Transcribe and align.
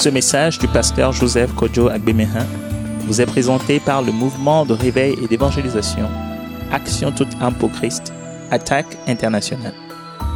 Ce 0.00 0.08
message 0.08 0.58
du 0.58 0.66
pasteur 0.66 1.12
Joseph 1.12 1.54
Kojo 1.54 1.90
Agbemehin 1.90 2.46
vous 3.00 3.20
est 3.20 3.26
présenté 3.26 3.80
par 3.80 4.00
le 4.00 4.12
mouvement 4.12 4.64
de 4.64 4.72
réveil 4.72 5.14
et 5.22 5.28
d'évangélisation 5.28 6.08
Action 6.72 7.12
toute 7.12 7.28
âme 7.42 7.52
pour 7.52 7.70
Christ, 7.70 8.10
Attaque 8.50 8.96
internationale. 9.06 9.74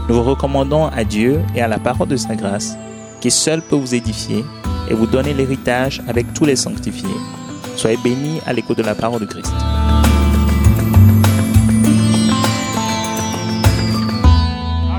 Nous 0.07 0.17
vous 0.17 0.23
recommandons 0.23 0.89
à 0.89 1.03
Dieu 1.05 1.41
et 1.57 1.63
à 1.63 1.69
la 1.69 1.79
parole 1.79 2.09
de 2.09 2.17
sa 2.17 2.35
grâce, 2.35 2.77
qui 3.23 3.31
seul 3.31 3.63
peut 3.63 3.77
vous 3.77 3.95
édifier 3.95 4.45
et 4.91 4.93
vous 4.93 5.07
donner 5.07 5.33
l'héritage 5.33 6.03
avec 6.09 6.35
tous 6.35 6.45
les 6.45 6.57
sanctifiés. 6.57 7.09
Soyez 7.75 7.97
bénis 8.05 8.43
à 8.47 8.53
l'écoute 8.53 8.77
de 8.77 8.83
la 8.83 8.95
parole 8.95 9.23
de 9.23 9.27
Christ. 9.27 9.51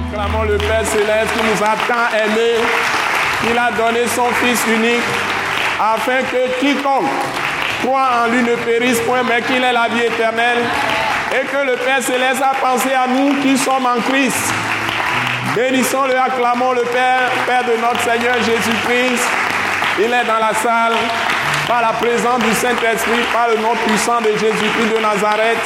Acclamons 0.09 0.43
le 0.45 0.57
Père 0.57 0.87
céleste 0.87 1.33
qui 1.37 1.43
nous 1.43 1.63
a 1.63 1.75
tant 1.87 2.94
qu'il 3.45 3.57
a 3.57 3.71
donné 3.71 4.07
son 4.07 4.27
Fils 4.41 4.59
unique, 4.67 5.03
afin 5.79 6.23
que 6.23 6.59
quiconque 6.59 7.09
croit 7.83 8.23
en 8.23 8.31
lui 8.31 8.41
ne 8.41 8.55
périsse 8.55 8.99
point, 9.01 9.23
mais 9.23 9.41
qu'il 9.41 9.63
ait 9.63 9.73
la 9.73 9.87
vie 9.89 10.01
éternelle, 10.03 10.63
et 11.31 11.45
que 11.45 11.65
le 11.65 11.75
Père 11.77 12.01
céleste 12.01 12.41
a 12.41 12.55
pensé 12.55 12.89
à 12.93 13.07
nous 13.07 13.33
qui 13.41 13.57
sommes 13.57 13.85
en 13.85 14.01
Christ. 14.09 14.51
Bénissons-le, 15.55 16.17
acclamons 16.17 16.73
le 16.73 16.81
Père, 16.83 17.29
Père 17.45 17.63
de 17.63 17.79
notre 17.79 18.01
Seigneur 18.01 18.35
Jésus-Christ. 18.37 19.23
Il 19.99 20.05
est 20.05 20.25
dans 20.25 20.39
la 20.39 20.53
salle 20.53 20.93
par 21.67 21.81
la 21.81 21.93
présence 21.93 22.39
du 22.39 22.53
Saint-Esprit, 22.53 23.23
par 23.31 23.47
le 23.49 23.61
nom 23.61 23.73
puissant 23.85 24.21
de 24.21 24.31
Jésus-Christ 24.31 24.95
de 24.95 25.01
Nazareth. 25.01 25.57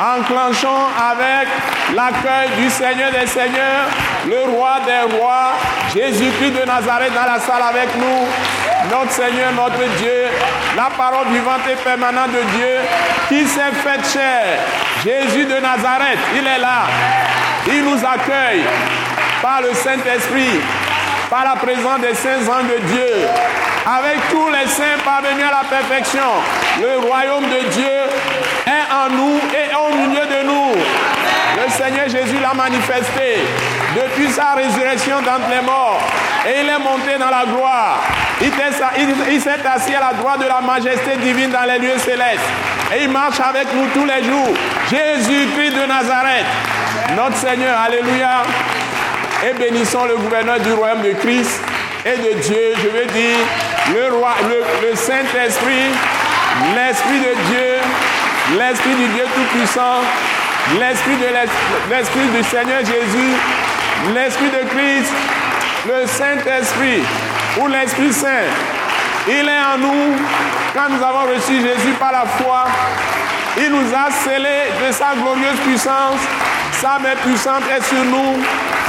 Enclenchons 0.00 0.86
avec 0.98 1.48
l'accueil 1.94 2.48
du 2.58 2.70
Seigneur 2.70 3.10
des 3.12 3.26
Seigneurs, 3.26 3.86
le 4.28 4.50
roi 4.50 4.80
des 4.86 5.16
rois, 5.16 5.52
Jésus-Christ 5.94 6.52
de 6.52 6.64
Nazareth 6.64 7.12
dans 7.14 7.32
la 7.32 7.40
salle 7.40 7.62
avec 7.68 7.88
nous. 7.96 8.26
Notre 8.90 9.12
Seigneur, 9.12 9.52
notre 9.52 9.84
Dieu, 9.98 10.26
la 10.76 10.90
parole 10.96 11.26
vivante 11.32 11.62
et 11.70 11.76
permanente 11.76 12.30
de 12.32 12.42
Dieu 12.56 12.76
qui 13.28 13.46
s'est 13.46 13.72
faite 13.82 14.06
chair. 14.12 14.58
Jésus 15.04 15.44
de 15.44 15.60
Nazareth, 15.60 16.18
il 16.34 16.46
est 16.46 16.58
là. 16.58 16.86
Il 17.68 17.84
nous 17.84 17.98
accueille 17.98 18.64
par 19.40 19.60
le 19.62 19.72
Saint-Esprit, 19.74 20.60
par 21.30 21.44
la 21.44 21.56
présence 21.56 22.00
des 22.00 22.14
saints 22.14 22.48
anges 22.48 22.70
de 22.74 22.86
Dieu, 22.86 23.26
avec 23.86 24.28
tous 24.30 24.48
les 24.50 24.68
saints 24.68 24.98
parvenus 25.04 25.44
à 25.44 25.62
la 25.62 25.68
perfection. 25.68 26.30
Le 26.80 27.06
royaume 27.06 27.44
de 27.44 27.68
Dieu 27.70 27.98
est 28.66 28.92
en 28.92 29.10
nous 29.10 29.40
et 29.52 29.74
au 29.74 29.96
milieu 29.96 30.26
de 30.26 30.46
nous. 30.46 30.72
Le 31.62 31.70
Seigneur 31.70 32.08
Jésus 32.08 32.38
l'a 32.40 32.54
manifesté 32.54 33.44
depuis 33.94 34.30
sa 34.30 34.54
résurrection 34.54 35.16
d'entre 35.22 35.48
les 35.50 35.64
morts. 35.64 36.00
Et 36.46 36.60
il 36.62 36.68
est 36.68 36.78
monté 36.78 37.18
dans 37.18 37.30
la 37.30 37.44
gloire. 37.44 38.00
Il 38.40 39.40
s'est 39.40 39.66
assis 39.66 39.94
à 39.94 40.00
la 40.00 40.12
droite 40.14 40.40
de 40.40 40.46
la 40.46 40.60
majesté 40.60 41.16
divine 41.22 41.50
dans 41.50 41.64
les 41.64 41.78
lieux 41.78 41.98
célestes. 41.98 42.40
Et 42.94 43.04
il 43.04 43.10
marche 43.10 43.40
avec 43.40 43.72
nous 43.74 43.86
tous 43.94 44.04
les 44.04 44.24
jours. 44.24 44.54
Jésus-Christ 44.90 45.74
de 45.74 45.86
Nazareth 45.86 46.46
notre 47.16 47.36
Seigneur, 47.36 47.78
Alléluia. 47.78 48.42
Et 49.44 49.52
bénissons 49.54 50.04
le 50.06 50.16
gouverneur 50.16 50.60
du 50.60 50.72
royaume 50.72 51.02
de 51.02 51.12
Christ 51.12 51.60
et 52.04 52.16
de 52.16 52.40
Dieu, 52.40 52.74
je 52.76 52.88
veux 52.88 53.06
dire, 53.06 53.38
le, 53.92 54.96
Saint-Esprit, 54.96 55.90
l'Esprit 56.74 57.18
de 57.18 57.34
Dieu, 57.48 58.58
l'Esprit 58.58 58.94
du 58.94 59.06
Dieu 59.08 59.24
Tout-Puissant, 59.34 60.00
l'Esprit 60.78 61.16
du 62.28 62.42
Seigneur 62.44 62.80
Jésus, 62.80 63.32
l'Esprit 64.14 64.50
de 64.50 64.68
Christ, 64.68 65.12
le 65.86 66.06
Saint-Esprit 66.06 67.02
ou 67.60 67.68
l'Esprit 67.68 68.12
Saint. 68.12 68.48
Il 69.28 69.48
est 69.48 69.74
en 69.74 69.78
nous 69.78 70.16
quand 70.74 70.88
nous 70.90 71.02
avons 71.02 71.32
reçu 71.32 71.60
Jésus 71.60 71.92
par 71.98 72.12
la 72.12 72.24
foi. 72.26 72.64
Il 73.56 73.70
nous 73.70 73.94
a 73.94 74.10
scellés 74.10 74.72
de 74.86 74.92
sa 74.92 75.14
glorieuse 75.14 75.60
puissance 75.64 76.20
sa 76.82 76.98
main 76.98 77.14
puissante 77.14 77.62
est 77.70 77.84
sur 77.84 78.04
nous. 78.04 78.42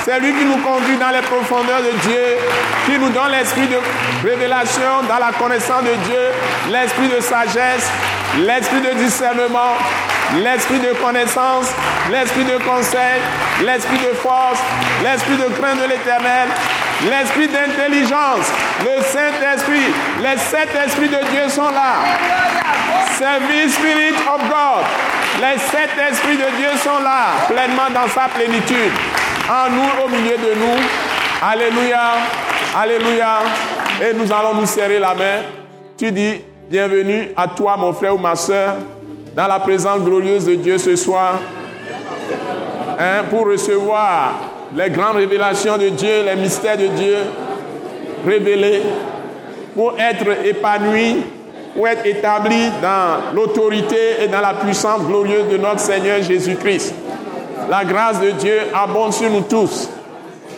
C'est 0.04 0.20
lui 0.20 0.34
qui 0.34 0.46
nous 0.46 0.58
conduit 0.58 0.98
dans 0.98 1.12
les 1.12 1.22
profondeurs 1.22 1.84
de 1.84 1.92
Dieu, 2.02 2.26
qui 2.88 2.98
nous 2.98 3.10
donne 3.10 3.30
l'esprit 3.32 3.68
de 3.68 3.78
révélation 4.28 5.04
dans 5.08 5.20
la 5.20 5.32
connaissance 5.32 5.84
de 5.84 5.94
Dieu, 6.04 6.24
l'esprit 6.72 7.08
de 7.08 7.22
sagesse, 7.22 7.88
l'esprit 8.40 8.82
de 8.82 8.98
discernement, 8.98 9.78
l'esprit 10.38 10.80
de 10.80 10.94
connaissance, 10.94 11.68
l'esprit 12.12 12.46
de 12.46 12.58
conseil, 12.64 13.22
l'esprit 13.64 13.98
de 13.98 14.14
force, 14.16 14.60
l'esprit 15.04 15.36
de 15.38 15.54
crainte 15.56 15.82
de 15.82 15.90
l'éternel, 15.90 16.50
l'esprit 17.10 17.48
d'intelligence, 17.48 18.48
le 18.82 19.02
Saint-Esprit, 19.04 19.94
les 20.22 20.38
sept 20.38 20.70
esprits 20.86 21.10
de 21.10 21.32
Dieu 21.32 21.50
sont 21.50 21.70
là. 21.70 22.18
Service 23.18 23.76
Spirit 23.76 24.16
of 24.28 24.42
God. 24.50 24.86
Les 25.42 25.60
sept 25.60 25.90
esprits 26.10 26.38
de 26.38 26.58
Dieu 26.58 26.70
sont 26.84 27.00
là, 27.04 27.46
pleinement 27.48 27.90
dans 27.94 28.08
sa 28.08 28.28
plénitude. 28.28 28.92
En 29.50 29.70
nous, 29.70 30.06
au 30.06 30.10
milieu 30.10 30.38
de 30.38 30.60
nous. 30.60 30.82
Alléluia. 31.42 32.14
Alléluia. 32.76 33.40
Et 34.02 34.14
nous 34.14 34.32
allons 34.32 34.56
nous 34.56 34.66
serrer 34.66 35.00
la 35.00 35.14
main. 35.14 35.42
Tu 35.98 36.12
dis, 36.12 36.42
bienvenue 36.70 37.30
à 37.36 37.48
toi, 37.48 37.76
mon 37.78 37.94
frère 37.94 38.16
ou 38.16 38.18
ma 38.18 38.36
soeur, 38.36 38.76
dans 39.36 39.48
la 39.48 39.60
présence 39.60 40.02
glorieuse 40.02 40.46
de 40.46 40.56
Dieu 40.56 40.78
ce 40.78 40.96
soir. 40.96 41.40
Hein, 43.00 43.24
pour 43.30 43.48
recevoir 43.48 44.34
les 44.76 44.90
grandes 44.90 45.18
révélations 45.18 45.78
de 45.78 45.90
Dieu, 45.90 46.24
les 46.26 46.36
mystères 46.36 46.78
de 46.78 46.88
Dieu 46.88 47.18
révélés, 48.26 48.84
pour 49.76 49.94
être 50.00 50.46
épanoui 50.46 51.18
pour 51.76 51.88
être 51.88 52.06
établi 52.06 52.70
dans 52.82 53.34
l'autorité 53.34 54.24
et 54.24 54.28
dans 54.28 54.42
la 54.42 54.54
puissance 54.54 55.02
glorieuse 55.02 55.50
de 55.52 55.58
notre 55.58 55.80
Seigneur 55.80 56.22
Jésus-Christ. 56.22 56.94
La 57.70 57.84
grâce 57.84 58.20
de 58.20 58.32
Dieu 58.32 58.60
abonde 58.74 59.14
sur 59.14 59.30
nous 59.30 59.42
tous. 59.42 59.90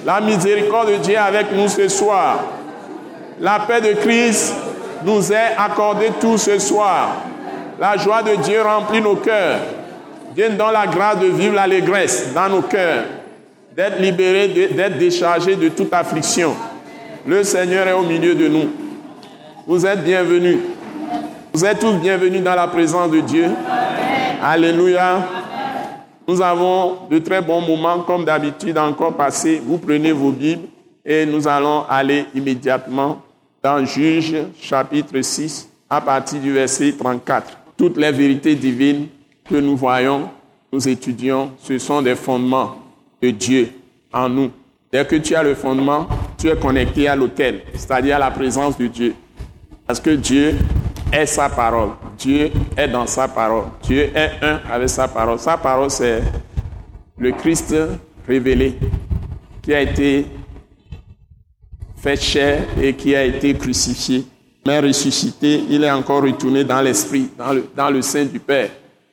La 0.06 0.20
miséricorde 0.20 0.90
de 0.92 0.96
Dieu 0.98 1.18
avec 1.18 1.52
nous 1.54 1.68
ce 1.68 1.88
soir. 1.88 2.40
La 3.40 3.60
paix 3.60 3.82
de 3.82 3.94
Christ 3.94 4.54
nous 5.04 5.32
est 5.32 5.56
accordée 5.58 6.12
tout 6.20 6.38
ce 6.38 6.60
soir. 6.60 7.16
La 7.80 7.98
joie 7.98 8.24
de 8.24 8.36
Dieu 8.42 8.62
remplit 8.62 9.02
nos 9.02 9.18
cœurs. 9.18 9.60
Dieu 10.34 10.50
nous 10.50 10.58
donne 10.58 10.72
la 10.72 10.88
grâce 10.88 11.20
de 11.20 11.28
vivre 11.28 11.56
l'allégresse 11.56 12.34
dans 12.34 12.50
nos 12.50 12.62
cœurs, 12.62 13.04
d'être 13.76 14.00
libérés, 14.00 14.48
d'être 14.48 14.98
déchargés 14.98 15.56
de 15.56 15.70
toute 15.70 15.94
affliction. 15.94 16.56
Le 17.26 17.44
Seigneur 17.44 17.88
est 17.88 17.94
au 17.94 18.04
milieu 18.04 18.34
de 18.36 18.48
nous. 18.48 18.70
Vous 19.68 19.86
êtes 19.86 20.04
bienvenus. 20.04 20.60
Vous 21.54 21.66
êtes 21.66 21.80
tous 21.80 21.94
bienvenus 21.94 22.44
dans 22.44 22.56
la 22.56 22.68
présence 22.68 23.12
de 23.12 23.20
Dieu. 23.20 23.50
Alléluia. 24.42 25.28
Nous 26.28 26.42
avons 26.42 26.98
de 27.10 27.20
très 27.20 27.42
bons 27.42 27.62
moments, 27.62 28.00
comme 28.00 28.26
d'habitude, 28.26 28.78
encore 28.78 29.14
passés. 29.14 29.62
Vous 29.66 29.78
prenez 29.78 30.12
vos 30.12 30.32
Bibles 30.32 30.68
et 31.06 31.26
nous 31.26 31.48
allons 31.48 31.84
aller 31.90 32.26
immédiatement 32.34 33.22
dans 33.62 33.86
Juge 33.86 34.36
chapitre 34.62 35.22
6 35.22 35.70
à 35.90 36.02
partir 36.02 36.40
du 36.40 36.52
verset 36.54 36.94
34. 36.98 37.65
Toutes 37.78 37.98
les 37.98 38.12
vérités 38.12 38.56
divines 38.56 39.08
que 39.50 39.56
nous 39.56 39.76
voyons, 39.76 40.30
nous 40.72 40.88
étudions, 40.88 41.52
ce 41.58 41.78
sont 41.78 42.02
des 42.02 42.16
fondements 42.16 42.78
de 43.22 43.30
Dieu 43.32 43.70
en 44.14 44.30
nous. 44.30 44.52
Dès 44.92 45.06
que 45.06 45.18
tu 45.18 45.36
as 45.36 45.44
le 45.44 45.56
fondement, 45.56 46.08
tu 46.38 46.48
es 46.48 46.56
connecté 46.56 47.08
à 47.08 47.16
l'autel, 47.16 47.62
c'est-à-dire 47.74 48.16
à 48.16 48.20
la 48.20 48.32
présence 48.32 48.78
de 48.78 48.88
Dieu. 48.88 49.16
Parce 49.86 50.00
que 50.00 50.12
Dieu 50.12 50.56
est 51.12 51.26
sa 51.26 51.50
parole. 51.50 51.90
Dieu 52.18 52.52
est 52.78 52.88
dans 52.88 53.06
sa 53.08 53.28
parole. 53.28 53.66
Dieu 53.84 54.10
est 54.16 54.32
un 54.42 54.62
avec 54.72 54.90
sa 54.90 55.08
parole. 55.08 55.40
Sa 55.40 55.58
parole, 55.58 55.92
c'est 55.92 56.22
le 57.18 57.32
Christ 57.32 57.76
révélé 58.28 58.78
qui 59.62 59.74
a 59.74 59.82
été 59.82 60.26
fait 61.98 62.22
chair 62.22 62.64
et 62.82 62.94
qui 62.94 63.16
a 63.16 63.24
été 63.24 63.54
crucifié, 63.56 64.26
mais 64.66 64.80
ressuscité. 64.80 65.64
Il 65.70 65.84
est 65.84 65.92
encore 65.92 66.24
retourné 66.24 66.64
dans 66.64 66.82
l'esprit, 66.82 67.30
dans 67.38 67.54
le, 67.54 67.66
dans 67.76 68.02
sein 68.02 68.26
du 68.26 68.40
Père. 68.40 68.70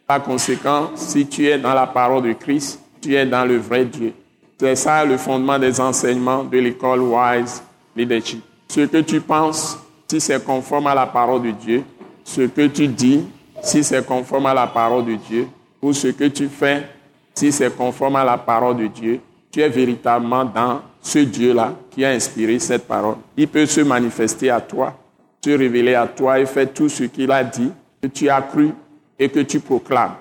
Par 0.07 0.23
conséquent, 0.23 0.91
si 0.95 1.27
tu 1.27 1.47
es 1.47 1.59
dans 1.59 1.75
la 1.75 1.87
parole 1.87 2.23
de 2.23 2.33
Christ, 2.33 2.81
tu 3.01 3.15
es 3.15 3.27
dans 3.27 3.45
le 3.45 3.59
vrai 3.59 3.85
Dieu. 3.85 4.13
C'est 4.59 4.77
ça 4.77 5.05
le 5.05 5.17
fondement 5.17 5.59
des 5.59 5.81
enseignements 5.81 6.45
de 6.45 6.59
l'école 6.59 7.01
Wise 7.01 7.63
Leadership. 7.97 8.43
Ce 8.69 8.81
que 8.83 8.99
tu 8.99 9.21
penses, 9.21 9.79
si 10.09 10.21
c'est 10.21 10.43
conforme 10.45 10.87
à 10.87 10.95
la 10.95 11.07
parole 11.07 11.43
de 11.43 11.51
Dieu, 11.51 11.83
ce 12.25 12.43
que 12.43 12.67
tu 12.69 12.89
dis, 12.89 13.25
si 13.63 13.85
c'est 13.85 14.05
conforme 14.07 14.47
à 14.47 14.55
la 14.55 14.67
parole 14.67 15.05
de 15.05 15.15
Dieu, 15.15 15.49
ou 15.81 15.93
ce 15.93 16.09
que 16.09 16.25
tu 16.25 16.49
fais, 16.49 16.89
si 17.35 17.51
c'est 17.51 17.77
conforme 17.77 18.17
à 18.17 18.25
la 18.25 18.39
parole 18.39 18.77
de 18.77 18.87
Dieu, 18.87 19.21
tu 19.51 19.61
es 19.61 19.69
véritablement 19.69 20.45
dans 20.45 20.81
ce 21.03 21.19
Dieu-là 21.19 21.75
qui 21.91 22.05
a 22.05 22.11
inspiré 22.11 22.59
cette 22.59 22.87
parole. 22.87 23.17
Il 23.37 23.49
peut 23.49 23.67
se 23.67 23.81
manifester 23.81 24.49
à 24.51 24.61
toi, 24.61 24.97
se 25.45 25.51
révéler 25.51 25.95
à 25.95 26.07
toi 26.07 26.39
et 26.39 26.47
faire 26.47 26.73
tout 26.73 26.89
ce 26.89 27.05
qu'il 27.05 27.31
a 27.31 27.43
dit, 27.43 27.71
que 28.01 28.09
tu 28.09 28.29
as 28.29 28.43
cru 28.43 28.71
et 29.19 29.29
que 29.29 29.41
tu 29.41 29.61
proclames, 29.61 30.15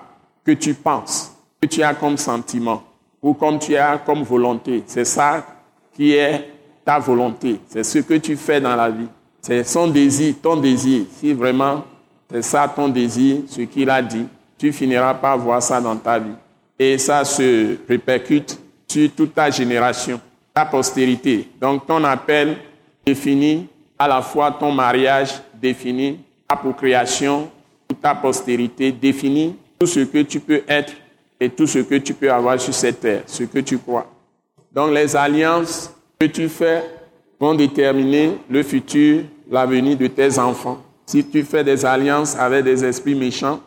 que 0.44 0.52
tu 0.52 0.74
penses, 0.74 1.32
que 1.60 1.66
tu 1.66 1.82
as 1.82 1.94
comme 1.94 2.16
sentiment 2.16 2.82
ou 3.20 3.34
comme 3.34 3.58
tu 3.58 3.76
as 3.76 3.98
comme 3.98 4.22
volonté. 4.22 4.82
C'est 4.86 5.04
ça 5.04 5.44
qui 5.94 6.12
est 6.12 6.48
ta 6.84 6.98
volonté. 6.98 7.60
C'est 7.68 7.84
ce 7.84 7.98
que 7.98 8.14
tu 8.14 8.36
fais 8.36 8.60
dans 8.60 8.74
la 8.74 8.90
vie. 8.90 9.06
C'est 9.40 9.64
son 9.64 9.88
désir, 9.88 10.34
ton 10.42 10.56
désir. 10.56 11.04
Si 11.18 11.32
vraiment 11.32 11.84
c'est 12.30 12.42
ça 12.42 12.72
ton 12.74 12.88
désir, 12.88 13.42
ce 13.46 13.62
qu'il 13.62 13.90
a 13.90 14.00
dit, 14.00 14.26
tu 14.56 14.72
finiras 14.72 15.14
par 15.14 15.36
voir 15.38 15.62
ça 15.62 15.80
dans 15.80 15.96
ta 15.96 16.18
vie. 16.18 16.34
Et 16.78 16.96
ça 16.98 17.24
se 17.24 17.76
répercute 17.88 18.58
sur 18.88 19.10
toute 19.12 19.34
ta 19.34 19.50
génération, 19.50 20.20
ta 20.54 20.64
postérité. 20.64 21.48
Donc 21.60 21.86
ton 21.86 22.02
appel 22.04 22.56
définit 23.04 23.68
à 24.02 24.08
la 24.08 24.20
fois 24.20 24.50
ton 24.50 24.72
mariage, 24.72 25.40
définit 25.54 26.18
ta 26.48 26.56
procréation, 26.56 27.48
ta 28.00 28.16
postérité, 28.16 28.90
définit 28.90 29.54
tout 29.78 29.86
ce 29.86 30.00
que 30.00 30.22
tu 30.22 30.40
peux 30.40 30.62
être 30.66 30.92
et 31.38 31.48
tout 31.48 31.68
ce 31.68 31.78
que 31.78 31.94
tu 31.94 32.12
peux 32.12 32.32
avoir 32.32 32.60
sur 32.60 32.74
cette 32.74 32.98
terre, 32.98 33.22
ce 33.26 33.44
que 33.44 33.60
tu 33.60 33.78
crois. 33.78 34.06
Donc 34.72 34.90
les 34.90 35.14
alliances 35.14 35.94
que 36.18 36.26
tu 36.26 36.48
fais 36.48 36.82
vont 37.38 37.54
déterminer 37.54 38.38
le 38.50 38.64
futur, 38.64 39.22
l'avenir 39.48 39.96
de 39.96 40.08
tes 40.08 40.36
enfants. 40.36 40.82
Si 41.06 41.24
tu 41.24 41.44
fais 41.44 41.62
des 41.62 41.84
alliances 41.84 42.34
avec 42.36 42.64
des 42.64 42.84
esprits 42.84 43.14
méchants, 43.14 43.60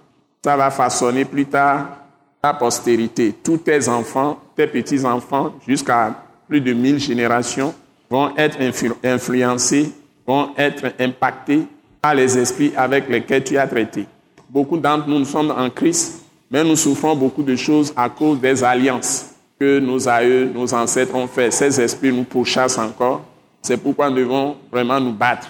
ça 0.44 0.58
va 0.58 0.70
façonner 0.70 1.24
plus 1.24 1.46
tard 1.46 1.98
ta 2.42 2.54
postérité. 2.54 3.34
Tous 3.42 3.58
tes 3.58 3.88
enfants, 3.88 4.38
tes 4.54 4.68
petits-enfants, 4.68 5.54
jusqu'à 5.66 6.14
plus 6.50 6.60
de 6.60 6.74
mille 6.74 7.00
générations, 7.00 7.74
vont 8.10 8.36
être 8.36 8.58
influencés, 9.04 9.92
vont 10.26 10.50
être 10.58 10.94
impactés 11.00 11.64
par 12.02 12.16
les 12.16 12.38
esprits 12.38 12.74
avec 12.76 13.10
lesquels 13.10 13.44
tu 13.44 13.58
as 13.58 13.68
traité. 13.68 14.06
Beaucoup 14.50 14.78
d'entre 14.78 15.08
nous, 15.08 15.20
nous 15.20 15.26
sommes 15.26 15.52
en 15.52 15.70
Christ, 15.70 16.24
mais 16.50 16.64
nous 16.64 16.76
souffrons 16.76 17.16
beaucoup 17.16 17.44
de 17.44 17.56
choses 17.56 17.94
à 17.96 18.10
cause 18.10 18.40
des 18.40 18.64
alliances 18.64 19.32
que 19.60 19.80
nos 19.80 20.08
aïeux, 20.08 20.52
nos 20.54 20.74
ancêtres 20.74 21.16
ont 21.16 21.28
fait. 21.28 21.52
Ces 21.52 21.80
esprits 21.80 22.14
nous 22.14 22.24
pourchassent 22.24 22.78
encore. 22.78 23.22
C'est 23.62 23.78
pourquoi 23.78 24.10
nous 24.10 24.18
devons 24.18 24.56
vraiment 24.72 25.00
nous 25.00 25.14
battre. 25.14 25.48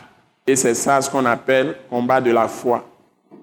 Et 0.47 0.55
c'est 0.55 0.75
ça 0.75 1.01
ce 1.01 1.09
qu'on 1.09 1.25
appelle 1.25 1.75
combat 1.89 2.21
de 2.21 2.31
la 2.31 2.47
foi. 2.47 2.85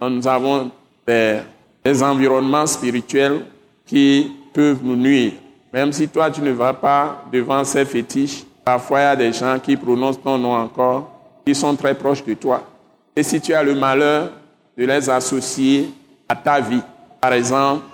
nous 0.00 0.26
avons 0.26 0.70
des, 1.06 1.40
des, 1.84 2.02
environnements 2.02 2.66
spirituels 2.66 3.44
qui 3.84 4.32
peuvent 4.52 4.78
nous 4.82 4.96
nuire. 4.96 5.32
Même 5.72 5.92
si 5.92 6.08
toi, 6.08 6.30
tu 6.30 6.40
ne 6.40 6.52
vas 6.52 6.72
pas 6.72 7.24
devant 7.32 7.64
ces 7.64 7.84
fétiches, 7.84 8.44
parfois 8.64 9.00
il 9.00 9.02
y 9.02 9.06
a 9.06 9.16
des 9.16 9.32
gens 9.32 9.58
qui 9.58 9.76
prononcent 9.76 10.22
ton 10.22 10.38
nom 10.38 10.54
encore, 10.54 11.10
qui 11.44 11.54
sont 11.54 11.74
très 11.76 11.94
proches 11.94 12.24
de 12.24 12.34
toi. 12.34 12.62
Et 13.14 13.22
si 13.22 13.40
tu 13.40 13.52
as 13.52 13.62
le 13.62 13.74
malheur 13.74 14.30
de 14.76 14.84
les 14.84 15.10
associer 15.10 15.90
à 16.28 16.34
ta 16.34 16.60
vie, 16.60 16.82
par 17.20 17.32
exemple, 17.32 17.84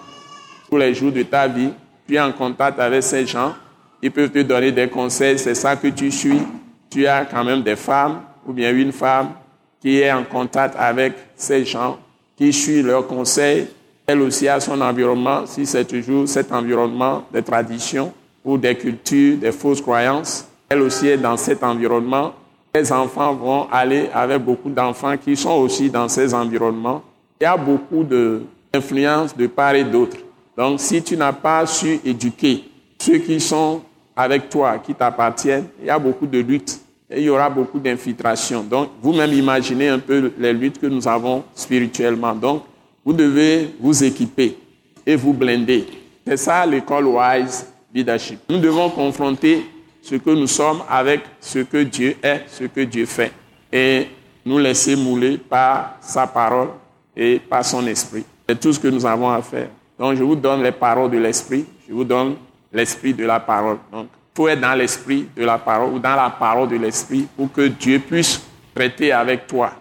tous 0.71 0.77
les 0.77 0.95
jours 0.95 1.13
de 1.13 1.23
ta 1.23 1.49
vie, 1.49 1.71
tu 2.07 2.15
es 2.15 2.21
en 2.21 2.33
contact 2.33 2.79
avec 2.79 3.03
ces 3.03 3.27
gens, 3.27 3.55
ils 4.01 4.11
peuvent 4.11 4.31
te 4.31 4.43
donner 4.43 4.71
des 4.71 4.89
conseils, 4.89 5.39
c'est 5.39 5.55
ça 5.55 5.77
que 5.77 5.89
tu 5.89 6.11
suis. 6.11 6.41
Tu 6.89 7.07
as 7.07 7.25
quand 7.25 7.45
même 7.45 7.63
des 7.63 7.77
femmes 7.77 8.21
ou 8.47 8.53
bien 8.53 8.73
une 8.73 8.93
femme 8.93 9.33
qui 9.81 9.99
est 9.99 10.13
en 10.13 10.25
contact 10.25 10.75
avec 10.79 11.15
ces 11.37 11.65
gens, 11.65 11.99
qui 12.37 12.53
suit 12.53 12.83
leurs 12.83 13.07
conseils. 13.07 13.69
Elle 14.07 14.23
aussi 14.23 14.49
a 14.49 14.61
son 14.61 14.81
environnement, 14.81 15.45
si 15.47 15.67
c'est 15.67 15.85
toujours 15.85 16.29
cet 16.29 16.53
environnement 16.53 17.25
des 17.33 17.43
traditions 17.43 18.13
ou 18.45 18.57
des 18.57 18.75
cultures, 18.75 19.37
des 19.37 19.53
fausses 19.53 19.83
croyances. 19.83 20.47
Elle 20.69 20.81
aussi 20.83 21.09
est 21.09 21.19
dans 21.19 21.37
cet 21.37 21.63
environnement. 21.63 22.33
Les 22.79 22.93
enfants 22.93 23.35
vont 23.35 23.67
aller 23.73 24.09
avec 24.15 24.41
beaucoup 24.41 24.71
d'enfants 24.71 25.17
qui 25.17 25.35
sont 25.35 25.55
aussi 25.55 25.91
dans 25.91 26.09
ces 26.09 26.33
environnements. 26.33 27.03
Il 27.41 27.45
y 27.45 27.47
a 27.49 27.57
beaucoup 27.57 28.05
d'influence 28.05 29.37
de 29.37 29.49
part 29.49 29.75
et 29.75 29.83
d'autre. 29.83 30.17
Donc, 30.57 30.79
si 30.79 31.03
tu 31.03 31.17
n'as 31.17 31.33
pas 31.33 31.67
su 31.67 31.99
éduquer 32.05 32.63
ceux 33.01 33.19
qui 33.19 33.41
sont 33.41 33.81
avec 34.15 34.49
toi, 34.49 34.79
qui 34.79 34.95
t'appartiennent, 34.95 35.67
il 35.81 35.87
y 35.87 35.91
a 35.91 35.99
beaucoup 35.99 36.29
de 36.29 36.39
luttes 36.39 36.79
et 37.11 37.19
il 37.21 37.25
y 37.25 37.31
aura 37.31 37.51
beaucoup 37.51 37.81
d'infiltration. 37.81 38.63
Donc, 38.63 38.91
vous-même 39.03 39.33
imaginez 39.33 39.89
un 39.89 39.99
peu 39.99 40.31
les 40.39 40.53
luttes 40.53 40.79
que 40.79 40.87
nous 40.87 41.09
avons 41.09 41.43
spirituellement. 41.57 42.37
Donc, 42.37 42.63
vous 43.05 43.13
devez 43.13 43.75
vous 43.81 44.05
équiper 44.05 44.57
et 45.05 45.17
vous 45.17 45.33
blinder. 45.33 45.85
C'est 46.25 46.37
ça 46.37 46.65
l'école 46.65 47.07
Wise 47.07 47.67
Leadership. 47.93 48.39
Nous 48.49 48.59
devons 48.59 48.89
confronter 48.89 49.67
ce 50.09 50.15
que 50.15 50.31
nous 50.31 50.47
sommes 50.47 50.83
avec 50.89 51.21
ce 51.39 51.59
que 51.59 51.83
Dieu 51.83 52.17
est, 52.23 52.45
ce 52.49 52.65
que 52.65 52.81
Dieu 52.81 53.05
fait. 53.05 53.31
Et 53.71 54.09
nous 54.45 54.59
laisser 54.59 54.97
mouler 54.97 55.37
par 55.37 55.97
sa 56.01 56.27
parole 56.27 56.69
et 57.15 57.39
par 57.39 57.63
son 57.63 57.87
esprit. 57.87 58.25
C'est 58.49 58.59
tout 58.59 58.73
ce 58.73 58.81
que 58.81 58.89
nous 58.89 59.05
avons 59.05 59.31
à 59.31 59.43
faire. 59.43 59.69
Donc, 59.99 60.17
je 60.17 60.23
vous 60.23 60.37
donne 60.37 60.63
les 60.63 60.73
paroles 60.73 61.11
de 61.11 61.19
l'esprit, 61.19 61.67
je 61.87 61.93
vous 61.93 62.05
donne 62.05 62.37
l'esprit 62.73 63.13
de 63.13 63.27
la 63.27 63.41
parole. 63.41 63.77
Donc, 63.93 64.07
il 64.13 64.37
faut 64.37 64.49
être 64.49 64.61
dans 64.61 64.75
l'esprit 64.75 65.29
de 65.37 65.45
la 65.45 65.59
parole 65.59 65.93
ou 65.93 65.99
dans 65.99 66.17
la 66.17 66.31
parole 66.31 66.69
de 66.69 66.77
l'esprit 66.77 67.27
pour 67.37 67.53
que 67.53 67.69
Dieu 67.69 67.99
puisse 67.99 68.41
traiter 68.75 69.13
avec 69.13 69.47
toi. 69.47 69.73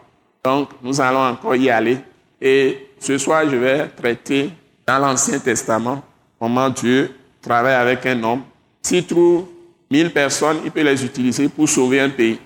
Donc, 0.43 0.69
nous 0.83 0.99
allons 0.99 1.21
encore 1.21 1.55
y 1.55 1.69
aller. 1.69 1.99
Et 2.41 2.89
ce 2.99 3.17
soir, 3.17 3.43
je 3.49 3.55
vais 3.55 3.87
traiter 3.87 4.49
dans 4.85 4.99
l'Ancien 4.99 5.39
Testament 5.39 6.03
comment 6.37 6.69
Dieu 6.69 7.15
travaille 7.41 7.75
avec 7.75 8.05
un 8.05 8.21
homme. 8.23 8.41
S'il 8.81 9.05
trouve 9.05 9.45
mille 9.89 10.11
personnes, 10.11 10.57
il 10.65 10.71
peut 10.71 10.81
les 10.83 11.03
utiliser 11.03 11.49
pour 11.49 11.67
sauver 11.67 11.99
un 11.99 12.09
pays. 12.09 12.39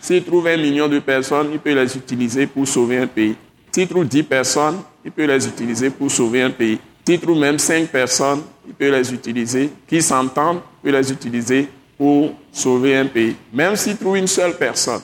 S'il 0.00 0.24
trouve 0.24 0.46
un 0.46 0.56
million 0.56 0.88
de 0.88 0.98
personnes, 0.98 1.48
il 1.52 1.58
peut 1.58 1.74
les 1.74 1.96
utiliser 1.96 2.46
pour 2.46 2.66
sauver 2.66 2.98
un 2.98 3.06
pays. 3.06 3.36
S'il 3.72 3.86
trouve 3.86 4.06
dix 4.06 4.22
personnes, 4.22 4.78
il 5.04 5.12
peut 5.12 5.26
les 5.26 5.46
utiliser 5.46 5.90
pour 5.90 6.10
sauver 6.10 6.42
un 6.42 6.50
pays. 6.50 6.78
S'il 7.06 7.20
trouve 7.20 7.38
même 7.38 7.58
cinq 7.58 7.88
personnes, 7.88 8.42
il 8.66 8.74
peut 8.74 8.90
les 8.90 9.12
utiliser, 9.12 9.70
qui 9.86 10.02
s'entendent, 10.02 10.60
il 10.82 10.90
peut 10.90 10.98
les 10.98 11.12
utiliser 11.12 11.68
pour 11.96 12.32
sauver 12.52 12.96
un 12.96 13.06
pays. 13.06 13.36
Même 13.52 13.76
s'il 13.76 13.96
trouve 13.96 14.16
une 14.16 14.26
seule 14.26 14.56
personne, 14.56 15.00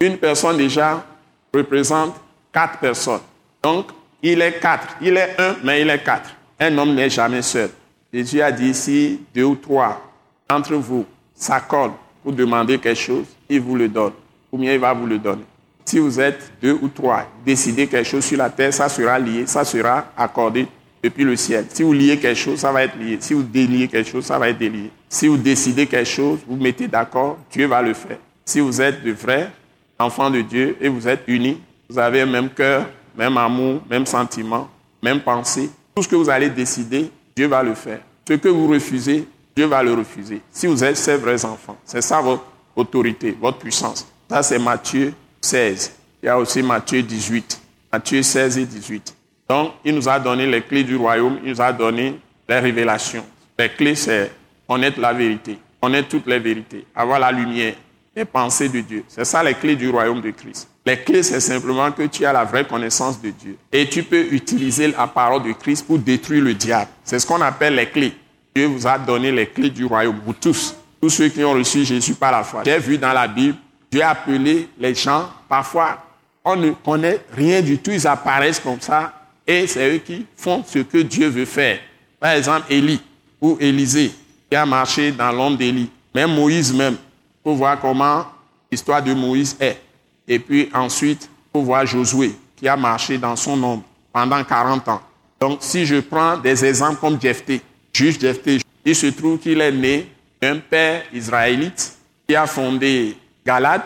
une 0.00 0.16
personne 0.16 0.56
déjà 0.56 1.04
représente 1.52 2.14
quatre 2.52 2.78
personnes. 2.78 3.20
Donc, 3.62 3.88
il 4.22 4.40
est 4.40 4.58
quatre. 4.60 4.96
Il 5.00 5.16
est 5.16 5.34
un, 5.38 5.56
mais 5.62 5.82
il 5.82 5.90
est 5.90 6.02
quatre. 6.02 6.30
Un 6.58 6.76
homme 6.78 6.94
n'est 6.94 7.10
jamais 7.10 7.42
seul. 7.42 7.70
Jésus 8.12 8.40
a 8.40 8.50
dit 8.50 8.74
si 8.74 9.20
deux 9.34 9.44
ou 9.44 9.54
trois 9.54 10.00
d'entre 10.48 10.74
vous 10.74 11.04
s'accordent 11.38 11.94
pour 12.22 12.32
demander 12.32 12.78
quelque 12.78 12.98
chose, 12.98 13.26
il 13.48 13.60
vous 13.60 13.76
le 13.76 13.88
donne. 13.88 14.12
Ou 14.50 14.58
bien 14.58 14.72
il 14.74 14.80
va 14.80 14.92
vous 14.92 15.06
le 15.06 15.18
donner. 15.18 15.44
Si 15.84 15.98
vous 15.98 16.20
êtes 16.20 16.52
deux 16.60 16.78
ou 16.82 16.88
trois, 16.88 17.26
décidez 17.46 17.86
quelque 17.86 18.06
chose 18.06 18.24
sur 18.24 18.36
la 18.36 18.50
terre, 18.50 18.74
ça 18.74 18.88
sera 18.88 19.18
lié, 19.18 19.46
ça 19.46 19.64
sera 19.64 20.06
accordé 20.16 20.66
depuis 21.02 21.24
le 21.24 21.36
ciel. 21.36 21.66
Si 21.70 21.82
vous 21.82 21.92
liez 21.92 22.18
quelque 22.18 22.36
chose, 22.38 22.58
ça 22.58 22.72
va 22.72 22.84
être 22.84 22.98
lié. 22.98 23.16
Si 23.20 23.32
vous 23.32 23.42
déliez 23.42 23.88
quelque 23.88 24.10
chose, 24.10 24.24
ça 24.24 24.38
va 24.38 24.48
être 24.48 24.58
délié. 24.58 24.90
Si 25.08 25.28
vous 25.28 25.38
décidez 25.38 25.86
quelque 25.86 26.08
chose, 26.08 26.40
vous 26.46 26.56
mettez 26.56 26.88
d'accord, 26.88 27.38
Dieu 27.50 27.66
va 27.66 27.80
le 27.80 27.94
faire. 27.94 28.18
Si 28.44 28.60
vous 28.60 28.80
êtes 28.80 29.02
de 29.02 29.12
vrais 29.12 29.50
enfants 29.98 30.30
de 30.30 30.40
Dieu 30.40 30.76
et 30.80 30.88
vous 30.88 31.08
êtes 31.08 31.22
unis, 31.26 31.58
vous 31.88 31.98
avez 31.98 32.20
un 32.20 32.26
même 32.26 32.50
cœur, 32.50 32.86
même 33.16 33.36
amour, 33.36 33.80
même 33.88 34.06
sentiment, 34.06 34.68
même 35.02 35.20
pensée, 35.20 35.70
tout 35.94 36.02
ce 36.02 36.08
que 36.08 36.16
vous 36.16 36.28
allez 36.28 36.50
décider, 36.50 37.10
Dieu 37.34 37.46
va 37.46 37.62
le 37.62 37.74
faire. 37.74 38.00
Ce 38.26 38.34
que 38.34 38.48
vous 38.48 38.68
refusez, 38.68 39.26
Dieu 39.58 39.66
va 39.66 39.82
le 39.82 39.92
refuser. 39.92 40.40
Si 40.52 40.68
vous 40.68 40.84
êtes 40.84 40.96
ses 40.96 41.16
vrais 41.16 41.44
enfants, 41.44 41.76
c'est 41.84 42.00
ça 42.00 42.20
votre 42.20 42.44
autorité, 42.76 43.36
votre 43.40 43.58
puissance. 43.58 44.06
Ça, 44.30 44.40
c'est 44.40 44.60
Matthieu 44.60 45.12
16. 45.40 45.94
Il 46.22 46.26
y 46.26 46.28
a 46.28 46.38
aussi 46.38 46.62
Matthieu 46.62 47.02
18. 47.02 47.60
Matthieu 47.92 48.22
16 48.22 48.58
et 48.58 48.66
18. 48.66 49.16
Donc, 49.48 49.72
il 49.84 49.96
nous 49.96 50.08
a 50.08 50.20
donné 50.20 50.46
les 50.46 50.62
clés 50.62 50.84
du 50.84 50.94
royaume, 50.94 51.40
il 51.42 51.50
nous 51.50 51.60
a 51.60 51.72
donné 51.72 52.20
les 52.48 52.58
révélations. 52.60 53.24
Les 53.58 53.68
clés, 53.68 53.96
c'est 53.96 54.30
connaître 54.68 55.00
la 55.00 55.12
vérité, 55.12 55.58
connaître 55.82 56.06
toutes 56.06 56.28
les 56.28 56.38
vérités, 56.38 56.86
avoir 56.94 57.18
la 57.18 57.32
lumière, 57.32 57.74
les 58.14 58.24
pensées 58.24 58.68
de 58.68 58.78
Dieu. 58.78 59.02
C'est 59.08 59.24
ça 59.24 59.42
les 59.42 59.54
clés 59.54 59.74
du 59.74 59.90
royaume 59.90 60.20
de 60.20 60.30
Christ. 60.30 60.68
Les 60.86 60.98
clés, 61.00 61.24
c'est 61.24 61.40
simplement 61.40 61.90
que 61.90 62.04
tu 62.04 62.24
as 62.24 62.32
la 62.32 62.44
vraie 62.44 62.64
connaissance 62.64 63.20
de 63.20 63.30
Dieu. 63.30 63.58
Et 63.72 63.88
tu 63.88 64.04
peux 64.04 64.32
utiliser 64.32 64.86
la 64.86 65.08
parole 65.08 65.42
de 65.42 65.50
Christ 65.50 65.84
pour 65.84 65.98
détruire 65.98 66.44
le 66.44 66.54
diable. 66.54 66.92
C'est 67.02 67.18
ce 67.18 67.26
qu'on 67.26 67.40
appelle 67.40 67.74
les 67.74 67.86
clés. 67.86 68.14
Dieu 68.58 68.66
vous 68.66 68.88
a 68.88 68.98
donné 68.98 69.30
les 69.30 69.46
clés 69.46 69.70
du 69.70 69.84
royaume, 69.84 70.18
vous 70.26 70.32
tous. 70.32 70.74
Tous 71.00 71.10
ceux 71.10 71.28
qui 71.28 71.44
ont 71.44 71.52
reçu 71.52 71.84
Jésus 71.84 72.14
par 72.14 72.32
la 72.32 72.42
foi. 72.42 72.62
J'ai 72.64 72.80
vu 72.80 72.98
dans 72.98 73.12
la 73.12 73.28
Bible, 73.28 73.56
Dieu 73.88 74.02
a 74.02 74.10
appelé 74.10 74.68
les 74.80 74.96
gens, 74.96 75.28
parfois, 75.48 75.98
on 76.44 76.56
ne 76.56 76.72
connaît 76.72 77.20
rien 77.32 77.62
du 77.62 77.78
tout, 77.78 77.92
ils 77.92 78.04
apparaissent 78.04 78.58
comme 78.58 78.80
ça, 78.80 79.12
et 79.46 79.68
c'est 79.68 79.94
eux 79.94 79.98
qui 79.98 80.26
font 80.36 80.64
ce 80.66 80.80
que 80.80 80.98
Dieu 80.98 81.28
veut 81.28 81.44
faire. 81.44 81.78
Par 82.18 82.32
exemple, 82.32 82.66
Élie 82.68 83.00
ou 83.40 83.56
Élisée, 83.60 84.10
qui 84.50 84.56
a 84.56 84.66
marché 84.66 85.12
dans 85.12 85.30
l'ombre 85.30 85.58
d'Élie. 85.58 85.88
Même 86.12 86.34
Moïse 86.34 86.74
même, 86.74 86.96
pour 87.44 87.54
voir 87.54 87.78
comment 87.78 88.26
l'histoire 88.72 89.00
de 89.00 89.14
Moïse 89.14 89.56
est. 89.60 89.80
Et 90.26 90.40
puis 90.40 90.68
ensuite, 90.74 91.30
pour 91.52 91.62
voir 91.62 91.86
Josué, 91.86 92.34
qui 92.56 92.66
a 92.66 92.76
marché 92.76 93.18
dans 93.18 93.36
son 93.36 93.62
ombre 93.62 93.84
pendant 94.12 94.42
40 94.42 94.88
ans. 94.88 95.00
Donc, 95.38 95.58
si 95.60 95.86
je 95.86 96.00
prends 96.00 96.36
des 96.36 96.64
exemples 96.64 96.98
comme 96.98 97.20
Jephthé, 97.20 97.62
juge 97.98 98.20
Jephthé, 98.20 98.60
il 98.84 98.94
se 98.94 99.06
trouve 99.08 99.38
qu'il 99.38 99.60
est 99.60 99.72
né 99.72 100.08
d'un 100.40 100.58
père 100.58 101.02
israélite 101.12 101.96
qui 102.26 102.36
a 102.36 102.46
fondé 102.46 103.16
Galad, 103.44 103.82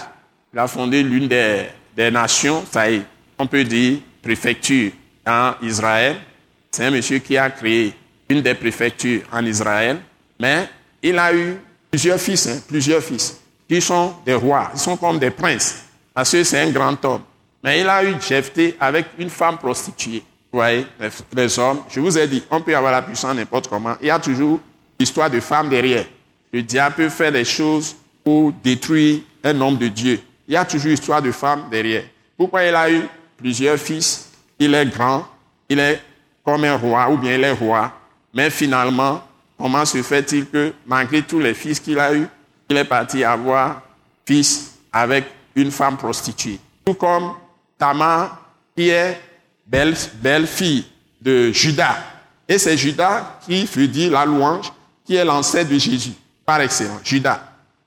il 0.52 0.58
a 0.58 0.68
fondé 0.68 1.02
l'une 1.02 1.28
des, 1.28 1.66
des 1.96 2.10
nations, 2.10 2.62
ça 2.70 2.90
y 2.90 2.96
est, 2.96 3.02
on 3.38 3.46
peut 3.46 3.64
dire 3.64 3.98
préfecture 4.22 4.92
en 5.26 5.54
Israël. 5.62 6.16
C'est 6.70 6.84
un 6.84 6.90
monsieur 6.90 7.18
qui 7.18 7.38
a 7.38 7.50
créé 7.50 7.94
une 8.28 8.42
des 8.42 8.54
préfectures 8.54 9.22
en 9.32 9.44
Israël, 9.46 9.98
mais 10.38 10.68
il 11.02 11.18
a 11.18 11.34
eu 11.34 11.56
plusieurs 11.90 12.20
fils, 12.20 12.46
hein, 12.46 12.60
plusieurs 12.68 13.02
fils, 13.02 13.40
qui 13.68 13.80
sont 13.80 14.14
des 14.26 14.34
rois, 14.34 14.70
ils 14.74 14.80
sont 14.80 14.96
comme 14.96 15.18
des 15.18 15.30
princes. 15.30 15.84
Parce 16.12 16.32
que 16.32 16.44
c'est 16.44 16.60
un 16.60 16.70
grand 16.70 17.02
homme. 17.06 17.22
Mais 17.64 17.80
il 17.80 17.88
a 17.88 18.04
eu 18.04 18.14
Jephthé 18.20 18.76
avec 18.78 19.06
une 19.18 19.30
femme 19.30 19.56
prostituée. 19.56 20.22
Vous 20.52 20.58
voyez, 20.58 20.86
les, 21.34 21.58
hommes, 21.58 21.80
je 21.88 21.98
vous 21.98 22.18
ai 22.18 22.28
dit, 22.28 22.42
on 22.50 22.60
peut 22.60 22.76
avoir 22.76 22.92
la 22.92 23.00
puissance 23.00 23.34
n'importe 23.34 23.68
comment. 23.68 23.96
Il 24.02 24.08
y 24.08 24.10
a 24.10 24.18
toujours 24.18 24.60
l'histoire 24.98 25.30
de 25.30 25.40
femme 25.40 25.70
derrière. 25.70 26.04
Le 26.52 26.62
diable 26.62 26.96
peut 26.96 27.08
faire 27.08 27.32
des 27.32 27.46
choses 27.46 27.96
pour 28.22 28.52
détruire 28.62 29.20
un 29.42 29.58
homme 29.62 29.78
de 29.78 29.88
Dieu. 29.88 30.20
Il 30.46 30.52
y 30.52 30.56
a 30.58 30.64
toujours 30.66 30.90
l'histoire 30.90 31.22
de 31.22 31.32
femme 31.32 31.64
derrière. 31.70 32.04
Pourquoi 32.36 32.64
il 32.64 32.74
a 32.74 32.90
eu 32.90 33.08
plusieurs 33.38 33.78
fils? 33.78 34.30
Il 34.58 34.74
est 34.74 34.84
grand, 34.84 35.26
il 35.70 35.78
est 35.78 36.02
comme 36.44 36.64
un 36.64 36.76
roi, 36.76 37.08
ou 37.08 37.16
bien 37.16 37.34
il 37.34 37.44
est 37.44 37.52
roi. 37.52 37.90
Mais 38.34 38.50
finalement, 38.50 39.22
comment 39.56 39.86
se 39.86 40.02
fait-il 40.02 40.46
que, 40.46 40.74
malgré 40.86 41.22
tous 41.22 41.40
les 41.40 41.54
fils 41.54 41.80
qu'il 41.80 41.98
a 41.98 42.12
eus, 42.12 42.28
il 42.68 42.76
est 42.76 42.84
parti 42.84 43.24
avoir 43.24 43.80
fils 44.26 44.74
avec 44.92 45.24
une 45.54 45.70
femme 45.70 45.96
prostituée? 45.96 46.58
Tout 46.84 46.94
comme 46.94 47.32
Tamar, 47.78 48.38
qui 48.76 48.90
est 48.90 49.18
belle, 49.66 50.46
fille 50.46 50.84
de 51.20 51.52
Judas. 51.52 51.96
Et 52.48 52.58
c'est 52.58 52.76
Judas 52.76 53.38
qui 53.46 53.64
veut 53.64 53.88
dire 53.88 54.12
la 54.12 54.24
louange, 54.24 54.72
qui 55.04 55.14
est 55.14 55.24
l'ancêtre 55.24 55.70
de 55.70 55.78
Jésus, 55.78 56.12
par 56.44 56.60
excellence, 56.60 57.00
Judas. 57.04 57.40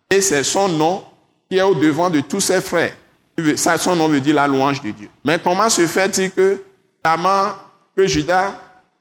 Et 0.10 0.22
c'est 0.22 0.44
son 0.44 0.68
nom 0.68 1.04
qui 1.50 1.58
est 1.58 1.62
au 1.62 1.76
devant 1.76 2.10
de 2.10 2.22
tous 2.22 2.42
ses 2.42 2.62
frères. 2.62 2.96
Ça, 3.56 3.78
son 3.78 3.96
nom 3.96 4.08
veut 4.08 4.22
dire 4.22 4.36
la 4.36 4.48
louange 4.48 4.82
de 4.82 4.92
Dieu. 4.92 5.10
Mais 5.24 5.38
comment 5.40 5.70
se 5.70 5.86
fait-il 5.86 6.32
que 6.32 6.64
Tamar, 7.04 7.70
que 7.96 8.08
Judas, 8.08 8.56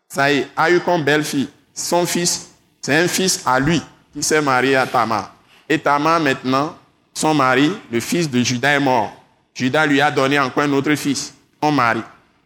ça 0.08 0.32
y 0.32 0.38
est, 0.38 0.48
a 0.56 0.70
eu 0.70 0.80
comme 0.80 1.04
belle-fille 1.04 1.48
son 1.74 2.06
fils, 2.06 2.50
c'est 2.80 2.96
un 2.96 3.08
fils 3.08 3.42
à 3.44 3.58
lui 3.58 3.82
qui 4.12 4.22
s'est 4.22 4.40
marié 4.40 4.76
à 4.76 4.86
Tamar. 4.86 5.34
Et 5.68 5.78
Tamar, 5.78 6.20
maintenant, 6.20 6.76
son 7.12 7.34
mari, 7.34 7.72
le 7.90 8.00
fils 8.00 8.30
de 8.30 8.42
Judas 8.42 8.76
est 8.76 8.80
mort. 8.80 9.12
Judas 9.52 9.86
lui 9.86 10.00
a 10.00 10.10
donné 10.10 10.38
encore 10.38 10.62
un 10.62 10.72
autre 10.72 10.94
fils, 10.94 11.34
son 11.62 11.72
mari. 11.72 12.02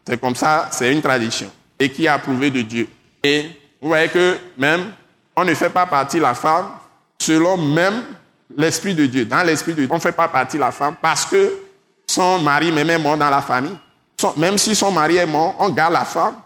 C'est 0.08 0.18
comme 0.18 0.34
ça, 0.34 0.68
c'est 0.70 0.90
une 0.90 1.02
tradition. 1.02 1.50
Et 1.78 1.90
qui 1.90 2.08
a 2.08 2.14
approuvé 2.14 2.50
de 2.50 2.62
Dieu. 2.62 2.88
Et 3.22 3.42
vous 3.78 3.88
voyez 3.88 4.08
que 4.08 4.38
même, 4.56 4.92
on 5.36 5.44
ne 5.44 5.52
fait 5.52 5.68
pas 5.68 5.84
partie 5.84 6.18
la 6.18 6.32
femme 6.32 6.68
selon 7.18 7.58
même 7.58 8.04
l'Esprit 8.56 8.94
de 8.94 9.04
Dieu. 9.04 9.26
Dans 9.26 9.42
l'Esprit 9.42 9.72
de 9.72 9.80
Dieu, 9.80 9.88
on 9.90 9.96
ne 9.96 10.00
fait 10.00 10.12
pas 10.12 10.28
partie 10.28 10.56
la 10.56 10.70
femme 10.70 10.94
parce 11.02 11.26
que 11.26 11.52
son 12.06 12.38
mari 12.38 12.72
même 12.72 12.88
est 12.88 12.98
mort 12.98 13.18
dans 13.18 13.28
la 13.28 13.42
famille. 13.42 13.76
même 14.38 14.56
si 14.56 14.74
son 14.74 14.90
mari 14.90 15.16
est 15.16 15.26
mort, 15.26 15.54
on 15.58 15.68
garde 15.68 15.92
la 15.92 16.06
femme, 16.06 16.36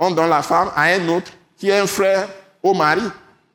on 0.00 0.10
donne 0.10 0.28
la 0.28 0.42
femme 0.42 0.72
à 0.74 0.82
un 0.82 1.06
autre 1.06 1.30
qui 1.56 1.68
est 1.68 1.78
un 1.78 1.86
frère 1.86 2.26
au 2.60 2.74
mari 2.74 3.02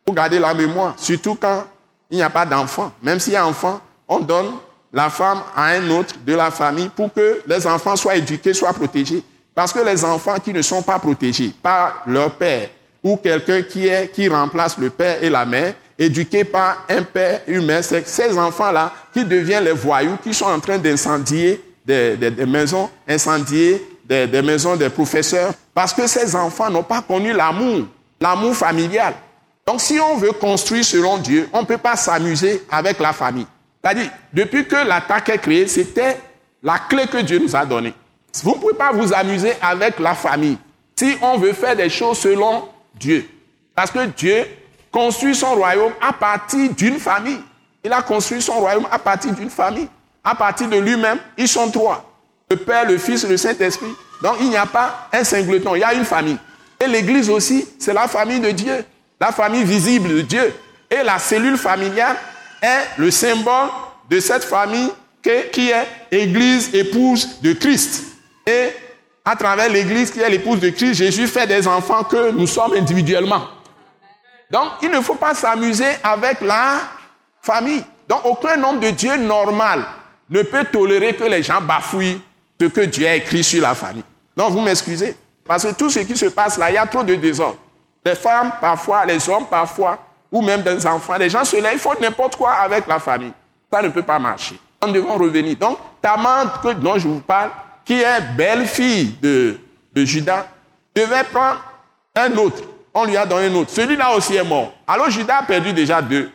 pour 0.05 0.15
garder 0.15 0.39
la 0.39 0.53
mémoire. 0.53 0.93
Surtout 0.95 1.35
quand 1.35 1.65
il 2.09 2.15
n'y 2.15 2.23
a 2.23 2.29
pas 2.29 2.45
d'enfant. 2.45 2.93
Même 3.03 3.19
s'il 3.19 3.33
y 3.33 3.35
a 3.35 3.45
enfant, 3.45 3.81
on 4.07 4.19
donne 4.19 4.53
la 4.93 5.09
femme 5.09 5.41
à 5.53 5.65
un 5.65 5.89
autre 5.89 6.15
de 6.25 6.33
la 6.33 6.51
famille 6.51 6.87
pour 6.87 7.13
que 7.13 7.41
les 7.45 7.67
enfants 7.67 7.97
soient 7.97 8.15
éduqués, 8.15 8.53
soient 8.53 8.71
protégés. 8.71 9.21
Parce 9.57 9.73
que 9.73 9.79
les 9.79 10.05
enfants 10.05 10.35
qui 10.37 10.53
ne 10.53 10.61
sont 10.61 10.83
pas 10.83 10.99
protégés 10.99 11.51
par 11.63 12.03
leur 12.05 12.35
père 12.35 12.69
ou 13.03 13.17
quelqu'un 13.17 13.63
qui, 13.63 13.89
qui 14.13 14.29
remplace 14.29 14.77
le 14.77 14.91
père 14.91 15.17
et 15.23 15.31
la 15.31 15.45
mère, 15.45 15.73
éduqués 15.97 16.43
par 16.43 16.85
un 16.87 17.01
père 17.01 17.41
humain, 17.47 17.81
c'est 17.81 18.07
ces 18.07 18.37
enfants-là 18.37 18.93
qui 19.11 19.25
deviennent 19.25 19.63
les 19.63 19.71
voyous, 19.71 20.15
qui 20.21 20.31
sont 20.31 20.45
en 20.45 20.59
train 20.59 20.77
d'incendier 20.77 21.59
des, 21.83 22.45
maisons, 22.45 22.87
incendier 23.07 23.83
des, 24.05 24.27
des 24.27 24.43
maisons 24.43 24.75
des 24.75 24.89
professeurs, 24.89 25.51
parce 25.73 25.91
que 25.91 26.05
ces 26.05 26.35
enfants 26.35 26.69
n'ont 26.69 26.83
pas 26.83 27.01
connu 27.01 27.33
l'amour 27.33 27.87
l'amour 28.21 28.55
familial. 28.55 29.15
Donc 29.65 29.81
si 29.81 29.99
on 29.99 30.17
veut 30.17 30.33
construire 30.33 30.85
selon 30.85 31.17
Dieu, 31.17 31.49
on 31.51 31.61
ne 31.61 31.65
peut 31.65 31.79
pas 31.79 31.95
s'amuser 31.95 32.61
avec 32.69 32.99
la 32.99 33.11
famille. 33.11 33.47
C'est-à-dire, 33.83 34.11
depuis 34.31 34.67
que 34.67 34.87
l'attaque 34.87 35.29
est 35.29 35.39
créée, 35.39 35.65
c'était 35.65 36.19
la 36.61 36.77
clé 36.77 37.07
que 37.07 37.17
Dieu 37.23 37.39
nous 37.39 37.55
a 37.55 37.65
donnée. 37.65 37.95
Vous 38.43 38.55
ne 38.55 38.59
pouvez 38.59 38.73
pas 38.73 38.91
vous 38.91 39.13
amuser 39.13 39.53
avec 39.61 39.99
la 39.99 40.13
famille 40.13 40.57
si 40.95 41.15
on 41.21 41.37
veut 41.37 41.53
faire 41.53 41.75
des 41.75 41.89
choses 41.89 42.19
selon 42.19 42.67
Dieu. 42.95 43.27
Parce 43.75 43.91
que 43.91 44.05
Dieu 44.05 44.45
construit 44.91 45.35
son 45.35 45.53
royaume 45.55 45.93
à 46.01 46.11
partir 46.13 46.71
d'une 46.73 46.99
famille. 46.99 47.39
Il 47.83 47.93
a 47.93 48.01
construit 48.01 48.41
son 48.41 48.53
royaume 48.53 48.87
à 48.91 48.97
partir 48.97 49.31
d'une 49.33 49.49
famille. 49.49 49.87
À 50.23 50.35
partir 50.35 50.67
de 50.67 50.77
lui-même, 50.77 51.19
ils 51.37 51.47
sont 51.47 51.69
trois. 51.69 52.03
Le 52.49 52.57
Père, 52.57 52.85
le 52.85 52.97
Fils 52.97 53.25
le 53.27 53.37
Saint-Esprit. 53.37 53.93
Donc 54.21 54.37
il 54.39 54.49
n'y 54.49 54.57
a 54.57 54.65
pas 54.65 55.07
un 55.13 55.23
singleton, 55.23 55.73
il 55.75 55.79
y 55.79 55.83
a 55.83 55.93
une 55.93 56.05
famille. 56.05 56.37
Et 56.79 56.87
l'Église 56.87 57.29
aussi, 57.29 57.67
c'est 57.79 57.93
la 57.93 58.07
famille 58.07 58.39
de 58.39 58.51
Dieu, 58.51 58.83
la 59.19 59.31
famille 59.31 59.63
visible 59.63 60.09
de 60.09 60.21
Dieu. 60.21 60.53
Et 60.89 61.03
la 61.03 61.19
cellule 61.19 61.57
familiale 61.57 62.15
est 62.61 62.97
le 62.97 63.11
symbole 63.11 63.69
de 64.09 64.19
cette 64.19 64.43
famille 64.43 64.89
qui 65.51 65.69
est 65.69 65.87
Église 66.11 66.73
épouse 66.73 67.41
de 67.41 67.53
Christ. 67.53 68.06
Et 68.47 68.69
à 69.25 69.35
travers 69.35 69.69
l'Église 69.69 70.09
qui 70.09 70.21
est 70.21 70.29
l'épouse 70.29 70.61
de 70.61 70.69
Christ, 70.69 70.93
Jésus 70.95 71.27
fait 71.27 71.45
des 71.45 71.67
enfants 71.67 72.03
que 72.05 72.31
nous 72.31 72.47
sommes 72.47 72.73
individuellement. 72.73 73.41
Donc, 74.49 74.69
il 74.81 74.89
ne 74.89 75.01
faut 75.01 75.15
pas 75.15 75.33
s'amuser 75.33 75.89
avec 76.01 76.39
la 76.39 76.79
famille. 77.41 77.83
Donc, 78.07 78.21
aucun 78.23 78.63
homme 78.63 78.79
de 78.79 78.89
Dieu 78.91 79.17
normal 79.17 79.83
ne 80.29 80.41
peut 80.43 80.63
tolérer 80.63 81.13
que 81.13 81.25
les 81.25 81.43
gens 81.43 81.59
bafouillent 81.59 82.21
ce 82.59 82.67
que 82.67 82.81
Dieu 82.81 83.05
a 83.05 83.15
écrit 83.15 83.43
sur 83.43 83.61
la 83.61 83.75
famille. 83.75 84.03
Donc, 84.35 84.51
vous 84.51 84.61
m'excusez. 84.61 85.17
Parce 85.43 85.65
que 85.65 85.73
tout 85.73 85.89
ce 85.89 85.99
qui 85.99 86.15
se 86.15 86.27
passe 86.27 86.57
là, 86.57 86.71
il 86.71 86.75
y 86.75 86.77
a 86.77 86.85
trop 86.85 87.03
de 87.03 87.15
désordre. 87.15 87.57
Les 88.05 88.15
femmes, 88.15 88.53
parfois, 88.61 89.05
les 89.05 89.27
hommes, 89.29 89.47
parfois, 89.47 89.97
ou 90.31 90.41
même 90.41 90.61
des 90.61 90.87
enfants, 90.87 91.17
les 91.17 91.29
gens 91.29 91.43
se 91.43 91.57
lèvent, 91.57 91.73
ils 91.73 91.79
font 91.79 91.93
n'importe 91.99 92.37
quoi 92.37 92.51
avec 92.53 92.87
la 92.87 92.99
famille. 92.99 93.33
Ça 93.71 93.81
ne 93.81 93.89
peut 93.89 94.03
pas 94.03 94.19
marcher. 94.19 94.57
Nous 94.85 94.93
devons 94.93 95.17
revenir. 95.17 95.57
Donc, 95.57 95.77
Tamar, 96.01 96.61
dont 96.79 96.97
je 96.97 97.07
vous 97.07 97.19
parle, 97.19 97.51
qui 97.87 97.93
est 97.93 98.21
belle-fille 98.35 99.15
de, 99.21 99.57
Judas, 99.95 100.47
devait 100.93 101.23
prendre 101.23 101.63
un 102.15 102.31
autre. 102.35 102.61
On 102.93 103.05
lui 103.05 103.15
a 103.15 103.25
donné 103.25 103.47
un 103.47 103.55
autre. 103.55 103.71
Celui-là 103.71 104.15
aussi 104.15 104.35
est 104.35 104.43
mort. 104.43 104.73
Alors 104.85 105.09
Judas 105.09 105.37
a 105.37 105.43
perdu 105.43 105.71
déjà 105.71 106.01
deux, 106.01 106.29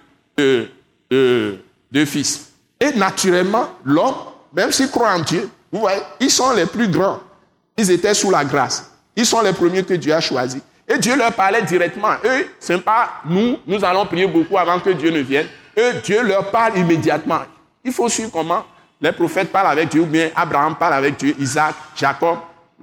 fils. 2.06 2.52
Et 2.80 2.92
naturellement, 2.92 3.68
l'homme, 3.84 4.14
même 4.52 4.72
s'il 4.72 4.90
croit 4.90 5.12
en 5.12 5.20
Dieu, 5.20 5.48
ils 6.18 6.30
sont 6.30 6.52
les 6.52 6.66
plus 6.66 6.88
grands. 6.88 7.20
Ils 7.76 7.90
étaient 7.90 8.14
sous 8.14 8.30
la 8.30 8.44
grâce. 8.44 8.90
Ils 9.14 9.26
sont 9.26 9.42
les 9.42 9.52
premiers 9.52 9.84
que 9.84 9.94
Dieu 9.94 10.14
a 10.14 10.20
choisis. 10.20 10.60
Et 10.88 10.98
Dieu 10.98 11.16
leur 11.16 11.32
parlait 11.32 11.62
directement. 11.62 12.14
Eux, 12.24 12.46
ce 12.58 12.72
n'est 12.72 12.80
pas 12.80 13.20
nous, 13.26 13.58
nous 13.66 13.84
allons 13.84 14.06
prier 14.06 14.26
beaucoup 14.26 14.58
avant 14.58 14.80
que 14.80 14.90
Dieu 14.90 15.10
ne 15.10 15.20
vienne. 15.20 15.46
Eux, 15.78 15.94
Dieu 16.02 16.22
leur 16.22 16.50
parle 16.50 16.78
immédiatement. 16.78 17.40
Il 17.84 17.92
faut 17.92 18.08
suivre 18.08 18.30
comment 18.32 18.64
les 19.02 19.12
prophètes 19.12 19.50
parlent 19.50 19.66
avec 19.72 19.88
Dieu, 19.88 20.02
ou 20.02 20.06
bien 20.06 20.30
Abraham 20.34 20.76
parle 20.76 20.94
avec 20.94 21.16
Dieu, 21.16 21.34
Isaac, 21.38 21.74
Jacob, 21.96 22.38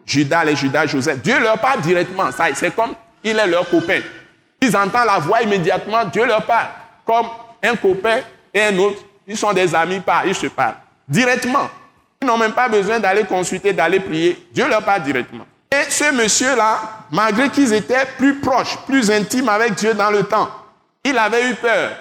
Judas, 0.06 0.44
les 0.44 0.56
Judas, 0.56 0.86
Joseph. 0.86 1.22
Dieu 1.22 1.40
leur 1.40 1.58
parle 1.60 1.80
directement. 1.82 2.30
C'est 2.54 2.76
comme 2.76 2.94
il 3.24 3.40
est 3.40 3.48
leur 3.48 3.70
copain. 3.70 4.02
Ils 4.62 4.76
entendent 4.76 5.06
la 5.06 5.20
voix 5.20 5.42
immédiatement, 5.42 6.04
Dieu 6.06 6.26
leur 6.26 6.46
parle. 6.46 6.68
Comme 7.06 7.28
un 7.64 7.76
copain 7.78 8.20
et 8.54 8.64
un 8.64 8.78
autre, 8.80 9.00
ils 9.26 9.38
sont 9.38 9.54
des 9.54 9.74
amis, 9.74 10.02
ils 10.26 10.36
se 10.36 10.48
parlent. 10.48 10.76
Directement. 11.08 11.70
Ils 12.22 12.28
n'ont 12.28 12.38
même 12.38 12.52
pas 12.52 12.68
besoin 12.68 13.00
d'aller 13.00 13.24
consulter, 13.24 13.72
d'aller 13.72 14.02
prier. 14.02 14.48
Dieu 14.52 14.68
leur 14.68 14.84
parle 14.84 15.04
directement. 15.04 15.46
Et 15.72 15.90
ce 15.90 16.12
monsieur-là, 16.12 16.80
malgré 17.12 17.50
qu'ils 17.50 17.72
étaient 17.72 18.06
plus 18.18 18.40
proches, 18.40 18.78
plus 18.86 19.10
intimes 19.10 19.48
avec 19.48 19.76
Dieu 19.76 19.94
dans 19.94 20.12
le 20.12 20.24
temps, 20.24 20.50
il 21.04 21.18
avait 21.18 21.50
eu 21.50 21.56
peur. 21.56 21.92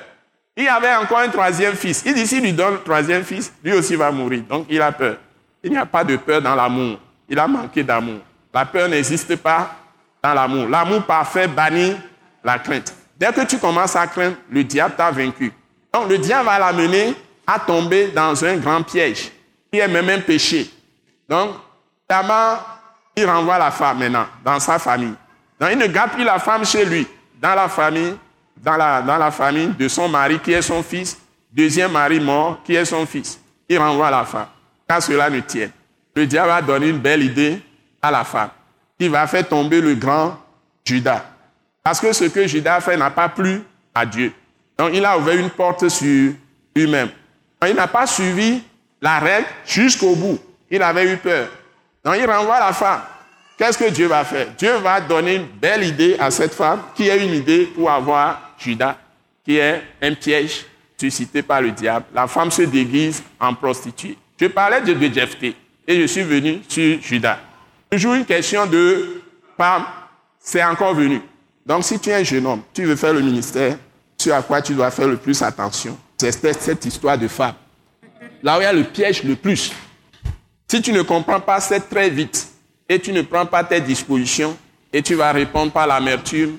Il 0.61 0.67
avait 0.67 0.93
encore 0.97 1.21
un 1.21 1.29
troisième 1.29 1.75
fils. 1.77 2.03
Il 2.05 2.15
dit, 2.15 2.27
s'il 2.27 2.43
lui 2.43 2.53
donne 2.53 2.75
le 2.75 2.81
troisième 2.81 3.23
fils, 3.23 3.53
lui 3.63 3.73
aussi 3.73 3.95
va 3.95 4.11
mourir. 4.11 4.43
Donc 4.43 4.67
il 4.69 4.83
a 4.83 4.91
peur. 4.91 5.17
Il 5.63 5.71
n'y 5.71 5.77
a 5.77 5.87
pas 5.87 6.03
de 6.03 6.17
peur 6.17 6.43
dans 6.43 6.57
l'amour. 6.57 6.99
Il 7.29 7.39
a 7.39 7.47
manqué 7.47 7.85
d'amour. 7.85 8.19
La 8.53 8.65
peur 8.65 8.89
n'existe 8.89 9.37
pas 9.37 9.77
dans 10.21 10.35
l'amour. 10.35 10.69
L'amour 10.69 11.05
parfait 11.05 11.47
bannit 11.47 11.95
la 12.43 12.59
crainte. 12.59 12.93
Dès 13.17 13.33
que 13.33 13.45
tu 13.47 13.59
commences 13.59 13.95
à 13.95 14.09
craindre, 14.09 14.35
le 14.51 14.65
diable 14.65 14.95
t'a 14.97 15.13
vaincu. 15.13 15.53
Donc 15.95 16.09
le 16.09 16.19
diable 16.19 16.47
va 16.47 16.59
l'amener 16.59 17.15
à 17.47 17.61
tomber 17.61 18.09
dans 18.09 18.45
un 18.45 18.57
grand 18.57 18.83
piège, 18.83 19.31
qui 19.73 19.79
est 19.79 19.89
même 19.89 20.09
un 20.11 20.21
péché. 20.21 20.71
Donc, 21.29 21.53
Tamar 22.07 22.81
il 23.17 23.25
renvoie 23.25 23.59
la 23.59 23.71
femme 23.71 23.99
maintenant 23.99 24.27
dans 24.45 24.61
sa 24.61 24.79
famille. 24.79 25.15
Donc, 25.59 25.71
il 25.73 25.79
ne 25.79 25.87
garde 25.87 26.13
plus 26.13 26.25
la 26.25 26.39
femme 26.39 26.65
chez 26.65 26.85
lui, 26.85 27.07
dans 27.41 27.55
la 27.55 27.69
famille, 27.69 28.15
dans 28.63 28.77
la, 28.77 29.03
dans 29.03 29.17
la 29.17 29.31
famille 29.31 29.69
de 29.79 29.89
son 29.89 30.09
mari 30.09 30.39
qui 30.39 30.53
est 30.53 30.63
son 30.63 30.83
fils, 30.83 31.19
deuxième 31.53 31.93
mari 31.93 32.21
mort 32.21 32.61
qui 32.65 32.75
est 32.75 32.85
son 32.85 33.07
fils. 33.07 33.41
Il 33.69 33.79
renvoie 33.79 34.11
la 34.11 34.25
femme, 34.25 34.47
car 34.89 35.03
cela 35.03 35.29
ne 35.31 35.41
tient. 35.41 35.71
Le 36.15 36.27
diable 36.27 36.51
a 36.51 36.63
donné 36.63 36.89
une 36.89 36.99
belle 36.99 37.23
idée 37.23 37.61
à 38.01 38.11
la 38.11 38.25
femme, 38.25 38.51
qui 38.99 39.09
va 39.09 39.27
faire 39.27 39.47
tomber 39.47 39.81
le 39.81 39.95
grand 39.95 40.39
Judas. 40.85 41.25
Parce 41.83 42.01
que 42.01 42.13
ce 42.13 42.25
que 42.25 42.47
Judas 42.47 42.77
a 42.77 42.81
fait 42.81 42.97
n'a 42.97 43.11
pas 43.11 43.29
plu 43.29 43.63
à 43.95 44.05
Dieu. 44.05 44.33
Donc 44.77 44.91
il 44.95 45.05
a 45.05 45.19
ouvert 45.19 45.37
une 45.37 45.51
porte 45.51 45.89
sur 45.89 46.33
lui-même. 46.75 47.11
Il 47.67 47.75
n'a 47.75 47.87
pas 47.87 48.07
suivi 48.07 48.63
la 49.01 49.19
règle 49.19 49.47
jusqu'au 49.67 50.15
bout. 50.15 50.39
Il 50.71 50.83
avait 50.83 51.13
eu 51.13 51.17
peur. 51.17 51.49
Donc 52.05 52.15
il 52.19 52.31
renvoie 52.31 52.61
la 52.61 52.73
femme. 52.73 53.01
Qu'est-ce 53.57 53.77
que 53.77 53.91
Dieu 53.91 54.07
va 54.07 54.25
faire? 54.25 54.47
Dieu 54.57 54.77
va 54.77 55.01
donner 55.01 55.35
une 55.35 55.47
belle 55.47 55.83
idée 55.83 56.17
à 56.21 56.31
cette 56.31 56.55
femme 56.55 56.81
qui 56.95 57.11
a 57.11 57.17
une 57.17 57.35
idée 57.35 57.67
pour 57.67 57.91
avoir 57.91 58.48
Judas, 58.59 58.99
qui 59.45 59.57
est 59.57 59.83
un 60.03 60.15
piège 60.15 60.67
suscité 60.99 61.43
par 61.43 61.63
le 61.63 61.71
diable. 61.71 62.07
La 62.13 62.27
femme 62.27 62.51
se 62.51 62.63
déguise 62.63 63.23
en 63.39 63.55
prostituée. 63.55 64.17
Je 64.41 64.47
parlais 64.47 64.81
de, 64.81 64.93
de 64.93 65.55
et 65.87 66.01
je 66.01 66.07
suis 66.07 66.23
venu 66.23 66.61
sur 66.69 67.01
Judas. 67.01 67.39
Toujours 67.91 68.15
une 68.15 68.25
question 68.25 68.67
de 68.67 69.23
pam, 69.57 69.85
c'est 70.39 70.63
encore 70.63 70.95
venu. 70.95 71.21
Donc 71.65 71.85
si 71.85 71.99
tu 71.99 72.11
es 72.11 72.15
un 72.15 72.23
jeune 72.23 72.47
homme, 72.47 72.63
tu 72.73 72.85
veux 72.85 72.97
faire 72.97 73.15
le 73.15 73.21
ministère, 73.21 73.79
sur 74.19 74.35
à 74.35 74.43
quoi 74.43 74.61
tu 74.61 74.75
dois 74.75 74.91
faire 74.91 75.09
le 75.09 75.17
plus 75.17 75.41
attention, 75.43 75.97
c'est 76.17 76.33
cette 76.61 76.85
histoire 76.85 77.17
de 77.17 77.29
femme. 77.29 77.55
Là 78.43 78.59
où 78.59 78.61
il 78.61 78.65
y 78.65 78.67
a 78.67 78.73
le 78.73 78.85
piège 78.85 79.23
le 79.23 79.37
plus. 79.37 79.73
Si 80.71 80.83
tu 80.83 80.93
ne 80.93 81.03
comprends 81.03 81.41
pas, 81.41 81.61
c'est 81.61 81.89
très 81.89 82.11
vite 82.11 82.49
et 82.89 82.99
tu 82.99 83.13
ne 83.13 83.23
prends 83.23 83.47
pas 83.47 83.65
tes 83.65 83.81
dispositions 83.81 84.57
et 84.93 85.03
tu 85.03 85.15
vas 85.15 85.33
répondre 85.33 85.73
par 85.73 85.87
l'amertume, 85.87 86.59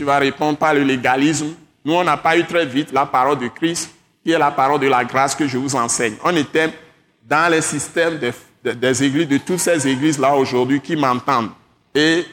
tu 0.00 0.04
vas 0.06 0.18
répondre 0.18 0.56
par 0.56 0.72
le 0.72 0.82
légalisme. 0.82 1.48
Nous, 1.84 1.92
on 1.92 2.02
n'a 2.02 2.16
pas 2.16 2.34
eu 2.34 2.46
très 2.46 2.64
vite 2.64 2.90
la 2.90 3.04
parole 3.04 3.38
de 3.38 3.48
Christ, 3.48 3.90
qui 4.24 4.32
est 4.32 4.38
la 4.38 4.50
parole 4.50 4.80
de 4.80 4.86
la 4.86 5.04
grâce 5.04 5.34
que 5.34 5.46
je 5.46 5.58
vous 5.58 5.76
enseigne. 5.76 6.14
On 6.24 6.34
était 6.36 6.70
dans 7.28 7.52
les 7.52 7.60
systèmes 7.60 8.18
des 8.64 9.04
églises, 9.04 9.28
de 9.28 9.36
toutes 9.36 9.58
ces 9.58 9.86
églises-là 9.86 10.34
aujourd'hui 10.34 10.80
qui 10.80 10.96
m'entendent. 10.96 11.50
Et 11.94 12.24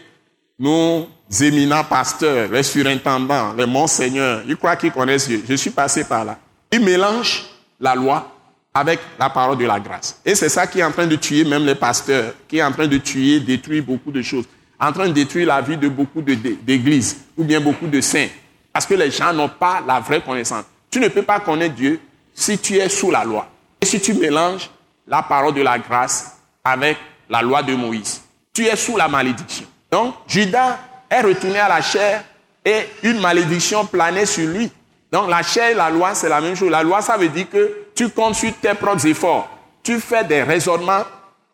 nous 0.58 1.08
éminents 1.42 1.84
pasteurs, 1.84 2.50
les 2.50 2.64
surintendants, 2.64 3.52
les 3.52 3.66
monseigneurs, 3.66 4.44
ils 4.48 4.56
croient 4.56 4.78
qu'ils 4.78 4.94
connaissent 4.94 5.28
Dieu. 5.28 5.44
Je 5.46 5.56
suis 5.56 5.72
passé 5.72 6.06
par 6.06 6.24
là. 6.24 6.40
Ils 6.72 6.80
mélangent 6.80 7.48
la 7.82 7.96
loi 7.96 8.34
avec 8.74 9.02
la 9.20 9.30
parole 9.30 9.58
de 9.58 9.66
la 9.66 9.78
grâce. 9.78 10.22
Et 10.24 10.36
c'est 10.36 10.48
ça 10.48 10.68
qui 10.68 10.80
est 10.80 10.84
en 10.86 10.92
train 10.92 11.06
de 11.06 11.18
tuer 11.18 11.44
même 11.44 11.66
les 11.66 11.76
pasteurs, 11.76 12.32
qui 12.48 12.60
est 12.60 12.64
en 12.64 12.72
train 12.72 12.88
de 12.88 12.98
tuer, 12.98 13.42
détruire 13.42 13.84
beaucoup 13.84 14.14
de 14.14 14.22
choses, 14.22 14.46
en 14.80 14.92
train 14.92 15.08
de 15.08 15.14
détruire 15.14 15.48
la 15.48 15.62
vie 15.62 15.78
de 15.78 15.90
beaucoup 15.90 16.22
d'églises 16.22 17.18
ou 17.36 17.44
bien 17.44 17.60
beaucoup 17.60 17.88
de 17.88 18.02
saints. 18.02 18.28
Parce 18.72 18.86
que 18.86 18.94
les 18.94 19.10
gens 19.10 19.34
n'ont 19.34 19.50
pas 19.50 19.82
la 19.86 20.00
vraie 20.00 20.22
connaissance. 20.22 20.66
Tu 20.90 21.00
ne 21.00 21.08
peux 21.08 21.24
pas 21.24 21.40
connaître 21.40 21.76
Dieu 21.76 22.00
si 22.34 22.58
tu 22.58 22.76
es 22.76 22.90
sous 22.90 23.10
la 23.10 23.24
loi. 23.24 23.48
Et 23.82 23.86
si 23.86 24.00
tu 24.00 24.14
mélanges 24.14 24.70
la 25.08 25.24
parole 25.24 25.54
de 25.54 25.62
la 25.62 25.80
grâce 25.80 26.38
avec 26.64 26.98
la 27.30 27.42
loi 27.42 27.64
de 27.64 27.74
Moïse, 27.74 28.22
tu 28.54 28.66
es 28.66 28.76
sous 28.76 28.98
la 28.98 29.08
malédiction. 29.08 29.66
Donc, 29.92 30.16
Judas 30.28 30.80
est 31.10 31.22
retourné 31.22 31.60
à 31.60 31.70
la 31.70 31.82
chair 31.82 32.24
et 32.64 32.88
une 33.04 33.20
malédiction 33.20 33.86
planait 33.86 34.26
sur 34.26 34.48
lui. 34.48 34.72
Donc, 35.12 35.30
la 35.30 35.42
chair 35.42 35.70
et 35.70 35.74
la 35.74 35.90
loi, 35.90 36.14
c'est 36.14 36.30
la 36.30 36.42
même 36.42 36.56
chose. 36.56 36.70
La 36.70 36.84
loi, 36.84 37.02
ça 37.02 37.18
veut 37.18 37.30
dire 37.30 37.50
que 37.50 37.86
tu 37.96 38.10
comptes 38.10 38.36
sur 38.36 38.54
tes 38.62 38.74
propres 38.74 39.08
efforts. 39.08 39.50
Tu 39.82 40.00
fais 40.00 40.24
des 40.24 40.44
raisonnements 40.44 41.04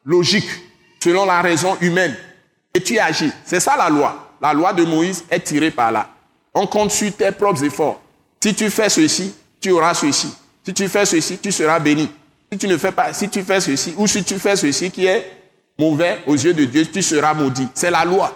logiques 0.06 0.50
selon 1.00 1.26
la 1.26 1.42
raison 1.42 1.78
humaine 1.82 2.16
et 2.74 2.82
tu 2.82 2.98
agis. 3.00 3.32
C'est 3.46 3.60
ça 3.60 3.76
la 3.78 3.90
loi. 3.90 4.32
La 4.42 4.54
loi 4.54 4.74
de 4.74 4.84
Moïse 4.84 5.24
est 5.30 5.40
tirée 5.40 5.72
par 5.72 5.92
là. 5.92 6.10
On 6.54 6.68
compte 6.68 6.92
sur 6.92 7.16
tes 7.16 7.32
propres 7.32 7.64
efforts. 7.64 8.02
Si 8.42 8.54
tu 8.54 8.70
fais 8.70 8.90
ceci, 8.90 9.34
tu 9.62 9.72
auras 9.72 9.94
ceci. 9.94 10.34
Si 10.66 10.74
tu 10.74 10.88
fais 10.88 11.06
ceci, 11.06 11.38
tu 11.38 11.52
seras 11.52 11.80
béni. 11.80 12.10
Si 12.52 12.58
tu 12.58 12.68
ne 12.68 12.78
fais 12.78 12.92
pas, 12.92 13.14
si 13.14 13.30
tu 13.30 13.44
fais 13.44 13.60
ceci, 13.60 13.94
ou 13.98 14.08
si 14.08 14.24
tu 14.24 14.38
fais 14.40 14.56
ceci 14.56 14.92
qui 14.92 15.06
est 15.06 15.32
mauvais 15.78 16.22
aux 16.28 16.36
yeux 16.36 16.54
de 16.54 16.66
Dieu, 16.66 16.86
tu 16.86 17.02
seras 17.02 17.34
maudit. 17.34 17.68
C'est 17.74 17.92
la 17.92 18.06
loi. 18.06 18.32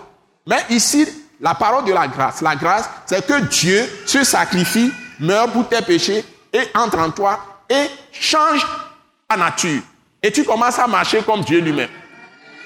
Mais 0.45 0.63
ici, 0.69 1.07
la 1.39 1.53
parole 1.53 1.85
de 1.85 1.93
la 1.93 2.07
grâce, 2.07 2.41
la 2.41 2.55
grâce, 2.55 2.89
c'est 3.05 3.25
que 3.25 3.41
Dieu 3.41 3.87
se 4.05 4.23
sacrifie, 4.23 4.91
meurt 5.19 5.51
pour 5.51 5.67
tes 5.67 5.81
péchés 5.81 6.23
et 6.53 6.61
entre 6.75 6.99
en 6.99 7.11
toi 7.11 7.39
et 7.69 7.87
change 8.11 8.65
ta 9.27 9.35
nature. 9.35 9.81
Et 10.23 10.31
tu 10.31 10.43
commences 10.43 10.79
à 10.79 10.87
marcher 10.87 11.21
comme 11.21 11.41
Dieu 11.41 11.59
lui-même. 11.59 11.89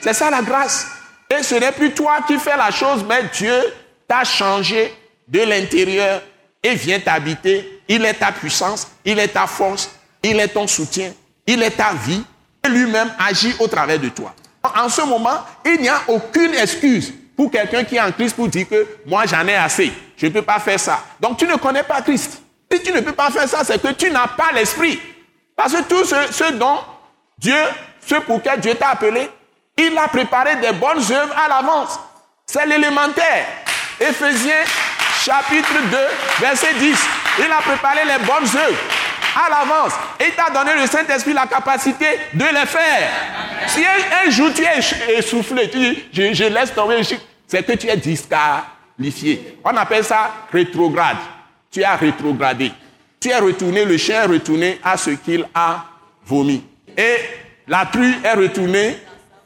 C'est 0.01 0.13
ça 0.13 0.29
la 0.29 0.41
grâce. 0.41 0.85
Et 1.31 1.43
ce 1.43 1.55
n'est 1.55 1.71
plus 1.71 1.91
toi 1.91 2.19
qui 2.27 2.37
fais 2.37 2.57
la 2.57 2.71
chose, 2.71 3.05
mais 3.07 3.23
Dieu 3.33 3.57
t'a 4.05 4.25
changé 4.25 4.93
de 5.27 5.39
l'intérieur 5.39 6.21
et 6.61 6.75
vient 6.75 6.99
t'habiter. 6.99 7.81
Il 7.87 8.03
est 8.03 8.15
ta 8.15 8.33
puissance, 8.33 8.87
il 9.05 9.17
est 9.17 9.29
ta 9.29 9.47
force, 9.47 9.89
il 10.23 10.37
est 10.39 10.49
ton 10.49 10.67
soutien, 10.67 11.13
il 11.47 11.63
est 11.63 11.71
ta 11.71 11.93
vie. 11.93 12.21
Et 12.65 12.69
lui-même 12.69 13.11
agit 13.17 13.55
au 13.59 13.67
travers 13.67 13.97
de 13.97 14.09
toi. 14.09 14.35
En 14.75 14.89
ce 14.89 15.01
moment, 15.01 15.43
il 15.65 15.81
n'y 15.81 15.89
a 15.89 16.01
aucune 16.07 16.53
excuse 16.53 17.13
pour 17.35 17.49
quelqu'un 17.49 17.83
qui 17.85 17.95
est 17.95 18.01
en 18.01 18.11
Christ 18.11 18.35
pour 18.35 18.49
dire 18.49 18.67
que 18.67 18.85
moi 19.05 19.25
j'en 19.25 19.47
ai 19.47 19.55
assez. 19.55 19.91
Je 20.17 20.27
ne 20.27 20.31
peux 20.31 20.43
pas 20.43 20.59
faire 20.59 20.79
ça. 20.79 20.99
Donc 21.19 21.37
tu 21.37 21.47
ne 21.47 21.55
connais 21.55 21.83
pas 21.83 22.01
Christ. 22.01 22.41
Si 22.71 22.83
tu 22.83 22.91
ne 22.91 22.99
peux 22.99 23.13
pas 23.13 23.31
faire 23.31 23.47
ça, 23.47 23.63
c'est 23.63 23.81
que 23.81 23.93
tu 23.93 24.11
n'as 24.11 24.27
pas 24.27 24.51
l'esprit. 24.53 24.99
Parce 25.55 25.73
que 25.73 25.81
tout 25.83 26.05
ce, 26.05 26.51
dont 26.51 26.77
Dieu, 27.37 27.55
ce 28.05 28.15
pour 28.15 28.37
lequel 28.37 28.59
Dieu 28.59 28.75
t'a 28.75 28.89
appelé, 28.89 29.29
il 29.77 29.97
a 29.97 30.07
préparé 30.07 30.55
des 30.57 30.73
bonnes 30.73 31.03
œuvres 31.11 31.35
à 31.37 31.47
l'avance. 31.47 31.99
C'est 32.45 32.65
l'élémentaire. 32.65 33.45
Éphésiens 33.99 34.63
chapitre 35.23 35.73
2, 35.91 35.97
verset 36.39 36.73
10. 36.73 36.99
Il 37.39 37.51
a 37.51 37.61
préparé 37.61 37.99
les 38.05 38.25
bonnes 38.25 38.43
œuvres 38.43 38.77
à 39.35 39.49
l'avance. 39.49 39.93
Et 40.19 40.31
t'a 40.31 40.49
donné 40.49 40.79
le 40.79 40.87
Saint-Esprit 40.87 41.33
la 41.33 41.47
capacité 41.47 42.05
de 42.33 42.43
les 42.43 42.65
faire. 42.65 43.09
Si 43.67 43.81
un, 43.85 44.29
jour 44.29 44.51
tu 44.53 44.63
es 44.63 45.17
essoufflé, 45.17 45.69
tu 45.69 45.77
dis, 45.77 46.33
je, 46.33 46.43
laisse 46.45 46.73
tomber, 46.73 47.01
c'est 47.47 47.63
que 47.65 47.73
tu 47.73 47.87
es 47.87 47.97
disqualifié. 47.97 49.57
On 49.63 49.75
appelle 49.77 50.03
ça 50.03 50.31
rétrograde 50.51 51.17
tu 51.71 51.83
as 51.83 51.95
rétrogradé. 51.95 52.71
Tu 53.19 53.29
es 53.29 53.39
retourné, 53.39 53.85
le 53.85 53.97
chien 53.97 54.23
est 54.23 54.25
retourné 54.25 54.79
à 54.83 54.97
ce 54.97 55.11
qu'il 55.11 55.47
a 55.55 55.85
vomi. 56.25 56.63
Et 56.97 57.15
la 57.67 57.85
truie 57.85 58.15
est 58.23 58.33
retournée 58.33 58.97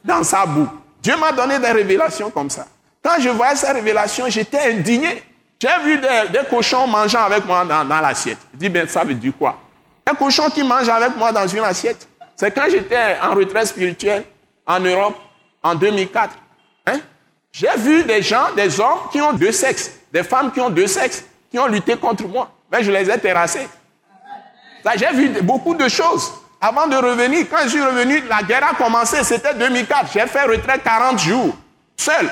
dans 0.06 0.22
sa 0.22 0.46
boue. 0.46 0.68
Dieu 1.02 1.16
m'a 1.16 1.32
donné 1.32 1.58
des 1.58 1.70
révélations 1.70 2.30
comme 2.30 2.48
ça. 2.48 2.66
Quand 3.02 3.20
je 3.20 3.28
voyais 3.28 3.56
ces 3.56 3.70
révélations, 3.70 4.26
j'étais 4.28 4.72
indigné. 4.72 5.22
J'ai 5.60 5.68
vu 5.84 5.98
des, 5.98 6.40
cochons 6.50 6.86
mangeant 6.86 7.22
avec 7.22 7.44
moi 7.46 7.64
dans, 7.64 8.00
l'assiette. 8.00 8.38
Je 8.52 8.58
dis, 8.58 8.68
ben 8.68 8.88
ça 8.88 9.04
veut 9.04 9.14
dire 9.14 9.32
quoi? 9.38 9.58
Un 10.06 10.14
cochon 10.14 10.48
qui 10.50 10.62
mange 10.62 10.88
avec 10.88 11.16
moi 11.16 11.32
dans 11.32 11.46
une 11.46 11.64
assiette. 11.64 12.08
C'est 12.36 12.50
quand 12.50 12.66
j'étais 12.70 13.16
en 13.22 13.34
retraite 13.34 13.66
spirituelle 13.66 14.24
en 14.66 14.80
Europe 14.80 15.16
en 15.62 15.74
2004. 15.74 16.34
Hein? 16.86 17.00
J'ai 17.52 17.68
vu 17.78 18.04
des 18.04 18.22
gens, 18.22 18.52
des 18.54 18.78
hommes 18.78 19.08
qui 19.10 19.20
ont 19.20 19.32
deux 19.32 19.52
sexes, 19.52 19.92
des 20.12 20.22
femmes 20.22 20.52
qui 20.52 20.60
ont 20.60 20.70
deux 20.70 20.86
sexes 20.86 21.24
qui 21.50 21.58
ont 21.58 21.66
lutté 21.66 21.96
contre 21.96 22.24
moi. 22.28 22.50
Mais 22.70 22.82
je 22.82 22.90
les 22.90 23.10
ai 23.10 23.18
terrassés. 23.18 23.68
J'ai 24.96 25.12
vu 25.12 25.28
beaucoup 25.42 25.74
de 25.74 25.88
choses. 25.88 26.32
Avant 26.60 26.86
de 26.86 26.96
revenir, 26.96 27.46
quand 27.50 27.62
je 27.64 27.68
suis 27.68 27.82
revenu, 27.82 28.22
la 28.28 28.42
guerre 28.42 28.70
a 28.70 28.74
commencé, 28.74 29.22
c'était 29.22 29.54
2004. 29.54 30.12
J'ai 30.12 30.26
fait 30.26 30.44
retraite 30.44 30.82
40 30.82 31.18
jours, 31.18 31.56
seul. 31.96 32.30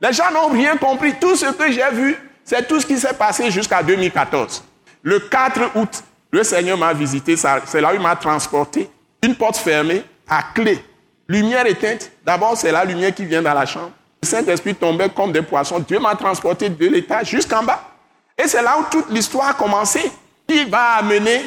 Les 0.00 0.12
gens 0.12 0.30
n'ont 0.30 0.48
rien 0.48 0.76
compris. 0.76 1.14
Tout 1.20 1.36
ce 1.36 1.46
que 1.46 1.70
j'ai 1.70 1.90
vu, 1.92 2.16
c'est 2.44 2.66
tout 2.66 2.80
ce 2.80 2.86
qui 2.86 2.98
s'est 2.98 3.12
passé 3.12 3.50
jusqu'à 3.50 3.82
2014. 3.82 4.64
Le 5.02 5.18
4 5.20 5.76
août, 5.76 6.02
le 6.30 6.42
Seigneur 6.42 6.78
m'a 6.78 6.92
visité, 6.92 7.36
c'est 7.36 7.80
là 7.80 7.90
où 7.92 7.94
il 7.94 8.00
m'a 8.00 8.16
transporté. 8.16 8.90
Une 9.22 9.34
porte 9.34 9.56
fermée, 9.56 10.02
à 10.28 10.42
clé. 10.54 10.82
Lumière 11.28 11.66
éteinte. 11.66 12.10
D'abord, 12.24 12.56
c'est 12.56 12.72
la 12.72 12.84
lumière 12.84 13.14
qui 13.14 13.24
vient 13.24 13.42
dans 13.42 13.54
la 13.54 13.66
chambre. 13.66 13.90
Le 14.22 14.28
Saint-Esprit 14.28 14.74
tombait 14.74 15.10
comme 15.10 15.32
des 15.32 15.42
poissons. 15.42 15.78
Dieu 15.78 15.98
m'a 15.98 16.14
transporté 16.14 16.68
de 16.68 16.86
l'étage 16.86 17.28
jusqu'en 17.28 17.62
bas. 17.62 17.80
Et 18.36 18.48
c'est 18.48 18.62
là 18.62 18.78
où 18.78 18.84
toute 18.90 19.10
l'histoire 19.10 19.48
a 19.48 19.54
commencé. 19.54 20.10
Qui 20.48 20.64
va 20.64 20.96
amener 20.98 21.44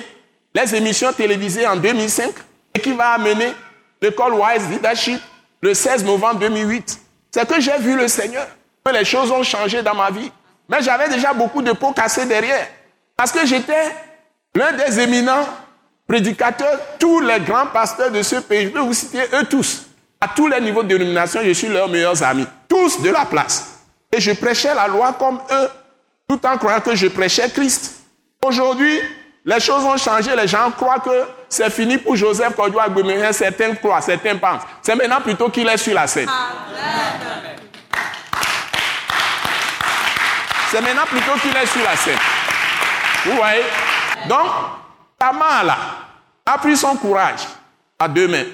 les 0.54 0.76
émissions 0.76 1.12
télévisées 1.14 1.68
en 1.68 1.76
2005 1.76 2.34
et 2.76 2.80
qui 2.80 2.94
va 2.94 3.12
amener 3.12 3.54
l'école 4.02 4.34
Wise 4.34 4.70
Leadership 4.70 5.20
le 5.62 5.74
16 5.74 6.04
novembre 6.06 6.40
2008. 6.40 7.00
C'est 7.32 7.48
que 7.48 7.60
j'ai 7.60 7.78
vu 7.80 7.96
le 7.96 8.08
Seigneur. 8.08 8.48
Que 8.86 8.92
les 8.92 9.06
choses 9.06 9.32
ont 9.32 9.44
changé 9.44 9.82
dans 9.82 9.96
ma 9.96 10.12
vie. 10.12 10.32
Mais 10.70 10.82
j'avais 10.82 11.10
déjà 11.10 11.34
beaucoup 11.34 11.62
de 11.62 11.72
pots 11.72 11.94
cassés 11.94 12.26
derrière. 12.26 12.68
Parce 13.16 13.32
que 13.32 13.46
j'étais 13.46 13.92
l'un 14.54 14.74
des 14.74 15.00
éminents 15.00 15.48
prédicateurs, 16.08 16.80
tous 17.00 17.22
les 17.22 17.40
grands 17.40 17.68
pasteurs 17.68 18.12
de 18.12 18.22
ce 18.22 18.36
pays. 18.38 18.66
Je 18.66 18.70
peux 18.70 18.80
vous 18.80 18.94
citer 18.94 19.22
eux 19.34 19.46
tous. 19.50 19.88
À 20.20 20.28
tous 20.28 20.48
les 20.48 20.60
niveaux 20.62 20.84
de 20.84 20.90
dénomination, 20.90 21.42
je 21.44 21.52
suis 21.54 21.68
leurs 21.68 21.90
meilleurs 21.90 22.22
amis. 22.24 22.46
Tous 22.68 23.02
de 23.02 23.10
la 23.10 23.26
place. 23.26 23.80
Et 24.12 24.20
je 24.20 24.32
prêchais 24.34 24.74
la 24.76 24.88
loi 24.88 25.14
comme 25.18 25.40
eux 25.52 25.70
tout 26.28 26.46
en 26.46 26.58
croyant 26.58 26.82
que 26.82 26.96
je 26.96 27.08
prêchais 27.08 27.50
Christ. 27.50 28.04
Aujourd'hui, 28.46 29.00
les 29.46 29.60
choses 29.60 29.84
ont 29.84 29.98
changé, 29.98 30.36
les 30.36 30.48
gens 30.48 30.72
croient 30.72 31.00
que 31.00 31.26
c'est 31.50 31.70
fini 31.70 31.98
pour 31.98 32.16
Joseph 32.16 32.56
Kodjo 32.56 32.80
Agbemehin, 32.80 33.32
certains 33.34 33.76
croient, 33.76 34.02
certains 34.02 34.38
pensent. 34.38 34.64
C'est 34.82 34.96
maintenant 34.96 35.22
plutôt 35.22 35.50
qu'il 35.50 35.68
est 35.68 35.78
sur 35.78 35.94
la 35.94 36.08
scène. 36.08 36.30
C'est 40.72 40.82
maintenant 40.82 41.06
plutôt 41.06 41.34
qu'il 41.42 41.56
est 41.56 41.66
sur 41.66 41.84
la 41.84 41.96
scène. 41.96 42.18
Vous 43.26 43.34
voyez? 43.34 43.64
Donc, 44.28 44.48
Tamala 45.20 45.78
a 46.46 46.58
pris 46.58 46.78
son 46.78 46.96
courage 46.96 47.42
à 48.00 48.08
deux 48.08 48.28
mains. 48.28 48.46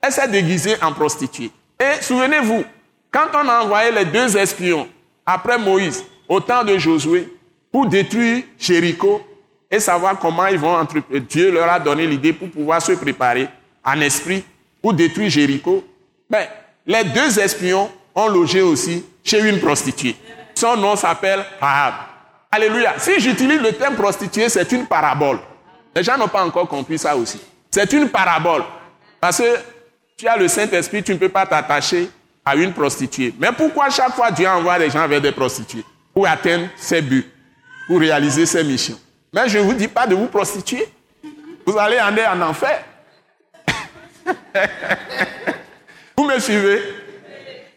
Elle 0.00 0.12
s'est 0.12 0.28
déguisée 0.28 0.76
en 0.80 0.92
prostituée. 0.92 1.50
Et 1.80 2.02
souvenez-vous, 2.02 2.64
quand 3.10 3.26
on 3.34 3.48
a 3.48 3.62
envoyé 3.62 3.90
les 3.90 4.04
deux 4.04 4.36
espions 4.36 4.88
après 5.24 5.58
Moïse, 5.58 6.04
au 6.28 6.40
temps 6.40 6.64
de 6.64 6.78
Josué 6.78 7.32
pour 7.70 7.86
détruire 7.86 8.44
Jéricho 8.58 9.24
et 9.70 9.80
savoir 9.80 10.18
comment 10.18 10.46
ils 10.46 10.58
vont 10.58 10.76
entreprendre. 10.76 11.20
Dieu 11.20 11.50
leur 11.50 11.70
a 11.70 11.80
donné 11.80 12.06
l'idée 12.06 12.32
pour 12.32 12.50
pouvoir 12.50 12.80
se 12.80 12.92
préparer 12.92 13.48
en 13.84 14.00
esprit 14.00 14.44
pour 14.80 14.94
détruire 14.94 15.30
Jéricho. 15.30 15.84
Mais 16.30 16.48
les 16.86 17.04
deux 17.04 17.38
espions 17.38 17.90
ont 18.14 18.28
logé 18.28 18.62
aussi 18.62 19.04
chez 19.24 19.40
une 19.48 19.60
prostituée. 19.60 20.16
Son 20.54 20.76
nom 20.76 20.96
s'appelle 20.96 21.44
Rahab. 21.60 21.94
Alléluia. 22.50 22.94
Si 22.98 23.20
j'utilise 23.20 23.60
le 23.60 23.72
terme 23.72 23.94
prostituée, 23.96 24.48
c'est 24.48 24.70
une 24.72 24.86
parabole. 24.86 25.38
Les 25.94 26.02
gens 26.02 26.16
n'ont 26.16 26.28
pas 26.28 26.44
encore 26.44 26.68
compris 26.68 26.98
ça 26.98 27.16
aussi. 27.16 27.40
C'est 27.70 27.92
une 27.92 28.08
parabole. 28.08 28.62
Parce 29.20 29.38
que 29.38 29.56
tu 30.16 30.26
as 30.26 30.36
le 30.36 30.48
Saint-Esprit, 30.48 31.02
tu 31.02 31.12
ne 31.12 31.18
peux 31.18 31.28
pas 31.28 31.44
t'attacher 31.44 32.08
à 32.44 32.54
une 32.54 32.72
prostituée. 32.72 33.34
Mais 33.38 33.50
pourquoi 33.52 33.90
chaque 33.90 34.14
fois 34.14 34.30
Dieu 34.30 34.48
envoie 34.48 34.78
des 34.78 34.88
gens 34.88 35.06
vers 35.08 35.20
des 35.20 35.32
prostituées 35.32 35.84
Pour 36.14 36.26
atteindre 36.26 36.68
ses 36.76 37.02
buts, 37.02 37.26
pour 37.86 37.98
réaliser 37.98 38.46
ses 38.46 38.62
missions? 38.62 38.98
Mais 39.36 39.50
je 39.50 39.58
ne 39.58 39.64
vous 39.64 39.74
dis 39.74 39.86
pas 39.86 40.06
de 40.06 40.14
vous 40.14 40.28
prostituer. 40.28 40.88
Vous 41.66 41.76
allez 41.76 41.98
aller 41.98 42.24
en 42.24 42.40
enfer. 42.40 42.82
vous 46.16 46.24
me 46.24 46.38
suivez? 46.38 46.80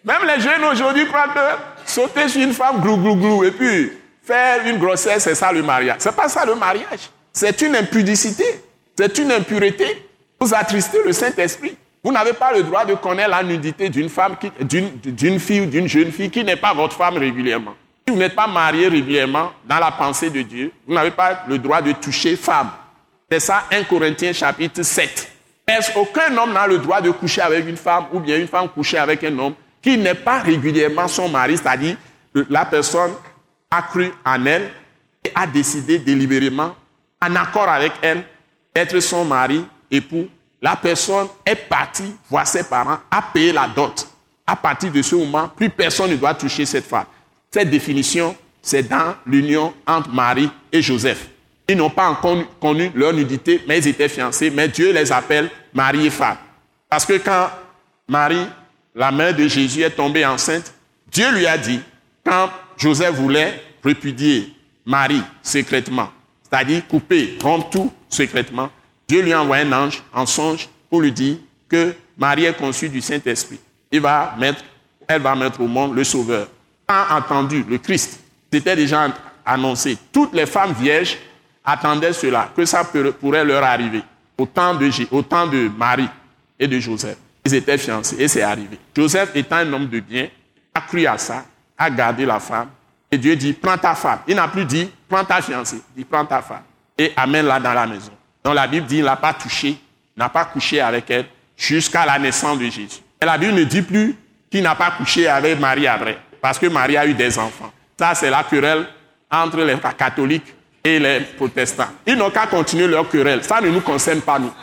Même 0.05 0.21
les 0.25 0.39
jeunes 0.39 0.63
aujourd'hui 0.63 1.05
croient 1.05 1.27
que 1.27 1.61
sauter 1.85 2.29
sur 2.29 2.41
une 2.41 2.53
femme 2.53 2.79
glou 2.79 2.95
glou 2.95 3.15
glou 3.17 3.43
et 3.43 3.51
puis 3.51 3.91
faire 4.23 4.65
une 4.65 4.77
grossesse, 4.77 5.23
c'est 5.23 5.35
ça 5.35 5.51
le 5.51 5.61
mariage. 5.61 5.97
C'est 5.99 6.15
pas 6.15 6.29
ça 6.29 6.45
le 6.45 6.55
mariage. 6.55 7.09
C'est 7.33 7.61
une 7.61 7.75
impudicité. 7.75 8.45
C'est 8.97 9.17
une 9.17 9.33
impureté. 9.33 10.07
Vous 10.39 10.53
attristez 10.53 10.99
le 11.05 11.11
Saint-Esprit. 11.11 11.75
Vous 12.01 12.13
n'avez 12.13 12.31
pas 12.31 12.53
le 12.53 12.63
droit 12.63 12.85
de 12.85 12.93
connaître 12.93 13.31
la 13.31 13.43
nudité 13.43 13.89
d'une 13.89 14.07
femme, 14.07 14.37
d'une 14.61 15.39
fille 15.41 15.59
ou 15.59 15.65
d'une 15.65 15.89
jeune 15.89 16.13
fille 16.13 16.29
qui 16.29 16.41
n'est 16.41 16.55
pas 16.55 16.73
votre 16.73 16.95
femme 16.95 17.17
régulièrement. 17.17 17.73
Si 18.09 18.13
vous 18.15 18.19
n'êtes 18.19 18.35
pas 18.35 18.47
marié 18.47 18.87
régulièrement 18.87 19.51
dans 19.67 19.77
la 19.77 19.91
pensée 19.91 20.31
de 20.31 20.41
Dieu, 20.41 20.71
vous 20.87 20.95
n'avez 20.95 21.11
pas 21.11 21.43
le 21.47 21.59
droit 21.59 21.79
de 21.79 21.91
toucher 21.91 22.35
femme. 22.35 22.71
C'est 23.31 23.39
ça 23.39 23.65
1 23.71 23.83
Corinthiens 23.83 24.33
chapitre 24.33 24.81
7. 24.81 25.31
Est-ce 25.67 25.93
qu'aucun 25.93 26.35
homme 26.35 26.51
n'a 26.51 26.65
le 26.65 26.79
droit 26.79 27.01
de 27.01 27.11
coucher 27.11 27.41
avec 27.41 27.67
une 27.67 27.77
femme 27.77 28.05
ou 28.11 28.19
bien 28.19 28.39
une 28.39 28.47
femme 28.47 28.67
coucher 28.69 28.97
avec 28.97 29.23
un 29.23 29.37
homme 29.37 29.53
qui 29.79 29.95
n'est 29.95 30.15
pas 30.15 30.39
régulièrement 30.39 31.07
son 31.07 31.29
mari, 31.29 31.55
c'est-à-dire 31.55 31.97
la 32.33 32.65
personne 32.65 33.11
a 33.69 33.83
cru 33.83 34.11
en 34.25 34.43
elle 34.43 34.71
et 35.23 35.31
a 35.35 35.45
décidé 35.45 35.99
délibérément, 35.99 36.75
en 37.21 37.35
accord 37.35 37.69
avec 37.69 37.91
elle, 38.01 38.23
être 38.75 38.99
son 39.01 39.23
mari, 39.23 39.63
époux 39.91 40.27
la 40.63 40.75
personne 40.75 41.27
est 41.45 41.55
partie 41.55 42.15
voir 42.27 42.47
ses 42.47 42.63
parents, 42.63 42.97
a 43.11 43.21
payé 43.21 43.53
la 43.53 43.67
dot. 43.67 44.07
À 44.47 44.55
partir 44.55 44.91
de 44.91 44.99
ce 45.03 45.15
moment, 45.15 45.47
plus 45.47 45.69
personne 45.69 46.09
ne 46.09 46.15
doit 46.15 46.33
toucher 46.33 46.65
cette 46.65 46.85
femme. 46.87 47.05
Cette 47.51 47.69
définition, 47.69 48.35
c'est 48.61 48.87
dans 48.87 49.15
l'union 49.25 49.73
entre 49.87 50.09
Marie 50.09 50.49
et 50.71 50.81
Joseph. 50.81 51.27
Ils 51.67 51.77
n'ont 51.77 51.89
pas 51.89 52.09
encore 52.09 52.37
connu 52.59 52.91
leur 52.95 53.13
nudité, 53.13 53.61
mais 53.67 53.79
ils 53.79 53.87
étaient 53.87 54.09
fiancés, 54.09 54.49
mais 54.49 54.67
Dieu 54.67 54.91
les 54.91 55.11
appelle 55.11 55.49
Marie 55.73 56.07
et 56.07 56.09
femme. 56.09 56.37
Parce 56.89 57.05
que 57.05 57.17
quand 57.17 57.49
Marie, 58.07 58.45
la 58.95 59.11
mère 59.11 59.35
de 59.35 59.47
Jésus, 59.47 59.81
est 59.81 59.91
tombée 59.91 60.25
enceinte, 60.25 60.73
Dieu 61.11 61.31
lui 61.31 61.45
a 61.47 61.57
dit, 61.57 61.79
quand 62.23 62.49
Joseph 62.77 63.15
voulait 63.15 63.61
répudier 63.83 64.53
Marie 64.85 65.21
secrètement, 65.41 66.09
c'est-à-dire 66.43 66.87
couper, 66.87 67.37
rompre 67.41 67.69
tout 67.69 67.93
secrètement, 68.09 68.69
Dieu 69.07 69.21
lui 69.21 69.33
envoie 69.33 69.57
un 69.57 69.71
ange 69.71 70.03
en 70.13 70.25
songe 70.25 70.69
pour 70.89 71.01
lui 71.01 71.11
dire 71.11 71.37
que 71.67 71.93
Marie 72.17 72.45
est 72.45 72.57
conçue 72.57 72.89
du 72.89 73.01
Saint-Esprit. 73.01 73.59
Il 73.91 74.03
elle 75.07 75.21
va 75.21 75.35
mettre 75.35 75.61
au 75.61 75.67
monde 75.67 75.95
le 75.95 76.03
Sauveur. 76.03 76.47
A 76.91 77.15
entendu 77.17 77.63
le 77.69 77.77
Christ, 77.77 78.19
c'était 78.51 78.75
déjà 78.75 79.07
annoncé. 79.45 79.95
Toutes 80.11 80.33
les 80.33 80.47
femmes 80.47 80.73
vierges 80.73 81.17
attendaient 81.63 82.13
cela, 82.13 82.49
que 82.55 82.65
ça 82.65 82.83
pourrait 82.83 83.45
leur 83.45 83.63
arriver. 83.63 84.01
Au 84.39 84.47
temps 84.47 84.73
de, 84.73 84.89
au 85.11 85.21
temps 85.21 85.45
de 85.45 85.69
Marie 85.77 86.09
et 86.57 86.67
de 86.67 86.79
Joseph. 86.79 87.17
Ils 87.45 87.53
étaient 87.53 87.77
fiancés 87.77 88.15
et 88.17 88.27
c'est 88.27 88.41
arrivé. 88.41 88.79
Joseph 88.95 89.35
étant 89.35 89.57
un 89.57 89.71
homme 89.73 89.87
de 89.87 89.99
bien, 89.99 90.29
a 90.73 90.81
cru 90.81 91.05
à 91.05 91.17
ça, 91.17 91.45
a 91.77 91.89
gardé 91.91 92.25
la 92.25 92.39
femme. 92.39 92.69
Et 93.11 93.17
Dieu 93.17 93.35
dit, 93.35 93.53
prends 93.53 93.77
ta 93.77 93.93
femme. 93.95 94.19
Il 94.27 94.35
n'a 94.35 94.47
plus 94.47 94.65
dit, 94.65 94.89
prends 95.07 95.23
ta 95.23 95.41
fiancée. 95.41 95.81
Il 95.95 96.03
dit, 96.03 96.05
prends 96.05 96.25
ta 96.25 96.41
femme. 96.41 96.63
Et 96.97 97.13
amène-la 97.15 97.59
dans 97.59 97.73
la 97.73 97.85
maison. 97.85 98.11
Donc 98.43 98.55
la 98.55 98.67
Bible 98.67 98.87
dit 98.87 98.95
qu'il 98.95 99.05
n'a 99.05 99.15
pas 99.15 99.33
touché, 99.33 99.77
n'a 100.17 100.29
pas 100.29 100.45
couché 100.45 100.81
avec 100.81 101.09
elle 101.11 101.25
jusqu'à 101.55 102.05
la 102.05 102.17
naissance 102.17 102.57
de 102.57 102.65
Jésus. 102.65 103.01
Et 103.21 103.25
la 103.25 103.37
Bible 103.37 103.53
ne 103.53 103.63
dit 103.63 103.81
plus 103.81 104.15
qu'il 104.49 104.63
n'a 104.63 104.75
pas 104.75 104.91
couché 104.91 105.27
avec 105.27 105.59
Marie 105.59 105.87
après, 105.87 106.17
parce 106.41 106.59
que 106.59 106.67
Marie 106.67 106.97
a 106.97 107.05
eu 107.05 107.13
des 107.13 107.37
enfants. 107.37 107.71
Ça, 107.97 108.15
c'est 108.15 108.29
la 108.29 108.43
querelle 108.43 108.87
entre 109.29 109.61
les 109.61 109.77
catholiques 109.97 110.53
et 110.83 110.99
les 110.99 111.21
protestants. 111.21 111.89
Ils 112.05 112.15
n'ont 112.15 112.29
qu'à 112.29 112.47
continuer 112.47 112.87
leur 112.87 113.09
querelle. 113.09 113.43
Ça 113.43 113.61
ne 113.61 113.69
nous 113.69 113.81
concerne 113.81 114.21
pas, 114.21 114.39
nous. 114.39 114.53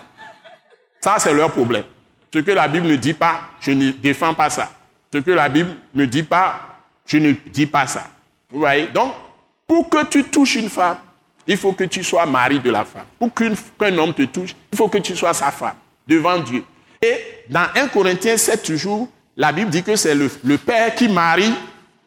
Ça, 1.01 1.17
c'est 1.19 1.33
leur 1.33 1.53
problème. 1.53 1.85
Ce 2.33 2.39
que 2.41 2.51
la 2.51 2.67
Bible 2.67 2.87
ne 2.87 2.97
dit 2.97 3.15
pas, 3.15 3.41
je 3.61 3.71
ne 3.73 3.91
défends 3.93 4.35
pas 4.35 4.51
ça. 4.51 4.71
Ce 5.13 5.19
que 5.19 5.31
la 5.31 5.49
Bible 5.49 5.75
ne 5.95 6.05
dit 6.05 6.23
pas, 6.23 6.61
je 7.07 7.19
ne 7.19 7.33
dis 7.33 7.67
pas 7.67 7.87
ça. 7.87 8.09
Vous 8.51 8.61
voyez? 8.61 8.89
Donc, 8.89 9.13
pour 9.67 9.89
que 9.89 10.05
tu 10.07 10.25
touches 10.25 10.57
une 10.57 10.69
femme, 10.69 10.99
il 11.47 11.57
faut 11.57 11.73
que 11.73 11.85
tu 11.85 12.03
sois 12.03 12.27
mari 12.27 12.59
de 12.59 12.71
la 12.71 12.85
femme. 12.85 13.05
Pour 13.19 13.31
qu'un 13.33 13.99
homme 13.99 14.13
te 14.13 14.23
touche, 14.23 14.55
il 14.73 14.77
faut 14.77 14.89
que 14.89 14.99
tu 14.99 15.15
sois 15.15 15.33
sa 15.33 15.51
femme 15.51 15.77
devant 16.07 16.39
Dieu. 16.39 16.65
Et 17.01 17.45
dans 17.49 17.67
1 17.75 17.89
Corinthiens 17.89 18.37
7 18.37 18.63
toujours, 18.63 19.09
la 19.37 19.53
Bible 19.53 19.71
dit 19.71 19.83
que 19.83 19.97
c'est 19.97 20.15
le, 20.15 20.29
père 20.59 20.95
qui 20.95 21.09
marie 21.09 21.55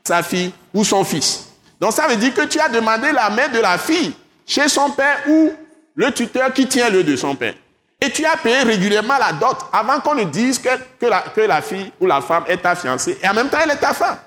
sa 0.03 0.23
fille 0.23 0.51
ou 0.73 0.83
son 0.83 1.03
fils. 1.03 1.47
Donc 1.79 1.93
ça 1.93 2.07
veut 2.07 2.15
dire 2.15 2.33
que 2.33 2.45
tu 2.45 2.59
as 2.59 2.69
demandé 2.69 3.11
la 3.11 3.29
main 3.29 3.47
de 3.47 3.59
la 3.59 3.77
fille 3.77 4.13
chez 4.45 4.67
son 4.67 4.89
père 4.89 5.19
ou 5.27 5.51
le 5.95 6.11
tuteur 6.11 6.51
qui 6.53 6.67
tient 6.67 6.89
le 6.89 7.03
de 7.03 7.15
son 7.15 7.35
père. 7.35 7.53
Et 8.01 8.09
tu 8.09 8.25
as 8.25 8.37
payé 8.37 8.63
régulièrement 8.63 9.17
la 9.19 9.33
dot 9.33 9.57
avant 9.71 9.99
qu'on 9.99 10.15
ne 10.15 10.23
dise 10.23 10.59
que, 10.59 11.05
la, 11.05 11.21
que 11.35 11.41
la 11.41 11.61
fille 11.61 11.91
ou 11.99 12.05
la 12.05 12.21
femme 12.21 12.43
est 12.47 12.57
ta 12.57 12.75
fiancée. 12.75 13.17
Et 13.21 13.27
en 13.27 13.33
même 13.33 13.49
temps, 13.49 13.57
elle 13.63 13.71
est 13.71 13.75
ta 13.75 13.93
femme. 13.93 14.17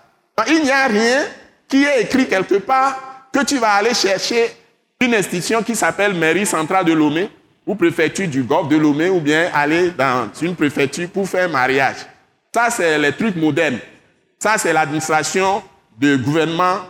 il 0.47 0.63
n'y 0.63 0.71
a 0.71 0.87
rien 0.87 1.25
qui 1.67 1.83
est 1.85 2.03
écrit 2.03 2.29
quelque 2.29 2.57
part 2.57 3.29
que 3.33 3.43
tu 3.45 3.57
vas 3.57 3.73
aller 3.73 3.95
chercher 3.95 4.55
une 5.01 5.15
institution 5.15 5.63
qui 5.63 5.75
s'appelle 5.75 6.15
mairie 6.15 6.47
centrale 6.47 6.85
de 6.85 6.93
Lomé 6.93 7.31
ou 7.67 7.75
préfecture 7.75 8.29
du 8.29 8.43
golfe 8.43 8.69
de 8.69 8.77
Lomé 8.77 9.09
ou 9.09 9.21
bien 9.21 9.51
aller 9.55 9.91
dans 9.91 10.29
une 10.41 10.55
préfecture 10.55 11.09
pour 11.09 11.29
faire 11.29 11.49
mariage. 11.49 11.97
Ça, 12.55 12.69
c'est 12.69 12.99
les 12.99 13.13
trucs 13.13 13.37
modernes. 13.37 13.79
Ça, 14.39 14.59
c'est 14.59 14.73
l'administration 14.73 15.63
de 15.99 16.17
gouvernement 16.17 16.81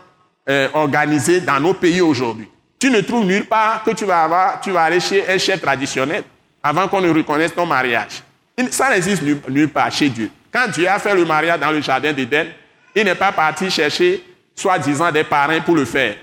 euh, 0.48 0.68
organisé 0.74 1.40
dans 1.40 1.60
nos 1.60 1.74
pays 1.74 2.00
aujourd'hui. 2.00 2.48
Tu 2.80 2.90
ne 2.90 3.00
trouves 3.00 3.24
nulle 3.24 3.44
part 3.44 3.84
que 3.84 3.92
tu 3.92 4.04
vas 4.04 4.60
tu 4.60 4.72
vas 4.72 4.82
aller 4.82 4.98
chez 4.98 5.28
un 5.28 5.38
chef 5.38 5.60
traditionnel 5.60 6.24
avant 6.62 6.88
qu'on 6.88 7.00
ne 7.00 7.10
reconnaisse 7.10 7.54
ton 7.54 7.64
mariage. 7.64 8.22
Ça 8.70 8.90
n'existe 8.90 9.22
nulle 9.22 9.68
part 9.68 9.92
chez 9.92 10.08
Dieu. 10.08 10.30
Quand 10.52 10.66
Dieu 10.68 10.88
a 10.88 10.98
fait 10.98 11.14
le 11.14 11.24
mariage 11.24 11.60
dans 11.60 11.70
le 11.70 11.80
jardin 11.80 12.12
d'Éden, 12.12 12.48
il 12.94 13.04
n'est 13.04 13.14
pas 13.14 13.30
parti 13.30 13.70
chercher 13.70 14.22
soi-disant 14.56 15.12
des 15.12 15.24
parrains 15.24 15.60
pour 15.60 15.76
le 15.76 15.84
faire. 15.84 16.16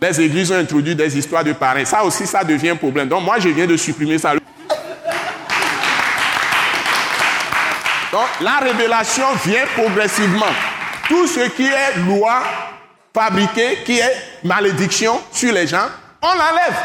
Les 0.00 0.20
églises 0.20 0.52
ont 0.52 0.58
introduit 0.58 0.94
des 0.94 1.18
histoires 1.18 1.42
de 1.42 1.52
parrains. 1.52 1.84
Ça 1.84 2.04
aussi, 2.04 2.26
ça 2.26 2.44
devient 2.44 2.70
un 2.70 2.76
problème. 2.76 3.08
Donc 3.08 3.24
moi, 3.24 3.38
je 3.40 3.48
viens 3.48 3.66
de 3.66 3.76
supprimer 3.76 4.18
ça. 4.18 4.34
Donc 8.12 8.26
la 8.40 8.58
révélation 8.58 9.26
vient 9.44 9.64
progressivement. 9.74 10.46
Tout 11.08 11.26
ce 11.26 11.40
qui 11.50 11.66
est 11.66 11.96
loi 12.06 12.42
fabriquée, 13.14 13.78
qui 13.84 13.98
est 13.98 14.16
malédiction 14.44 15.20
sur 15.32 15.52
les 15.52 15.66
gens, 15.66 15.86
on 16.22 16.34
l'enlève. 16.34 16.76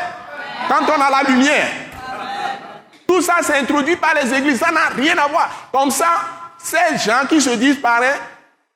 Quand 0.68 0.84
on 0.96 1.02
a 1.02 1.10
la 1.10 1.30
lumière. 1.30 1.68
Tout 3.08 3.22
ça, 3.22 3.38
c'est 3.42 3.58
introduit 3.58 3.98
par 3.98 4.14
les 4.14 4.34
églises. 4.34 4.60
Ça 4.60 4.72
n'a 4.72 4.88
rien 4.96 5.18
à 5.18 5.28
voir. 5.28 5.50
Comme 5.72 5.92
ça, 5.92 6.22
ces 6.58 6.98
gens 6.98 7.26
qui 7.28 7.42
se 7.42 7.50
disent 7.52 7.82
parrains, 7.82 8.18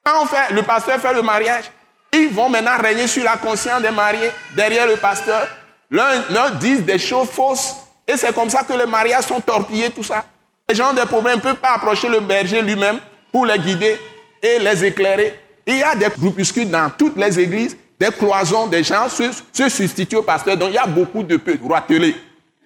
quand 0.04 0.26
fait, 0.26 0.54
le 0.54 0.62
pasteur 0.62 1.00
fait 1.00 1.14
le 1.14 1.22
mariage, 1.22 1.66
ils 2.12 2.30
vont 2.30 2.50
maintenant 2.50 2.78
régner 2.78 3.08
sur 3.08 3.24
la 3.24 3.38
conscience 3.38 3.82
des 3.82 3.92
mariés 3.92 4.32
derrière 4.56 4.88
le 4.88 4.98
pasteur. 4.98 5.48
L'un 5.90 6.24
leur 6.30 6.52
disent 6.52 6.84
des 6.84 7.00
choses 7.00 7.30
fausses. 7.30 7.76
Et 8.08 8.18
c'est 8.18 8.34
comme 8.34 8.50
ça 8.50 8.64
que 8.64 8.74
les 8.74 8.86
mariages 8.86 9.26
sont 9.26 9.40
torpillés, 9.40 9.90
tout 9.90 10.04
ça. 10.04 10.24
Les 10.68 10.76
gens 10.76 10.94
des 10.94 11.06
problèmes 11.06 11.38
ne 11.38 11.42
peuvent 11.42 11.56
pas 11.56 11.74
approcher 11.76 12.10
le 12.10 12.20
berger 12.22 12.62
lui-même 12.62 13.00
pour 13.32 13.46
les 13.46 13.60
guider 13.60 14.00
et 14.42 14.58
les 14.60 14.86
éclairer. 14.86 15.40
Il 15.68 15.78
y 15.78 15.84
a 15.84 15.96
des 15.96 16.08
groupuscules 16.18 16.70
dans 16.70 16.90
toutes 16.90 17.18
les 17.18 17.40
églises, 17.40 17.78
des 18.00 18.08
cloisons, 18.08 18.68
des 18.68 18.84
gens 18.84 19.08
se, 19.08 19.24
se 19.54 19.70
substituent 19.70 20.18
au 20.18 20.24
pasteur. 20.24 20.58
Donc 20.58 20.70
il 20.70 20.76
y 20.76 20.80
a 20.80 20.88
beaucoup 20.88 21.22
de 21.22 21.38
peu 21.38 21.58
roitelés 21.62 22.16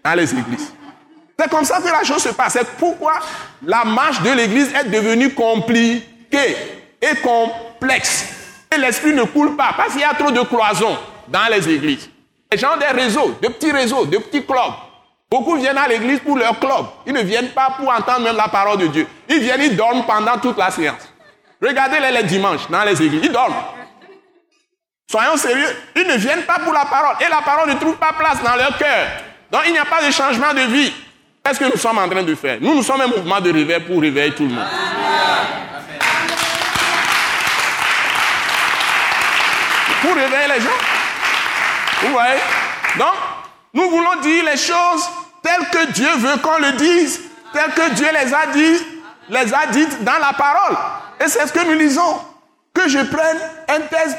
dans 0.04 0.14
les 0.14 0.32
églises. 0.32 0.74
C'est 1.38 1.50
comme 1.50 1.66
ça 1.66 1.80
que 1.82 1.88
la 1.88 2.04
chose 2.04 2.22
se 2.22 2.30
passe. 2.30 2.54
C'est 2.54 2.68
pourquoi 2.78 3.14
la 3.66 3.84
marche 3.84 4.22
de 4.22 4.30
l'église 4.32 4.74
est 4.74 4.90
devenue 4.90 5.34
compliquée 5.34 6.56
et 7.02 7.16
complexe. 7.22 8.26
Et 8.74 8.78
l'esprit 8.78 9.14
ne 9.14 9.24
coule 9.24 9.56
pas 9.56 9.74
parce 9.76 9.92
qu'il 9.94 10.02
y 10.02 10.06
a 10.06 10.14
trop 10.14 10.32
de 10.32 10.42
cloisons 10.42 10.98
dans 11.28 11.48
les 11.52 11.68
églises. 11.70 12.10
Les 12.52 12.58
gens 12.58 12.78
des 12.78 12.86
réseaux, 12.86 13.36
de 13.42 13.48
petits 13.50 13.72
réseaux, 13.72 14.06
de 14.06 14.18
petits 14.18 14.46
clubs. 14.46 14.89
Beaucoup 15.30 15.58
viennent 15.58 15.78
à 15.78 15.88
l'église 15.88 16.20
pour 16.20 16.38
leur 16.38 16.60
club. 16.60 16.86
Ils 17.06 17.14
ne 17.14 17.22
viennent 17.22 17.50
pas 17.50 17.76
pour 17.78 17.90
entendre 17.90 18.22
même 18.22 18.36
la 18.36 18.48
parole 18.48 18.80
de 18.80 18.88
Dieu. 18.88 19.08
Ils 19.28 19.40
viennent, 19.40 19.62
ils 19.62 19.76
dorment 19.76 20.04
pendant 20.06 20.38
toute 20.40 20.58
la 20.58 20.72
séance. 20.72 21.08
Regardez-les 21.62 22.12
les 22.12 22.24
dimanches 22.24 22.68
dans 22.70 22.84
les 22.84 23.00
églises. 23.02 23.22
Ils 23.24 23.32
dorment. 23.32 23.54
Soyons 25.10 25.38
sérieux. 25.38 25.76
Ils 25.96 26.08
ne 26.08 26.16
viennent 26.16 26.44
pas 26.44 26.60
pour 26.60 26.74
la 26.74 26.86
parole. 26.86 27.16
Et 27.22 27.30
la 27.30 27.42
parole 27.42 27.70
ne 27.70 27.76
trouve 27.76 27.98
pas 27.98 28.14
place 28.14 28.42
dans 28.44 28.56
leur 28.56 28.76
cœur. 28.78 29.08
Donc 29.52 29.62
il 29.68 29.74
n'y 29.74 29.78
a 29.78 29.86
pas 29.86 30.04
de 30.04 30.12
changement 30.12 30.54
de 30.54 30.62
vie. 30.62 30.94
Qu'est-ce 31.44 31.60
que 31.60 31.66
nous 31.66 31.78
sommes 31.78 31.98
en 31.98 32.10
train 32.10 32.24
de 32.24 32.36
faire? 32.36 32.58
Nous, 32.60 32.76
nous 32.76 32.84
sommes 32.84 33.02
un 33.02 33.08
mouvement 33.08 33.40
de 33.40 33.52
réveil 33.52 33.80
pour 33.82 34.02
réveiller 34.02 34.34
tout 34.34 34.44
le 34.44 34.50
monde. 34.50 34.68
pour 40.02 40.16
réveiller 40.16 40.48
les 40.56 40.62
gens. 40.62 40.70
Vous 42.02 42.12
voyez? 42.14 42.40
Donc, 42.98 43.14
nous 43.74 43.90
voulons 43.90 44.16
dire 44.22 44.46
les 44.46 44.58
choses 44.58 45.10
telles 45.42 45.70
que 45.72 45.92
Dieu 45.92 46.10
veut 46.18 46.38
qu'on 46.38 46.58
le 46.58 46.74
dise 46.74 47.22
telles 47.54 47.72
que 47.72 47.94
Dieu 47.96 48.08
les 48.12 48.34
a 48.34 48.48
dit, 48.54 48.86
les 49.30 49.54
a 49.54 49.68
dites 49.72 50.04
dans 50.04 50.20
la 50.20 50.34
parole. 50.34 50.78
Et 51.20 51.28
c'est 51.28 51.46
ce 51.48 51.54
que 51.54 51.66
nous 51.66 51.78
lisons. 51.78 52.20
Que 52.74 52.88
je 52.88 53.00
prenne 53.00 53.38
un 53.68 53.80
texte, 53.82 54.18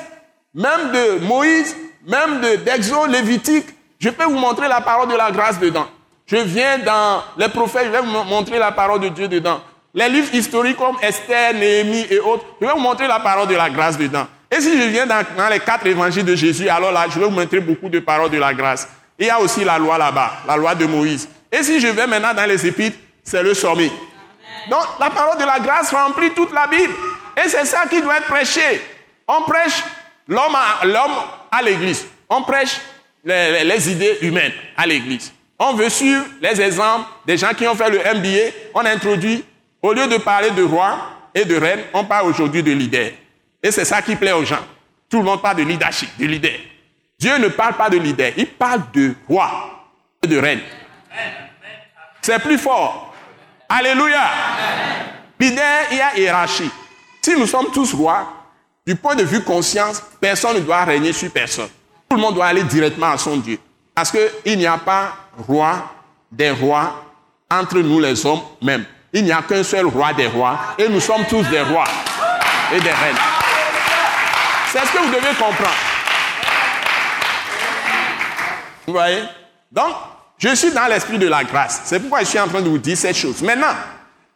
même 0.55 0.93
de 0.93 1.25
Moïse, 1.25 1.77
même 2.07 2.41
d'Exode 2.65 3.11
Lévitique, 3.11 3.67
je 3.99 4.11
peux 4.11 4.25
vous 4.25 4.39
montrer 4.39 4.69
la 4.69 4.81
parole 4.81 5.09
de 5.09 5.15
la 5.15 5.31
grâce 5.31 5.59
dedans. 5.59 5.87
Je 6.27 6.37
viens 6.37 6.79
dans 6.79 7.23
les 7.37 7.49
prophètes, 7.49 7.87
je 7.87 7.91
vais 7.91 8.01
vous 8.01 8.25
montrer 8.25 8.59
la 8.59 8.73
parole 8.73 9.01
de 9.01 9.09
Dieu 9.09 9.29
dedans. 9.29 9.61
Les 9.93 10.09
livres 10.09 10.35
historiques 10.35 10.77
comme 10.77 10.97
Esther, 11.03 11.55
Néhémie 11.55 12.07
et 12.11 12.21
autres, 12.21 12.45
je 12.61 12.67
vais 12.67 12.73
vous 12.73 12.81
montrer 12.81 13.07
la 13.09 13.21
parole 13.21 13.49
de 13.49 13.55
la 13.55 13.69
grâce 13.69 13.99
dedans. 13.99 14.27
Et 14.51 14.61
si 14.61 14.81
je 14.81 14.89
viens 14.89 15.07
dans, 15.07 15.49
les 15.51 15.61
quatre 15.61 15.87
évangiles 15.87 16.25
de 16.25 16.35
Jésus, 16.35 16.69
alors 16.69 16.93
là, 16.93 17.07
je 17.09 17.19
vais 17.19 17.25
vous 17.25 17.31
montrer 17.31 17.61
beaucoup 17.61 17.89
de 17.89 18.01
paroles 18.01 18.31
de 18.31 18.39
la 18.39 18.53
grâce. 18.53 18.89
Il 19.21 19.27
y 19.27 19.31
a 19.31 19.39
aussi 19.39 19.63
la 19.65 19.79
loi 19.79 19.99
là-bas, 19.99 20.33
la 20.47 20.57
loi 20.57 20.75
de 20.75 20.87
Moïse. 20.87 21.29
Et 21.53 21.63
si 21.63 21.79
je 21.79 21.89
vais 21.89 22.07
maintenant 22.07 22.33
dans 22.33 22.47
les 22.47 22.67
épîtres, 22.67 22.97
c'est 23.23 23.43
le 23.43 23.53
sommet. 23.53 23.93
Donc 24.71 24.83
la 24.99 25.11
parole 25.11 25.39
de 25.39 25.45
la 25.45 25.61
grâce 25.61 25.93
remplit 25.93 26.31
toute 26.31 26.53
la 26.55 26.67
Bible. 26.67 26.95
Et 27.37 27.47
c'est 27.47 27.67
ça 27.67 27.85
qui 27.87 28.01
doit 28.01 28.17
être 28.17 28.29
prêché. 28.29 28.81
On 29.29 29.43
prêche 29.43 29.85
l'homme 30.27 30.57
à, 31.53 31.63
l'église. 31.63 32.07
On 32.31 32.43
prêche 32.43 32.81
les 33.23 33.91
idées 33.91 34.19
humaines 34.23 34.53
à 34.75 34.87
l'église. 34.87 35.35
On 35.59 35.75
veut 35.75 35.91
suivre 35.91 36.25
les 36.41 36.59
exemples 36.59 37.07
des 37.27 37.37
gens 37.37 37.53
qui 37.53 37.69
ont 37.69 37.75
fait 37.75 37.91
le 37.91 37.99
MBA. 37.99 38.57
On 38.75 38.87
introduit, 38.87 39.45
au 39.83 39.93
lieu 39.93 40.07
de 40.07 40.17
parler 40.17 40.51
de 40.53 40.63
roi 40.63 40.99
et 41.35 41.45
de 41.45 41.57
reine, 41.57 41.81
on 41.93 42.05
parle 42.05 42.29
aujourd'hui 42.29 42.63
de 42.63 42.73
leader. 42.73 43.11
Et 43.63 43.71
c'est 43.71 43.85
ça 43.85 44.01
qui 44.01 44.17
plaît 44.17 44.33
aux 44.33 44.47
gens. 44.47 44.65
Tout 45.11 45.19
le 45.19 45.25
monde 45.25 45.43
parle 45.43 45.59
de 45.59 45.65
leadership, 45.65 46.09
de 46.19 46.25
leader. 46.25 46.53
Dieu 47.21 47.37
ne 47.37 47.49
parle 47.49 47.75
pas 47.75 47.91
de 47.91 47.99
leader, 47.99 48.33
il 48.39 48.47
parle 48.47 48.81
de 48.95 49.15
roi 49.29 49.51
et 50.23 50.27
de 50.27 50.39
reine. 50.39 50.61
C'est 52.23 52.39
plus 52.39 52.57
fort. 52.57 53.13
Alléluia. 53.69 54.23
Leader, 55.39 55.65
il 55.91 55.99
y 55.99 56.01
a 56.01 56.19
hiérarchie. 56.19 56.71
Si 57.21 57.39
nous 57.39 57.47
sommes 57.47 57.71
tous 57.73 57.93
rois, 57.93 58.27
du 58.87 58.97
point 58.97 59.15
de 59.15 59.23
vue 59.23 59.43
conscience, 59.43 60.03
personne 60.19 60.57
ne 60.57 60.61
doit 60.61 60.83
régner 60.85 61.13
sur 61.13 61.31
personne. 61.31 61.69
Tout 62.09 62.17
le 62.17 62.23
monde 62.23 62.35
doit 62.35 62.47
aller 62.47 62.65
directement 62.65 63.11
à 63.11 63.19
son 63.19 63.37
Dieu. 63.37 63.59
Parce 63.95 64.11
qu'il 64.11 64.57
n'y 64.57 64.67
a 64.67 64.79
pas 64.79 65.13
roi 65.47 65.93
des 66.33 66.51
rois 66.51 67.05
entre 67.51 67.81
nous 67.81 68.01
les 68.01 68.25
hommes 68.25 68.41
même. 68.63 68.87
Il 69.13 69.25
n'y 69.25 69.33
a 69.33 69.43
qu'un 69.43 69.63
seul 69.63 69.85
roi 69.87 70.15
des 70.15 70.27
rois 70.27 70.59
et 70.79 70.89
nous 70.89 71.01
sommes 71.01 71.27
tous 71.27 71.43
des 71.51 71.61
rois 71.61 71.85
et 72.73 72.81
des 72.81 72.91
reines. 72.91 73.17
C'est 74.73 74.87
ce 74.87 74.93
que 74.93 74.99
vous 74.99 75.09
devez 75.11 75.35
comprendre. 75.35 75.90
Vous 78.91 78.97
voyez? 78.97 79.23
Donc, 79.71 79.95
je 80.37 80.53
suis 80.53 80.73
dans 80.73 80.89
l'esprit 80.89 81.17
de 81.17 81.29
la 81.29 81.45
grâce. 81.45 81.83
C'est 81.85 82.01
pourquoi 82.01 82.21
je 82.21 82.25
suis 82.25 82.41
en 82.41 82.49
train 82.49 82.61
de 82.61 82.69
vous 82.69 82.79
dire 82.79 82.97
cette 82.97 83.15
chose. 83.15 83.41
Maintenant, 83.41 83.73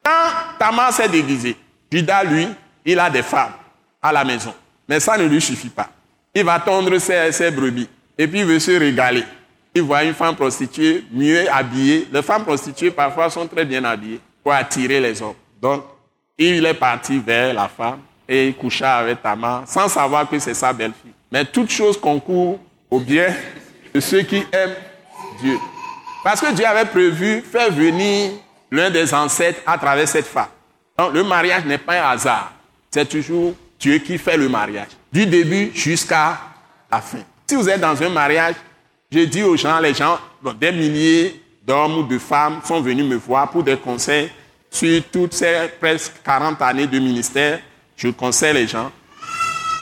quand 0.01 0.31
Tamar 0.61 0.93
s'est 0.93 1.09
déguisé, 1.09 1.57
Judas, 1.90 2.23
lui, 2.23 2.47
il 2.85 3.01
a 3.01 3.11
des 3.11 3.25
femmes 3.25 3.51
à 4.01 4.12
la 4.12 4.23
maison. 4.25 4.55
Mais 4.88 5.01
ça 5.01 5.19
ne 5.19 5.25
lui 5.25 5.40
suffit 5.40 5.71
pas. 5.71 5.88
Il 6.33 6.45
va 6.45 6.61
tondre 6.61 6.97
ses, 7.01 7.51
brebis 7.51 7.88
et 8.17 8.29
puis 8.29 8.40
il 8.40 8.45
veut 8.45 8.61
se 8.61 8.71
régaler 8.71 9.25
il 9.75 9.83
voit 9.83 10.05
une 10.05 10.14
femme 10.14 10.37
prostituée 10.37 11.05
mieux 11.11 11.51
habillée. 11.53 12.07
Les 12.12 12.23
femmes 12.23 12.45
prostituées 12.45 12.93
parfois 12.93 13.29
sont 13.29 13.49
très 13.49 13.64
bien 13.64 13.83
habillées 13.83 14.21
pour 14.40 14.53
attirer 14.53 15.01
les 15.01 15.21
hommes. 15.21 15.35
Donc, 15.61 15.83
il 16.38 16.64
est 16.64 16.75
parti 16.75 17.19
vers 17.19 17.53
la 17.53 17.67
femme 17.67 17.99
et 18.29 18.47
il 18.47 18.55
coucha 18.55 18.99
avec 18.99 19.21
Tamar 19.21 19.64
sans 19.67 19.88
savoir 19.88 20.29
que 20.29 20.38
c'est 20.38 20.55
sa 20.55 20.73
belle-fille. 20.73 21.11
Mais 21.33 21.45
toute 21.45 21.71
chose 21.71 22.01
concourt 22.01 22.61
au 22.88 23.01
bien 23.01 23.35
ceux 24.00 24.22
qui 24.22 24.44
aiment 24.52 24.76
Dieu. 25.40 25.59
Parce 26.22 26.40
que 26.40 26.52
Dieu 26.52 26.66
avait 26.66 26.87
prévu 26.87 27.42
faire 27.42 27.70
venir 27.70 28.33
l'un 28.70 28.90
des 28.90 29.12
ancêtres 29.14 29.61
à 29.66 29.78
travers 29.78 30.09
cette 30.09 30.26
femme. 30.26 30.48
Donc, 30.98 31.12
le 31.12 31.22
mariage 31.22 31.64
n'est 31.64 31.78
pas 31.78 32.00
un 32.00 32.11
hasard. 32.11 32.52
C'est 32.90 33.09
toujours 33.09 33.54
Dieu 33.78 33.98
qui 33.98 34.18
fait 34.18 34.37
le 34.37 34.48
mariage. 34.48 34.88
Du 35.12 35.26
début 35.26 35.70
jusqu'à 35.74 36.38
la 36.90 37.00
fin. 37.00 37.18
Si 37.46 37.54
vous 37.54 37.68
êtes 37.68 37.80
dans 37.80 38.00
un 38.02 38.09
mariage, 38.09 38.54
j'ai 39.11 39.26
dit 39.26 39.42
aux 39.42 39.57
gens, 39.57 39.78
les 39.80 39.94
gens, 39.94 40.18
des 40.59 40.72
milliers 40.72 41.42
d'hommes 41.62 41.98
ou 41.98 42.02
de 42.02 42.18
femmes 42.18 42.61
sont 42.64 42.80
venus 42.80 43.04
me 43.04 43.16
voir 43.16 43.50
pour 43.50 43.62
des 43.62 43.76
conseils 43.76 44.30
sur 44.70 45.02
toutes 45.12 45.35
ces 45.35 45.70
presque 45.80 46.14
40 46.24 46.61
années 46.62 46.87
de 46.87 46.98
ministère. 46.98 47.61
Je 47.96 48.09
conseille 48.09 48.54
les 48.54 48.66
gens, 48.66 48.90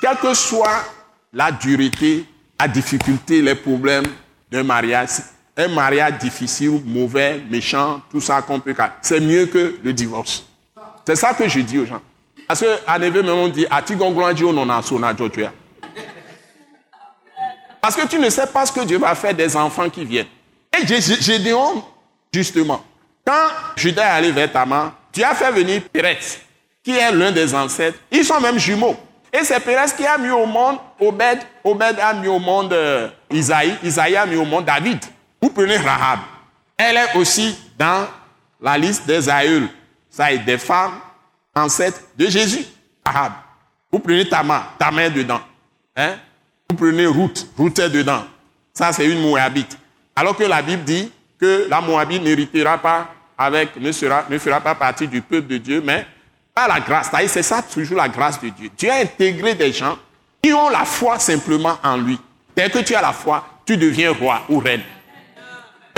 quelle 0.01 0.17
que 0.17 0.35
soit 0.35 0.85
la 1.33 1.51
dureté, 1.51 2.27
la 2.61 2.69
difficulté, 2.69 3.43
les 3.43 3.55
problèmes 3.55 4.07
d'un 4.51 4.63
mariage, 4.63 5.09
un 5.57 5.69
mariage 5.69 6.19
difficile, 6.19 6.81
mauvais, 6.85 7.43
méchant, 7.51 8.01
tout 8.11 8.21
ça 8.21 8.41
compliqué, 8.43 8.85
c'est 9.03 9.21
mieux 9.21 9.47
que 9.47 9.79
le 9.83 9.93
divorce. 9.93 10.45
C'est 11.07 11.17
ça 11.17 11.35
que 11.35 11.49
je 11.49 11.61
dis 11.61 11.79
aux 11.79 11.87
gens. 11.87 12.01
Parce 12.47 12.61
que 12.61 12.79
à 12.87 12.99
même 12.99 13.29
on 13.29 13.49
dit, 13.49 13.67
parce 17.81 17.97
que 17.97 18.07
tu 18.07 18.19
ne 18.19 18.31
sais 18.31 18.47
pas 18.47 18.65
ce 18.65 18.73
que 18.73 18.85
Dieu 18.85 18.99
va 18.99 19.15
faire 19.15 19.35
des 19.35 19.57
enfants 19.57 19.91
qui 19.91 20.05
viennent. 20.05 20.27
Et 20.81 20.87
Gédéon, 20.87 21.85
justement, 22.33 22.85
quand 23.27 23.49
Judas 23.77 24.05
est 24.05 24.19
allé 24.19 24.31
vers 24.31 24.53
Tamar, 24.53 24.95
tu 25.13 25.23
as 25.23 25.35
fait 25.35 25.51
venir 25.51 25.83
Pérez, 25.93 26.19
qui 26.83 26.93
est 26.93 27.13
l'un 27.13 27.33
des 27.33 27.55
ancêtres. 27.55 27.99
Ils 28.11 28.25
sont 28.25 28.41
même 28.41 28.59
jumeaux. 28.59 28.97
Et 29.33 29.45
c'est 29.45 29.61
Pérez 29.61 29.91
qui 29.97 30.05
a 30.05 30.19
mis 30.19 30.31
au 30.31 30.45
monde 30.45 30.77
Obed. 31.01 31.39
Obed 31.65 31.99
a 31.99 32.13
mis 32.13 32.29
au 32.29 32.39
monde 32.39 32.73
euh, 32.73 33.09
Isaïe. 33.31 33.77
Isaïe 33.83 34.17
a 34.17 34.27
mis 34.27 34.37
au 34.37 34.45
monde 34.45 34.67
David. 34.67 34.99
Vous 35.41 35.49
prenez 35.49 35.77
Rahab. 35.79 36.21
Elle 36.77 36.97
est 36.97 37.17
aussi 37.17 37.57
dans 37.79 38.07
la 38.61 38.77
liste 38.77 39.07
des 39.07 39.29
aïeuls. 39.29 39.69
Ça 40.11 40.31
est 40.33 40.39
des 40.39 40.59
femmes 40.59 41.01
ancêtres 41.55 42.01
de 42.17 42.27
Jésus. 42.27 42.65
Rahab. 43.07 43.33
Vous 43.91 43.99
prenez 43.99 44.29
Tamar. 44.29 44.75
Tamar 44.79 45.11
dedans. 45.11 45.41
Hein? 45.97 46.17
Vous 46.69 46.77
prenez 46.77 47.07
route, 47.07 47.47
route 47.57 47.79
est 47.79 47.91
dedans. 47.91 48.25
Ça, 48.73 48.93
c'est 48.93 49.07
une 49.07 49.21
Moabite. 49.21 49.79
Alors 50.15 50.37
que 50.37 50.45
la 50.45 50.63
Bible 50.63 50.85
dit 50.85 51.11
que 51.39 51.67
la 51.69 51.81
Moabite 51.81 52.23
n'héritera 52.23 52.79
pas 52.79 53.09
avec, 53.37 53.77
ne, 53.77 53.93
sera, 53.93 54.25
ne 54.29 54.39
fera 54.39 54.61
pas 54.61 54.75
partie 54.75 55.09
du 55.09 55.21
peuple 55.21 55.49
de 55.49 55.57
Dieu, 55.59 55.83
mais 55.85 56.07
par 56.55 56.69
la 56.69 56.81
grâce. 56.81 57.11
C'est 57.29 57.43
ça 57.43 57.63
toujours 57.63 57.97
la 57.97 58.09
grâce 58.09 58.41
de 58.41 58.49
Dieu. 58.49 58.71
Dieu 58.77 58.91
a 58.91 58.97
intégré 58.97 59.55
des 59.55 59.73
gens 59.73 59.99
qui 60.43 60.53
ont 60.53 60.69
la 60.69 60.85
foi 60.85 61.19
simplement 61.19 61.79
en 61.83 61.97
lui. 61.97 62.19
Dès 62.57 62.69
que 62.69 62.81
tu 62.81 62.95
as 62.95 63.03
la 63.03 63.13
foi, 63.13 63.45
tu 63.65 63.77
deviens 63.77 64.13
roi 64.13 64.43
ou 64.49 64.59
reine. 64.59 64.83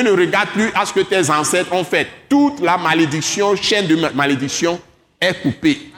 Ne 0.02 0.10
regarde 0.10 0.48
plus 0.50 0.70
à 0.74 0.84
ce 0.84 0.92
que 0.92 1.00
tes 1.00 1.30
ancêtres 1.30 1.72
ont 1.72 1.84
fait. 1.84 2.08
Toute 2.28 2.60
la 2.60 2.76
malédiction, 2.76 3.54
chaîne 3.56 3.86
de 3.86 3.96
malédiction 4.14 4.80
est 5.20 5.40
coupée. 5.40 5.92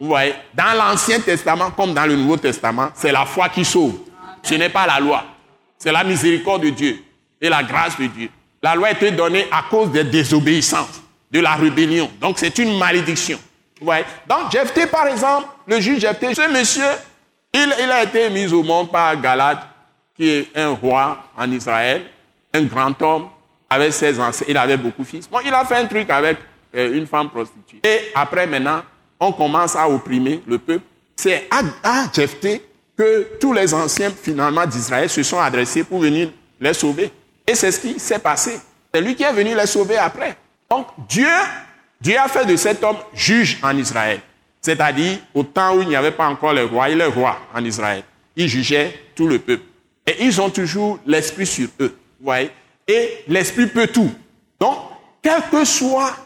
Vous 0.00 0.08
voyez, 0.08 0.34
dans 0.54 0.76
l'Ancien 0.76 1.20
Testament 1.20 1.70
comme 1.70 1.94
dans 1.94 2.06
le 2.06 2.16
Nouveau 2.16 2.36
Testament, 2.36 2.90
c'est 2.94 3.12
la 3.12 3.24
foi 3.24 3.48
qui 3.48 3.64
sauve. 3.64 3.98
Ce 4.42 4.54
n'est 4.54 4.68
pas 4.68 4.86
la 4.86 4.98
loi. 4.98 5.24
C'est 5.78 5.92
la 5.92 6.02
miséricorde 6.02 6.62
de 6.62 6.70
Dieu 6.70 7.02
et 7.40 7.48
la 7.48 7.62
grâce 7.62 7.98
de 7.98 8.06
Dieu. 8.06 8.28
La 8.62 8.74
loi 8.74 8.88
a 8.88 8.92
été 8.92 9.10
donnée 9.10 9.46
à 9.50 9.64
cause 9.68 9.90
des 9.90 10.04
désobéissances, 10.04 11.01
de 11.32 11.40
la 11.40 11.54
rébellion. 11.54 12.10
Donc 12.20 12.38
c'est 12.38 12.56
une 12.58 12.76
malédiction. 12.78 13.38
Voyez? 13.80 14.04
Donc 14.28 14.52
Jephthé, 14.52 14.86
par 14.86 15.06
exemple, 15.06 15.48
le 15.66 15.80
juge 15.80 16.00
Jephthé, 16.00 16.34
ce 16.34 16.52
monsieur, 16.52 16.84
il, 17.54 17.90
a 17.90 18.04
été 18.04 18.30
mis 18.30 18.52
au 18.52 18.62
monde 18.62 18.90
par 18.92 19.20
Galad, 19.20 19.58
qui 20.14 20.28
est 20.28 20.48
un 20.54 20.70
roi 20.70 21.18
en 21.36 21.50
Israël, 21.50 22.04
un 22.52 22.62
grand 22.62 23.00
homme, 23.02 23.28
avec 23.68 23.92
ses 23.92 24.20
ancêtres. 24.20 24.50
Il 24.50 24.56
avait 24.56 24.76
beaucoup 24.76 25.02
de 25.02 25.08
fils. 25.08 25.28
Bon, 25.28 25.38
il 25.44 25.52
a 25.52 25.64
fait 25.64 25.76
un 25.76 25.86
truc 25.86 26.08
avec 26.10 26.38
euh, 26.74 26.94
une 26.94 27.06
femme 27.06 27.30
prostituée. 27.30 27.80
Et 27.82 28.12
après, 28.14 28.46
maintenant, 28.46 28.82
on 29.18 29.32
commence 29.32 29.74
à 29.74 29.88
opprimer 29.88 30.42
le 30.46 30.58
peuple. 30.58 30.84
C'est 31.16 31.48
à, 31.50 31.60
à 31.82 32.06
que 32.96 33.38
tous 33.40 33.52
les 33.52 33.72
anciens 33.72 34.10
finalement 34.10 34.66
d'Israël 34.66 35.08
se 35.08 35.22
sont 35.22 35.40
adressés 35.40 35.84
pour 35.84 36.00
venir 36.00 36.30
les 36.60 36.74
sauver. 36.74 37.10
Et 37.46 37.54
c'est 37.54 37.72
ce 37.72 37.80
qui 37.80 37.98
s'est 37.98 38.18
passé. 38.18 38.58
C'est 38.92 39.00
lui 39.00 39.14
qui 39.14 39.22
est 39.22 39.32
venu 39.32 39.54
les 39.54 39.66
sauver 39.66 39.96
après. 39.96 40.36
Donc 40.72 40.86
Dieu, 41.06 41.28
Dieu 42.00 42.18
a 42.18 42.28
fait 42.28 42.46
de 42.46 42.56
cet 42.56 42.82
homme 42.82 42.96
juge 43.12 43.58
en 43.62 43.76
Israël. 43.76 44.20
C'est-à-dire 44.58 45.18
au 45.34 45.42
temps 45.42 45.76
où 45.76 45.82
il 45.82 45.88
n'y 45.88 45.96
avait 45.96 46.12
pas 46.12 46.26
encore 46.26 46.54
le 46.54 46.64
roi, 46.64 46.88
il 46.88 46.98
est 46.98 47.04
roi 47.04 47.36
en 47.54 47.62
Israël. 47.62 48.02
Il 48.36 48.48
jugeait 48.48 48.98
tout 49.14 49.26
le 49.26 49.38
peuple. 49.38 49.64
Et 50.06 50.24
ils 50.24 50.40
ont 50.40 50.48
toujours 50.48 50.98
l'esprit 51.04 51.44
sur 51.44 51.68
eux. 51.78 51.94
Voyez 52.18 52.50
Et 52.88 53.18
l'esprit 53.28 53.66
peut 53.66 53.86
tout. 53.86 54.10
Donc, 54.58 54.78
quel 55.20 55.42
que 55.50 55.62
soit 55.62 56.16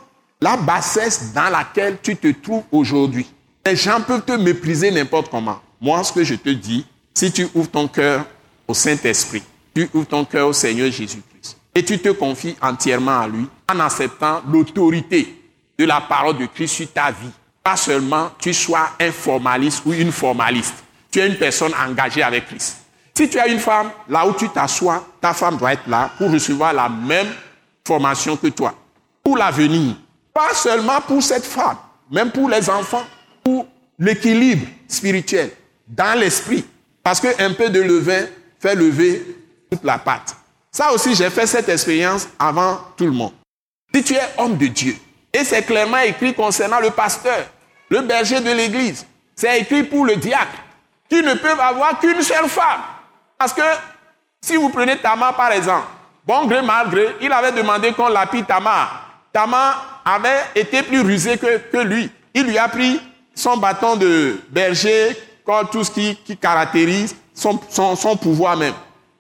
la 0.41 0.57
bassesse 0.57 1.33
dans 1.33 1.49
laquelle 1.49 1.99
tu 2.01 2.15
te 2.15 2.31
trouves 2.31 2.63
aujourd'hui. 2.71 3.27
Les 3.67 3.75
gens 3.75 4.01
peuvent 4.01 4.25
te 4.25 4.33
mépriser 4.33 4.93
n'importe 4.93 5.29
comment. 5.29 5.61
Moi, 5.81 6.05
ce 6.05 6.13
que 6.13 6.23
je 6.23 6.37
te 6.37 6.51
dis, 6.51 6.87
si 7.15 7.33
tu 7.33 7.49
ouvres 7.53 7.71
ton 7.71 7.89
cœur 7.89 8.25
au 8.69 8.75
Saint-Esprit, 8.75 9.43
tu 9.75 9.91
ouvres 9.93 10.07
ton 10.07 10.25
cœur 10.25 10.47
au 10.47 10.53
Seigneur 10.53 10.93
Jésus-Christ 10.93 11.59
et 11.75 11.85
tu 11.85 11.99
te 11.99 12.11
confies 12.11 12.57
entièrement 12.63 13.19
à 13.19 13.27
lui 13.27 13.49
en 13.69 13.81
acceptant 13.81 14.43
l'autorité 14.49 15.43
de 15.79 15.85
la 15.85 16.01
parole 16.01 16.39
de 16.39 16.47
Christ 16.47 16.75
sur 16.75 16.93
ta 16.93 17.11
vie. 17.11 17.31
Pas 17.63 17.77
seulement 17.77 18.31
tu 18.39 18.55
sois 18.55 18.91
un 19.01 19.11
formaliste 19.11 19.83
ou 19.85 19.93
une 19.93 20.13
formaliste. 20.13 20.75
Tu 21.11 21.19
es 21.21 21.27
une 21.27 21.37
personne 21.37 21.73
engagée 21.75 22.23
avec 22.23 22.47
Christ. 22.47 22.79
Si 23.15 23.29
tu 23.29 23.39
as 23.39 23.49
une 23.49 23.59
femme, 23.59 23.91
là 24.09 24.27
où 24.27 24.35
tu 24.35 24.49
t'assois, 24.49 25.05
ta 25.21 25.33
femme 25.33 25.57
doit 25.57 25.73
être 25.73 25.87
là 25.87 26.11
pour 26.19 26.31
recevoir 26.31 26.73
la 26.73 26.89
même 26.89 27.29
formation 27.87 28.37
que 28.37 28.49
toi. 28.49 28.75
pour 29.27 29.37
l'avenir. 29.37 29.97
Pas 30.33 30.55
seulement 30.55 31.01
pour 31.01 31.21
cette 31.21 31.45
femme, 31.45 31.77
même 32.09 32.31
pour 32.31 32.49
les 32.49 32.71
enfants, 32.71 33.03
pour 33.43 33.67
l'équilibre 33.99 34.67
spirituel, 34.87 35.51
dans 35.89 36.17
l'esprit. 36.17 36.65
Parce 37.03 37.21
qu'un 37.21 37.53
peu 37.53 37.69
de 37.69 37.81
levain 37.81 38.27
fait 38.61 38.77
lever 38.77 39.37
toute 39.69 39.83
la 39.83 39.99
pâte. 39.99 40.37
Ça 40.71 40.93
aussi, 40.93 41.17
j'ai 41.17 41.29
fait 41.29 41.47
cette 41.47 41.69
expérience 41.69 42.29
avant 42.39 42.79
tout 42.97 43.07
le 43.07 43.11
monde. 43.11 43.33
Si 43.97 44.03
tu 44.03 44.13
es 44.13 44.21
homme 44.37 44.59
de 44.59 44.67
Dieu, 44.67 44.95
et 45.33 45.43
c'est 45.43 45.63
clairement 45.63 45.97
écrit 45.97 46.35
concernant 46.35 46.81
le 46.81 46.91
pasteur, 46.91 47.47
le 47.89 48.03
berger 48.03 48.43
de 48.43 48.51
l'église, 48.51 49.07
c'est 49.35 49.59
écrit 49.59 49.85
pour 49.85 50.05
le 50.05 50.17
diacre, 50.17 50.53
qui 51.09 51.23
ne 51.23 51.33
peuvent 51.33 51.59
avoir 51.59 51.99
qu'une 51.99 52.21
seule 52.21 52.47
femme. 52.47 52.83
Parce 53.39 53.55
que 53.55 53.63
si 54.43 54.57
vous 54.57 54.69
prenez 54.69 54.99
Tamar 54.99 55.35
par 55.35 55.51
exemple, 55.51 55.87
bon 56.27 56.45
gré, 56.45 56.61
mal 56.61 56.91
gré, 56.91 57.17
il 57.23 57.33
avait 57.33 57.53
demandé 57.53 57.93
qu'on 57.93 58.09
lapide 58.09 58.47
Tamar. 58.47 59.23
Tamar 59.33 60.03
avait 60.05 60.43
été 60.55 60.83
plus 60.83 61.01
rusé 61.01 61.39
que, 61.39 61.79
lui. 61.79 62.11
Il 62.35 62.43
lui 62.43 62.59
a 62.59 62.69
pris 62.69 63.01
son 63.35 63.57
bâton 63.57 63.97
de 63.97 64.39
berger, 64.51 65.17
comme 65.43 65.71
tout 65.71 65.85
ce 65.85 65.91
qui, 65.91 66.37
caractérise 66.37 67.17
son, 67.33 67.59
son 67.71 68.17
pouvoir 68.19 68.59
même, 68.59 68.75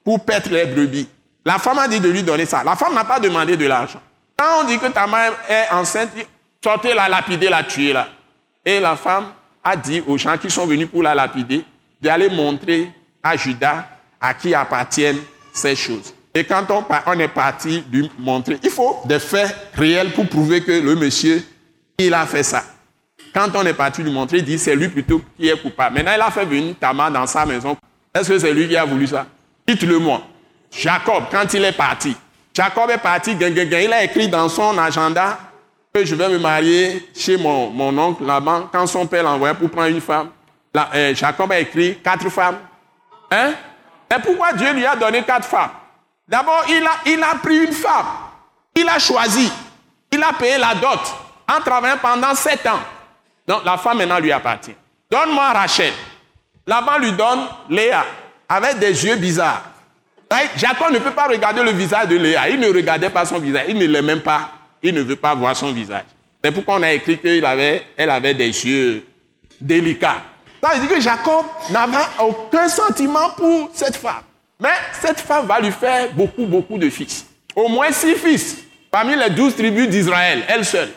pour 0.04 0.22
perdre 0.22 0.50
les 0.50 0.66
brebis. 0.66 1.08
La 1.46 1.58
femme 1.58 1.78
a 1.78 1.88
dit 1.88 1.98
de 1.98 2.10
lui 2.10 2.22
donner 2.22 2.44
ça. 2.44 2.62
La 2.62 2.76
femme 2.76 2.92
n'a 2.92 3.04
pas 3.04 3.18
demandé 3.18 3.56
de 3.56 3.64
l'argent. 3.64 4.02
Quand 4.36 4.62
on 4.62 4.64
dit 4.64 4.78
que 4.78 4.86
ta 4.86 5.06
mère 5.06 5.32
est 5.48 5.72
enceinte, 5.72 6.10
sortez 6.62 6.94
la 6.94 7.08
lapider, 7.08 7.48
la 7.48 7.64
tuer 7.64 7.92
là. 7.92 8.08
Et 8.64 8.80
la 8.80 8.96
femme 8.96 9.26
a 9.64 9.76
dit 9.76 10.02
aux 10.06 10.18
gens 10.18 10.36
qui 10.36 10.50
sont 10.50 10.66
venus 10.66 10.88
pour 10.88 11.02
la 11.02 11.14
lapider 11.14 11.64
d'aller 12.00 12.28
montrer 12.28 12.90
à 13.22 13.36
Judas 13.36 13.86
à 14.20 14.34
qui 14.34 14.54
appartiennent 14.54 15.20
ces 15.52 15.74
choses. 15.74 16.14
Et 16.34 16.44
quand 16.44 16.66
on, 16.70 17.18
est 17.18 17.28
parti 17.28 17.82
lui 17.90 18.10
montrer, 18.18 18.58
il 18.62 18.68
faut 18.68 18.98
des 19.06 19.18
faits 19.18 19.70
réels 19.74 20.12
pour 20.12 20.28
prouver 20.28 20.62
que 20.62 20.72
le 20.72 20.94
monsieur, 20.94 21.42
il 21.96 22.12
a 22.12 22.26
fait 22.26 22.42
ça. 22.42 22.62
Quand 23.32 23.48
on 23.54 23.64
est 23.64 23.72
parti 23.72 24.02
lui 24.02 24.12
montrer, 24.12 24.38
il 24.38 24.44
dit 24.44 24.58
c'est 24.58 24.76
lui 24.76 24.88
plutôt 24.88 25.22
qui 25.38 25.48
est 25.48 25.60
coupable. 25.60 25.96
Maintenant, 25.96 26.12
il 26.14 26.20
a 26.20 26.30
fait 26.30 26.44
venir 26.44 26.74
Tamar 26.78 27.10
dans 27.10 27.26
sa 27.26 27.46
maison. 27.46 27.74
Est-ce 28.14 28.28
que 28.28 28.38
c'est 28.38 28.52
lui 28.52 28.68
qui 28.68 28.76
a 28.76 28.84
voulu 28.84 29.06
ça? 29.06 29.26
Dites-le-moi. 29.66 30.20
Jacob, 30.70 31.24
quand 31.30 31.54
il 31.54 31.64
est 31.64 31.72
parti, 31.72 32.14
Jacob 32.56 32.88
est 32.88 32.96
parti, 32.96 33.36
il 33.38 33.92
a 33.92 34.02
écrit 34.02 34.28
dans 34.28 34.48
son 34.48 34.78
agenda 34.78 35.38
que 35.92 36.02
je 36.02 36.14
vais 36.14 36.30
me 36.30 36.38
marier 36.38 37.06
chez 37.14 37.36
mon, 37.36 37.98
oncle 37.98 38.24
là-bas. 38.24 38.70
Quand 38.72 38.86
son 38.86 39.06
père 39.06 39.24
l'envoyait 39.24 39.54
pour 39.54 39.68
prendre 39.68 39.88
une 39.88 40.00
femme, 40.00 40.30
euh, 40.94 41.14
Jacob 41.14 41.52
a 41.52 41.58
écrit 41.58 41.98
quatre 42.02 42.30
femmes. 42.30 42.56
Hein? 43.30 43.52
Et 44.10 44.22
pourquoi 44.22 44.54
Dieu 44.54 44.72
lui 44.72 44.86
a 44.86 44.96
donné 44.96 45.22
quatre 45.22 45.46
femmes? 45.46 45.68
D'abord, 46.26 46.64
il 46.66 47.22
a, 47.22 47.34
pris 47.34 47.58
une 47.58 47.72
femme. 47.74 48.06
Il 48.74 48.88
a 48.88 48.98
choisi. 48.98 49.52
Il 50.10 50.22
a 50.22 50.32
payé 50.32 50.56
la 50.56 50.76
dot 50.76 51.00
en 51.46 51.60
travaillant 51.60 51.98
pendant 52.00 52.34
sept 52.34 52.66
ans. 52.66 52.80
Donc 53.46 53.66
la 53.66 53.76
femme 53.76 53.98
maintenant 53.98 54.18
lui 54.18 54.32
appartient. 54.32 54.76
Donne-moi 55.10 55.52
Rachel. 55.52 55.92
Là-bas, 56.66 57.00
lui 57.00 57.12
donne 57.12 57.48
Léa 57.68 58.06
avec 58.48 58.78
des 58.78 59.04
yeux 59.04 59.16
bizarres. 59.16 59.75
Jacob 60.56 60.92
ne 60.92 60.98
peut 60.98 61.12
pas 61.12 61.26
regarder 61.26 61.62
le 61.62 61.70
visage 61.70 62.08
de 62.08 62.16
Léa. 62.16 62.48
Il 62.48 62.58
ne 62.58 62.68
regardait 62.68 63.10
pas 63.10 63.24
son 63.24 63.38
visage. 63.38 63.66
Il 63.68 63.78
ne 63.78 63.86
l'aime 63.86 64.20
pas. 64.20 64.50
Il 64.82 64.94
ne 64.94 65.02
veut 65.02 65.16
pas 65.16 65.34
voir 65.34 65.56
son 65.56 65.72
visage. 65.72 66.04
C'est 66.42 66.52
pourquoi 66.52 66.76
on 66.76 66.82
a 66.82 66.92
écrit 66.92 67.18
qu'elle 67.18 67.44
avait, 67.44 67.86
elle 67.96 68.10
avait 68.10 68.34
des 68.34 68.46
yeux 68.48 69.06
délicats. 69.60 70.22
Ça 70.62 70.74
veut 70.74 70.86
dire 70.86 70.96
que 70.96 71.00
Jacob 71.00 71.44
n'avait 71.70 72.04
aucun 72.20 72.68
sentiment 72.68 73.30
pour 73.36 73.70
cette 73.72 73.96
femme. 73.96 74.22
Mais 74.60 74.74
cette 75.00 75.20
femme 75.20 75.46
va 75.46 75.60
lui 75.60 75.70
faire 75.70 76.12
beaucoup, 76.12 76.46
beaucoup 76.46 76.78
de 76.78 76.88
fils. 76.90 77.26
Au 77.54 77.68
moins 77.68 77.92
six 77.92 78.14
fils. 78.14 78.58
Parmi 78.90 79.14
les 79.16 79.30
douze 79.30 79.54
tribus 79.54 79.88
d'Israël, 79.88 80.44
elle 80.48 80.64
seule. 80.64 80.90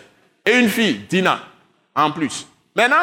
Et 0.45 0.57
une 0.57 0.69
fille, 0.69 1.05
Dina, 1.09 1.39
en 1.95 2.11
plus. 2.11 2.47
Maintenant, 2.75 2.95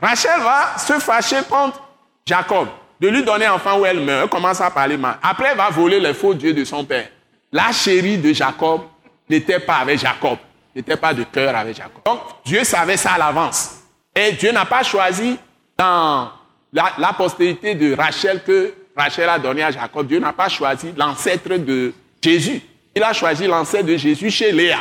Rachel 0.00 0.40
va 0.40 0.78
se 0.78 0.94
fâcher 0.94 1.42
contre 1.48 1.80
Jacob 2.26 2.68
de 3.00 3.08
lui 3.08 3.22
donner 3.24 3.48
enfant 3.48 3.78
où 3.80 3.86
elle 3.86 4.00
meurt. 4.00 4.24
Elle 4.24 4.28
commence 4.28 4.60
à 4.60 4.70
parler 4.70 4.96
mal. 4.96 5.16
Après, 5.22 5.48
elle 5.52 5.56
va 5.56 5.70
voler 5.70 5.98
les 5.98 6.14
faux 6.14 6.34
dieux 6.34 6.52
de 6.52 6.64
son 6.64 6.84
père. 6.84 7.08
La 7.52 7.72
chérie 7.72 8.18
de 8.18 8.32
Jacob 8.32 8.82
n'était 9.28 9.60
pas 9.60 9.76
avec 9.76 9.98
Jacob. 9.98 10.38
N'était 10.74 10.96
pas 10.96 11.14
de 11.14 11.24
cœur 11.24 11.56
avec 11.56 11.76
Jacob. 11.76 12.02
Donc, 12.04 12.20
Dieu 12.44 12.62
savait 12.62 12.96
ça 12.96 13.12
à 13.12 13.18
l'avance. 13.18 13.78
Et 14.14 14.32
Dieu 14.32 14.52
n'a 14.52 14.64
pas 14.64 14.82
choisi 14.82 15.36
dans 15.76 16.30
la, 16.72 17.12
postérité 17.16 17.74
de 17.74 17.94
Rachel 17.94 18.42
que 18.44 18.74
Rachel 18.96 19.28
a 19.28 19.38
donné 19.38 19.62
à 19.62 19.70
Jacob. 19.70 20.06
Dieu 20.06 20.20
n'a 20.20 20.32
pas 20.32 20.48
choisi 20.48 20.92
l'ancêtre 20.96 21.56
de 21.56 21.92
Jésus. 22.22 22.60
Il 22.94 23.02
a 23.02 23.12
choisi 23.12 23.46
l'ancêtre 23.46 23.86
de 23.86 23.96
Jésus 23.96 24.30
chez 24.30 24.52
Léa. 24.52 24.78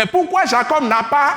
Et 0.00 0.06
pourquoi 0.06 0.44
Jacob 0.44 0.84
n'a 0.84 1.04
pas 1.04 1.34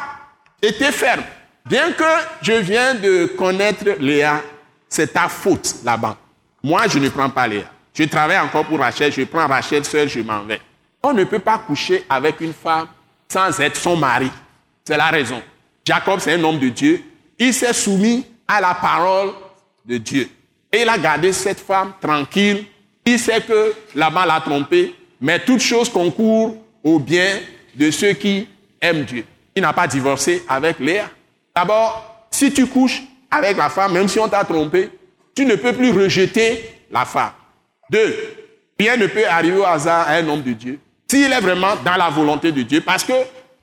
été 0.62 0.92
ferme? 0.92 1.24
Bien 1.66 1.92
que 1.92 2.04
je 2.42 2.54
viens 2.54 2.94
de 2.96 3.28
connaître 3.38 3.86
Léa 4.00 4.42
c'est 4.90 5.14
ta 5.14 5.30
faute 5.30 5.76
là-bas. 5.84 6.18
Moi, 6.64 6.88
je 6.88 7.00
ne 7.00 7.10
prends 7.10 7.30
pas 7.30 7.48
Léa. 7.48 7.72
Je 7.94 8.04
travaille 8.06 8.40
encore 8.40 8.66
pour 8.66 8.80
Rachel, 8.80 9.12
je 9.12 9.24
prends 9.24 9.48
Rachel 9.48 9.86
seule, 9.86 10.10
je 10.10 10.20
m'en 10.20 10.44
vais. 10.44 10.60
On 11.02 11.14
ne 11.14 11.24
peut 11.24 11.40
pas 11.40 11.60
coucher 11.60 12.06
avec 12.10 12.42
une 12.42 12.54
femme 12.54 12.88
sans 13.32 13.58
être 13.60 13.78
son 13.78 13.96
mari. 13.96 14.32
C'est 14.84 14.98
la 14.98 15.08
raison. 15.08 15.42
Jacob, 15.86 16.20
c'est 16.20 16.34
un 16.34 16.44
homme 16.44 16.60
de 16.60 16.70
Dieu. 16.70 17.04
Il 17.38 17.54
s'est 17.54 17.74
soumis 17.74 18.26
à 18.48 18.60
la 18.60 18.74
parole 18.74 19.32
de 19.86 19.98
Dieu. 19.98 20.30
Et 20.72 20.82
il 20.82 20.90
a 20.90 20.98
gardé 20.98 21.32
cette 21.32 21.60
femme 21.60 21.94
tranquille. 22.02 22.66
Il 23.06 23.20
sait 23.20 23.42
que 23.42 23.74
là-bas 23.96 24.26
l'a 24.26 24.42
trompé, 24.42 24.96
mais 25.22 25.40
toute 25.40 25.62
chose 25.62 25.90
concourt 25.90 26.58
au 26.84 27.00
bien 27.00 27.40
de 27.76 27.90
ceux 27.92 28.14
qui 28.14 28.48
aiment 28.82 29.04
Dieu. 29.04 29.26
Il 29.56 29.62
n'a 29.62 29.74
pas 29.74 29.88
divorcé 29.88 30.44
avec 30.48 30.80
Léa. 30.80 31.10
D'abord, 31.56 32.28
si 32.32 32.52
tu 32.54 32.68
couches 32.68 33.02
avec 33.32 33.58
la 33.58 33.70
femme, 33.70 33.94
même 33.94 34.08
si 34.08 34.20
on 34.20 34.28
t'a 34.28 34.44
trompé, 34.44 34.90
tu 35.36 35.46
ne 35.46 35.56
peux 35.56 35.74
plus 35.74 35.92
rejeter 35.92 36.84
la 36.92 37.06
femme. 37.06 37.32
Deux, 37.90 38.16
rien 38.80 38.98
ne 38.98 39.08
peut 39.08 39.26
arriver 39.28 39.58
au 39.58 39.66
hasard 39.66 40.08
à 40.08 40.14
un 40.14 40.28
homme 40.28 40.42
de 40.42 40.54
Dieu 40.54 40.80
s'il 41.10 41.32
est 41.32 41.40
vraiment 41.42 41.76
dans 41.84 41.96
la 41.96 42.10
volonté 42.10 42.52
de 42.52 42.62
Dieu. 42.62 42.82
Parce 42.82 43.04
que 43.04 43.14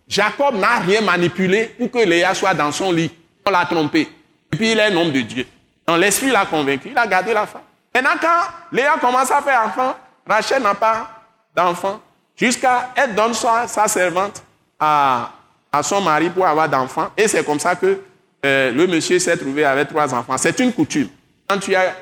Jacob 0.09 0.57
n'a 0.57 0.79
rien 0.79 1.01
manipulé 1.01 1.67
pour 1.79 1.91
que 1.91 1.99
Léa 1.99 2.35
soit 2.35 2.55
dans 2.55 2.73
son 2.73 2.91
lit. 2.93 3.11
On 3.45 3.51
l'a 3.51 3.65
trompé. 3.65 4.09
Et 4.53 4.57
puis 4.57 4.73
il 4.73 4.79
est 4.79 4.85
un 4.85 4.97
homme 4.97 5.13
de 5.13 5.21
Dieu. 5.21 5.47
Dans 5.87 5.97
l'esprit 5.97 6.31
l'a 6.31 6.45
convaincu, 6.47 6.89
il 6.91 6.99
a 6.99 7.07
gardé 7.07 7.33
la 7.33 7.47
femme. 7.47 7.63
Maintenant, 7.95 8.19
quand 8.21 8.43
Léa 8.73 8.97
commence 9.01 9.31
à 9.31 9.41
faire 9.41 9.63
enfant, 9.65 9.95
Rachel 10.29 10.63
n'a 10.63 10.75
pas 10.75 11.09
d'enfant. 11.55 12.01
Jusqu'à 12.35 12.91
elle 12.97 13.15
donne 13.15 13.33
sa, 13.33 13.67
sa 13.69 13.87
servante 13.87 14.43
à, 14.79 15.31
à 15.73 15.83
son 15.83 16.01
mari 16.01 16.29
pour 16.29 16.47
avoir 16.47 16.69
d'enfants. 16.69 17.11
Et 17.17 17.29
c'est 17.29 17.45
comme 17.45 17.61
ça 17.61 17.77
que 17.77 18.01
euh, 18.45 18.73
le 18.73 18.87
monsieur 18.87 19.19
s'est 19.19 19.37
trouvé 19.37 19.65
avec 19.65 19.89
trois 19.89 20.15
enfants. 20.15 20.37
C'est 20.37 20.59
une 20.61 20.73
coutume. 20.73 21.09
Quand 21.49 21.59
tu 21.59 21.75
as 21.75 21.95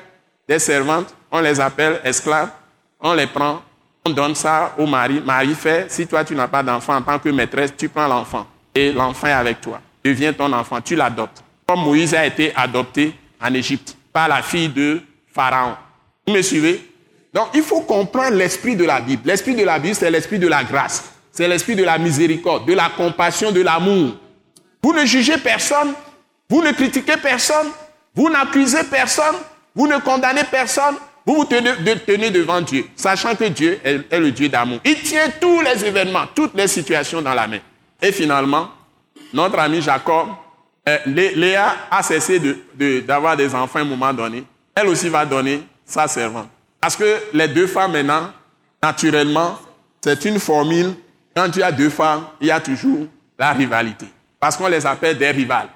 des 0.47 0.59
servantes, 0.59 1.13
on 1.31 1.39
les 1.39 1.59
appelle 1.59 2.01
esclaves, 2.03 2.49
on 2.99 3.13
les 3.13 3.27
prend, 3.27 3.61
on 4.05 4.09
donne 4.09 4.35
ça 4.35 4.73
au 4.77 4.85
mari. 4.85 5.21
Mari 5.23 5.55
fait, 5.55 5.91
si 5.91 6.05
toi 6.07 6.23
tu 6.23 6.35
n'as 6.35 6.47
pas 6.47 6.63
d'enfant 6.63 6.95
en 6.95 7.01
tant 7.01 7.19
que 7.19 7.29
maîtresse, 7.29 7.73
tu 7.77 7.89
prends 7.89 8.07
l'enfant 8.07 8.45
et 8.73 8.91
l'enfant 8.91 9.27
est 9.27 9.31
avec 9.31 9.61
toi. 9.61 9.81
Devient 10.03 10.33
ton 10.37 10.51
enfant, 10.53 10.81
tu 10.81 10.95
l'adoptes. 10.95 11.43
Comme 11.67 11.81
Moïse 11.81 12.13
a 12.13 12.25
été 12.25 12.53
adopté 12.55 13.15
en 13.41 13.53
Égypte 13.53 13.97
par 14.13 14.27
la 14.27 14.41
fille 14.41 14.69
de 14.69 15.01
Pharaon. 15.33 15.75
Vous 16.27 16.33
me 16.33 16.41
suivez? 16.41 16.91
Donc 17.33 17.49
il 17.53 17.63
faut 17.63 17.81
comprendre 17.81 18.35
l'esprit 18.35 18.75
de 18.75 18.85
la 18.85 19.01
Bible. 19.01 19.23
L'esprit 19.25 19.55
de 19.55 19.63
la 19.63 19.79
Bible, 19.79 19.95
c'est 19.95 20.11
l'esprit 20.11 20.39
de 20.39 20.47
la 20.47 20.63
grâce. 20.63 21.11
C'est 21.31 21.47
l'esprit 21.47 21.75
de 21.75 21.83
la 21.83 21.97
miséricorde, 21.97 22.65
de 22.65 22.73
la 22.73 22.89
compassion, 22.95 23.51
de 23.51 23.61
l'amour. 23.61 24.15
Vous 24.81 24.93
ne 24.93 25.05
jugez 25.05 25.37
personne 25.37 25.93
vous 26.49 26.61
ne 26.61 26.71
critiquez 26.71 27.17
personne, 27.17 27.67
vous 28.13 28.29
n'accusez 28.29 28.83
personne, 28.83 29.35
vous 29.73 29.87
ne 29.87 29.97
condamnez 29.97 30.43
personne, 30.49 30.95
vous 31.25 31.35
vous 31.35 31.45
tenez, 31.45 32.29
devant 32.29 32.61
Dieu, 32.61 32.85
sachant 32.95 33.35
que 33.35 33.45
Dieu 33.45 33.79
est, 33.83 34.19
le 34.19 34.31
Dieu 34.31 34.47
d'amour. 34.47 34.79
Il 34.85 35.01
tient 35.01 35.29
tous 35.41 35.61
les 35.61 35.83
événements, 35.83 36.25
toutes 36.35 36.53
les 36.53 36.67
situations 36.67 37.21
dans 37.21 37.33
la 37.33 37.47
main. 37.47 37.59
Et 38.01 38.11
finalement, 38.11 38.69
notre 39.33 39.57
ami 39.59 39.81
Jacob, 39.81 40.27
euh, 40.87 40.97
Léa 41.07 41.75
a 41.89 42.03
cessé 42.03 42.39
d'avoir 43.01 43.35
des 43.35 43.53
enfants 43.55 43.79
à 43.79 43.81
un 43.81 43.85
moment 43.85 44.13
donné. 44.13 44.43
Elle 44.75 44.87
aussi 44.87 45.09
va 45.09 45.25
donner 45.25 45.63
sa 45.83 46.07
servante. 46.07 46.49
Parce 46.79 46.95
que 46.95 47.21
les 47.33 47.47
deux 47.47 47.65
femmes 47.65 47.93
maintenant, 47.93 48.31
naturellement, 48.83 49.57
c'est 49.99 50.23
une 50.25 50.39
formule. 50.39 50.93
Quand 51.35 51.49
tu 51.49 51.63
as 51.63 51.71
deux 51.71 51.89
femmes, 51.89 52.25
il 52.39 52.47
y 52.47 52.51
a 52.51 52.59
toujours 52.59 53.07
la 53.39 53.51
rivalité. 53.51 54.05
Parce 54.39 54.55
qu'on 54.55 54.67
les 54.67 54.85
appelle 54.85 55.17
des 55.17 55.31
rivales 55.31 55.69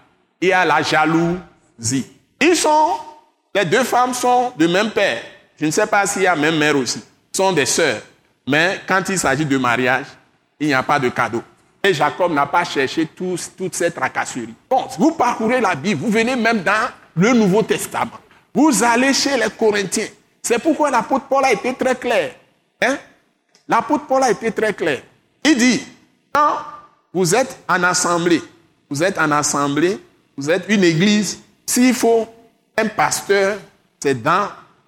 y 0.47 0.51
a 0.51 0.65
la 0.65 0.81
jalousie. 0.81 2.05
Ils 2.41 2.55
sont, 2.55 2.93
les 3.53 3.65
deux 3.65 3.83
femmes 3.83 4.13
sont 4.13 4.53
de 4.57 4.67
même 4.67 4.91
père. 4.91 5.21
Je 5.59 5.65
ne 5.65 5.71
sais 5.71 5.87
pas 5.87 6.05
s'il 6.05 6.21
y 6.21 6.27
a 6.27 6.35
même 6.35 6.57
mère 6.57 6.77
aussi. 6.77 7.01
sont 7.33 7.51
des 7.51 7.65
sœurs. 7.65 8.01
Mais 8.47 8.81
quand 8.87 9.03
il 9.09 9.19
s'agit 9.19 9.45
de 9.45 9.57
mariage, 9.57 10.05
il 10.59 10.67
n'y 10.67 10.73
a 10.73 10.83
pas 10.83 10.99
de 10.99 11.09
cadeau. 11.09 11.43
Et 11.83 11.93
Jacob 11.93 12.33
n'a 12.33 12.45
pas 12.45 12.63
cherché 12.63 13.05
tous, 13.05 13.51
toute 13.57 13.75
cette 13.75 13.95
tracasserie. 13.95 14.53
Bon, 14.69 14.85
vous 14.97 15.11
parcourez 15.11 15.61
la 15.61 15.75
Bible, 15.75 16.01
vous 16.01 16.11
venez 16.11 16.35
même 16.35 16.61
dans 16.63 16.89
le 17.15 17.33
Nouveau 17.33 17.63
Testament. 17.63 18.19
Vous 18.53 18.83
allez 18.83 19.13
chez 19.13 19.37
les 19.37 19.49
Corinthiens. 19.49 20.07
C'est 20.41 20.59
pourquoi 20.59 20.89
l'apôtre 20.89 21.25
Paul 21.29 21.45
a 21.45 21.53
été 21.53 21.73
très 21.73 21.95
clair. 21.95 22.31
Hein? 22.81 22.97
L'apôtre 23.67 24.07
Paul 24.07 24.23
a 24.23 24.31
été 24.31 24.51
très 24.51 24.73
clair. 24.73 25.01
Il 25.43 25.57
dit, 25.57 25.85
quand 26.33 26.57
vous 27.13 27.35
êtes 27.35 27.59
en 27.67 27.83
assemblée, 27.83 28.41
vous 28.89 29.03
êtes 29.03 29.17
en 29.17 29.31
assemblée, 29.31 29.99
vous 30.39 30.49
êtes 30.49 30.63
une 30.69 30.85
église, 30.85 31.39
s'il 31.65 31.93
faut 31.93 32.25
un 32.77 32.87
pasteur, 32.87 33.57
c'est 34.01 34.23
dans 34.23 34.47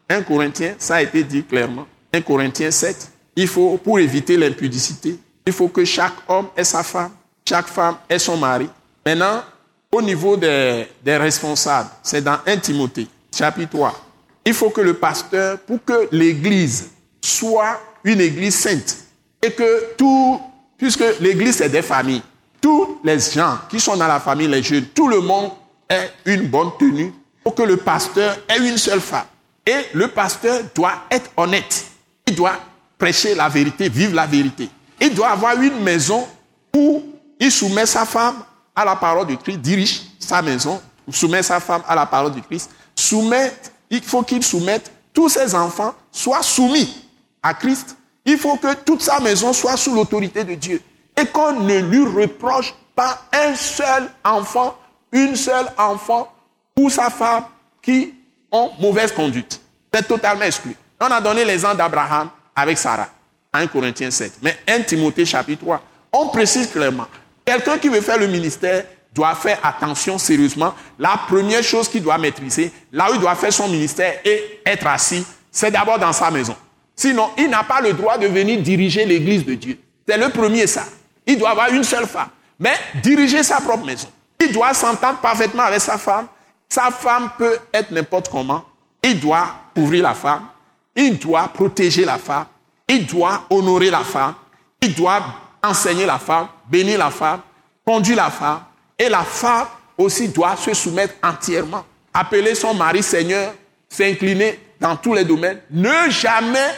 1 0.10 0.22
Corinthiens, 0.22 0.76
ça 0.80 0.96
a 0.96 1.02
été 1.02 1.26
dit 1.26 1.44
clairement, 1.44 1.86
1 2.14 2.22
Corinthiens 2.22 2.72
7, 2.72 3.12
il 3.36 3.50
faut, 3.50 3.78
pour 3.78 4.00
éviter 4.00 4.38
l'impudicité, 4.38 5.20
il 5.46 5.52
faut 5.52 5.68
que 5.68 5.84
chaque 5.84 6.14
homme 6.30 6.48
ait 6.56 6.64
sa 6.64 6.84
femme, 6.84 7.12
chaque 7.48 7.68
femme 7.68 7.98
ait 8.10 8.18
son 8.18 8.38
mari. 8.38 8.70
Maintenant, 9.06 9.44
au 9.92 10.02
niveau 10.02 10.38
des, 10.38 10.88
des 11.04 11.18
responsables, 11.18 11.90
c'est 12.02 12.24
dans 12.24 12.38
1 12.46 12.58
Timothée, 12.58 13.08
chapitre 13.36 13.72
3. 13.72 14.06
Il 14.46 14.54
faut 14.54 14.70
que 14.70 14.80
le 14.80 14.94
pasteur, 14.94 15.60
pour 15.60 15.84
que 15.84 16.08
l'église 16.14 16.92
soit 17.22 17.78
une 18.06 18.22
église 18.22 18.56
sainte, 18.56 19.00
et 19.42 19.52
que 19.52 19.96
tout, 19.98 20.40
puisque 20.78 21.04
l'église 21.20 21.58
c'est 21.58 21.68
des 21.68 21.82
familles, 21.82 22.24
tous 22.62 23.00
les 23.04 23.20
gens 23.20 23.58
qui 23.70 23.80
sont 23.80 23.98
dans 23.98 24.08
la 24.08 24.20
famille, 24.20 24.48
les 24.48 24.64
jeunes, 24.64 24.86
tout 24.86 25.08
le 25.08 25.20
monde 25.20 25.52
ait 25.90 26.12
une 26.26 26.48
bonne 26.48 26.70
tenue 26.80 27.14
pour 27.44 27.56
que 27.56 27.64
le 27.64 27.78
pasteur 27.78 28.38
ait 28.48 28.60
une 28.60 28.78
seule 28.78 29.02
femme. 29.02 29.26
Et 29.66 29.88
le 29.94 30.08
pasteur 30.08 30.62
doit 30.74 31.04
être 31.10 31.30
honnête. 31.36 31.86
Il 32.28 32.36
doit 32.36 32.60
prêcher 32.98 33.36
la 33.36 33.50
vérité, 33.50 33.90
vivre 33.90 34.14
la 34.14 34.28
vérité. 34.28 34.70
Il 35.00 35.14
doit 35.14 35.30
avoir 35.30 35.60
une 35.60 35.82
maison 35.82 36.28
où 36.76 37.04
il 37.40 37.52
soumet 37.52 37.86
sa 37.86 38.06
femme 38.06 38.36
à 38.76 38.86
la 38.86 38.96
parole 38.96 39.28
de 39.28 39.36
Christ, 39.36 39.58
dirige 39.58 40.02
sa 40.20 40.42
maison, 40.42 40.82
soumet 41.12 41.44
sa 41.44 41.60
femme 41.60 41.82
à 41.88 41.96
la 41.96 42.06
parole 42.06 42.34
de 42.34 42.40
Christ, 42.40 42.70
soumet, 42.96 43.52
il 43.90 44.02
faut 44.02 44.22
qu'il 44.22 44.44
soumette 44.44 44.92
tous 45.14 45.30
ses 45.30 45.56
enfants 45.56 45.94
soient 46.12 46.44
soumis 46.44 47.08
à 47.44 47.54
Christ. 47.54 47.98
Il 48.26 48.38
faut 48.38 48.56
que 48.56 48.74
toute 48.76 49.02
sa 49.02 49.20
maison 49.20 49.52
soit 49.52 49.76
sous 49.78 49.94
l'autorité 49.94 50.44
de 50.44 50.54
Dieu 50.54 50.82
qu'on 51.28 51.60
ne 51.62 51.80
lui 51.80 52.06
reproche 52.06 52.74
pas 52.96 53.22
un 53.34 53.56
seul 53.56 54.10
enfant, 54.24 54.78
une 55.12 55.36
seule 55.36 55.68
enfant 55.78 56.32
ou 56.78 56.90
sa 56.90 57.10
femme 57.10 57.46
qui 57.82 58.14
ont 58.52 58.72
mauvaise 58.80 59.12
conduite. 59.12 59.60
C'est 59.94 60.08
totalement 60.08 60.44
exclu. 60.44 60.76
On 61.00 61.06
a 61.06 61.20
donné 61.20 61.44
l'exemple 61.44 61.78
d'Abraham 61.78 62.30
avec 62.56 62.78
Sarah, 62.78 63.10
1 63.54 63.68
Corinthiens 63.68 64.12
7. 64.12 64.34
Mais 64.42 64.58
1 64.68 64.82
Timothée 64.82 65.26
chapitre 65.26 65.62
3, 65.64 65.82
on 66.14 66.28
précise 66.28 66.70
clairement, 66.70 67.08
quelqu'un 67.44 67.78
qui 67.78 67.90
veut 67.90 68.02
faire 68.02 68.18
le 68.18 68.28
ministère 68.28 68.86
doit 69.14 69.36
faire 69.36 69.60
attention 69.64 70.18
sérieusement. 70.18 70.74
La 70.98 71.20
première 71.28 71.64
chose 71.64 71.90
qu'il 71.90 72.04
doit 72.04 72.18
maîtriser, 72.18 72.72
là 72.92 73.12
où 73.12 73.16
il 73.16 73.20
doit 73.20 73.36
faire 73.36 73.52
son 73.52 73.68
ministère 73.68 74.14
et 74.24 74.62
être 74.66 74.88
assis, 74.88 75.26
c'est 75.52 75.72
d'abord 75.72 76.00
dans 76.00 76.14
sa 76.14 76.32
maison. 76.32 76.56
Sinon, 76.96 77.30
il 77.38 77.50
n'a 77.50 77.64
pas 77.64 77.82
le 77.82 77.94
droit 77.94 78.18
de 78.18 78.28
venir 78.28 78.62
diriger 78.62 79.06
l'église 79.06 79.46
de 79.46 79.56
Dieu. 79.56 79.80
C'est 80.08 80.18
le 80.18 80.30
premier 80.30 80.68
ça. 80.68 80.86
Il 81.26 81.38
doit 81.38 81.52
avoir 81.52 81.70
une 81.70 81.84
seule 81.84 82.08
femme. 82.08 82.30
Mais 82.60 82.76
diriger 83.02 83.44
sa 83.44 83.60
propre 83.60 83.86
maison. 83.86 84.08
Il 84.40 84.52
doit 84.52 84.74
s'entendre 84.74 85.20
parfaitement 85.20 85.64
avec 85.64 85.82
sa 85.82 85.98
femme. 85.98 86.28
Sa 86.70 86.92
femme 86.92 87.32
peut 87.38 87.58
être 87.74 87.92
n'importe 87.92 88.30
comment. 88.30 88.64
Il 89.04 89.20
doit 89.20 89.48
couvrir 89.76 90.04
la 90.04 90.14
femme. 90.14 90.48
Il 90.96 91.18
doit 91.18 91.48
protéger 91.48 92.06
la 92.06 92.18
femme. 92.18 92.46
Il 92.88 93.06
doit 93.06 93.44
honorer 93.50 93.90
la 93.90 94.02
femme. 94.02 94.36
Il 94.82 94.94
doit 94.94 95.24
enseigner 95.64 96.06
la 96.06 96.18
femme, 96.18 96.48
bénir 96.70 96.98
la 96.98 97.12
femme, 97.12 97.42
conduire 97.86 98.18
la 98.18 98.30
femme. 98.30 98.62
Et 98.98 99.10
la 99.10 99.24
femme 99.24 99.68
aussi 99.98 100.30
doit 100.30 100.56
se 100.56 100.74
soumettre 100.74 101.16
entièrement. 101.24 101.86
Appeler 102.14 102.56
son 102.56 102.74
mari 102.74 103.04
Seigneur, 103.04 103.54
s'incliner 103.88 104.60
dans 104.80 104.96
tous 104.96 105.14
les 105.14 105.24
domaines. 105.24 105.62
Ne 105.70 106.10
jamais 106.10 106.74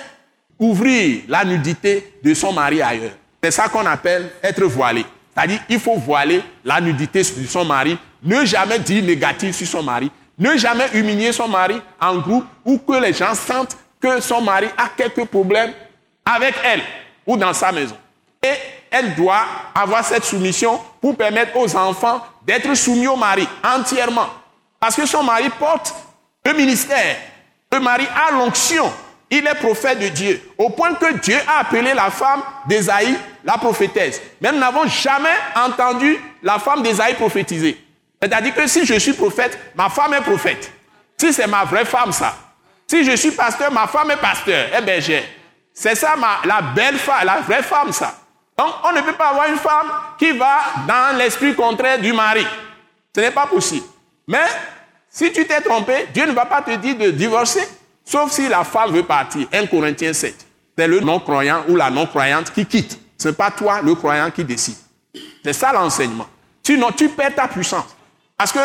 ouvrir 0.59 1.23
la 1.27 1.43
nudité 1.43 2.19
de 2.23 2.33
son 2.33 2.53
mari 2.53 2.81
ailleurs. 2.81 3.17
C'est 3.43 3.51
ça 3.51 3.67
qu'on 3.67 3.85
appelle 3.85 4.31
être 4.41 4.63
voilé. 4.63 5.05
C'est-à-dire, 5.35 5.59
il 5.67 5.79
faut 5.79 5.97
voiler 5.97 6.41
la 6.63 6.79
nudité 6.79 7.23
de 7.23 7.45
son 7.45 7.65
mari, 7.65 7.97
ne 8.23 8.45
jamais 8.45 8.79
dire 8.79 9.03
négatif 9.03 9.57
sur 9.57 9.67
son 9.67 9.83
mari, 9.83 10.09
ne 10.39 10.55
jamais 10.55 10.87
humilier 10.93 11.33
son 11.33 11.49
mari 11.49 11.81
en 11.99 12.19
groupe 12.19 12.45
ou 12.63 12.77
que 12.77 12.93
les 13.01 13.11
gens 13.11 13.35
sentent 13.35 13.75
que 13.99 14.21
son 14.21 14.39
mari 14.39 14.67
a 14.77 14.87
quelques 14.95 15.25
problèmes 15.25 15.73
avec 16.25 16.55
elle 16.63 16.81
ou 17.27 17.35
dans 17.35 17.51
sa 17.51 17.73
maison. 17.73 17.97
Et 18.41 18.53
elle 18.89 19.13
doit 19.15 19.43
avoir 19.75 20.05
cette 20.05 20.23
soumission 20.23 20.79
pour 21.01 21.17
permettre 21.17 21.57
aux 21.57 21.75
enfants 21.75 22.25
d'être 22.45 22.73
soumis 22.75 23.07
au 23.07 23.17
mari 23.17 23.45
entièrement. 23.61 24.29
Parce 24.79 24.95
que 24.95 25.05
son 25.05 25.23
mari 25.23 25.49
porte 25.59 25.93
le 26.45 26.53
ministère. 26.53 27.17
Le 27.73 27.79
mari 27.81 28.05
a 28.15 28.31
l'onction 28.31 28.89
il 29.33 29.47
est 29.47 29.55
prophète 29.55 29.99
de 29.99 30.09
Dieu, 30.09 30.41
au 30.59 30.69
point 30.69 30.93
que 30.93 31.11
Dieu 31.17 31.37
a 31.47 31.61
appelé 31.61 31.93
la 31.95 32.11
femme 32.11 32.41
d'Esaïe 32.67 33.17
la 33.43 33.57
prophétesse. 33.57 34.21
Mais 34.41 34.51
nous 34.51 34.59
n'avons 34.59 34.87
jamais 34.87 35.35
entendu 35.55 36.17
la 36.41 36.59
femme 36.59 36.81
d'Esaïe 36.81 37.15
prophétiser. 37.15 37.77
C'est-à-dire 38.21 38.55
que 38.55 38.67
si 38.67 38.85
je 38.85 38.97
suis 38.99 39.13
prophète, 39.13 39.57
ma 39.75 39.89
femme 39.89 40.13
est 40.13 40.21
prophète. 40.21 40.71
Si 41.17 41.33
c'est 41.33 41.47
ma 41.47 41.63
vraie 41.65 41.85
femme, 41.85 42.11
ça. 42.11 42.35
Si 42.87 43.03
je 43.03 43.15
suis 43.15 43.31
pasteur, 43.31 43.71
ma 43.71 43.87
femme 43.87 44.11
est 44.11 44.17
pasteur, 44.17 44.73
est 44.73 44.81
bergère. 44.81 45.23
C'est 45.73 45.95
ça 45.95 46.15
la 46.45 46.61
belle 46.61 46.97
femme, 46.97 47.25
la 47.25 47.41
vraie 47.41 47.63
femme, 47.63 47.91
ça. 47.91 48.15
Donc, 48.57 48.73
on 48.83 48.91
ne 48.91 49.01
peut 49.01 49.13
pas 49.13 49.29
avoir 49.29 49.47
une 49.49 49.57
femme 49.57 49.91
qui 50.17 50.31
va 50.31 50.59
dans 50.87 51.17
l'esprit 51.17 51.55
contraire 51.55 51.99
du 51.99 52.13
mari. 52.13 52.45
Ce 53.15 53.21
n'est 53.21 53.31
pas 53.31 53.47
possible. 53.47 53.85
Mais, 54.27 54.45
si 55.09 55.31
tu 55.31 55.45
t'es 55.45 55.61
trompé, 55.61 56.07
Dieu 56.13 56.25
ne 56.25 56.31
va 56.31 56.45
pas 56.45 56.61
te 56.61 56.71
dire 56.75 56.95
de 56.95 57.11
divorcer. 57.11 57.67
Sauf 58.05 58.31
si 58.31 58.47
la 58.47 58.63
femme 58.63 58.91
veut 58.91 59.03
partir. 59.03 59.47
1 59.51 59.65
Corinthiens 59.67 60.13
7. 60.13 60.45
C'est 60.77 60.87
le 60.87 60.99
non-croyant 60.99 61.63
ou 61.67 61.75
la 61.75 61.89
non-croyante 61.89 62.51
qui 62.51 62.65
quitte. 62.65 62.99
Ce 63.23 63.29
n'est 63.29 63.33
pas 63.33 63.51
toi, 63.51 63.81
le 63.81 63.95
croyant, 63.95 64.29
qui 64.31 64.43
décide. 64.43 64.75
C'est 65.45 65.53
ça 65.53 65.71
l'enseignement. 65.71 66.27
Sinon, 66.61 66.91
tu 66.91 67.07
perds 67.07 67.33
ta 67.33 67.47
puissance. 67.47 67.95
Parce 68.35 68.51
que 68.51 68.59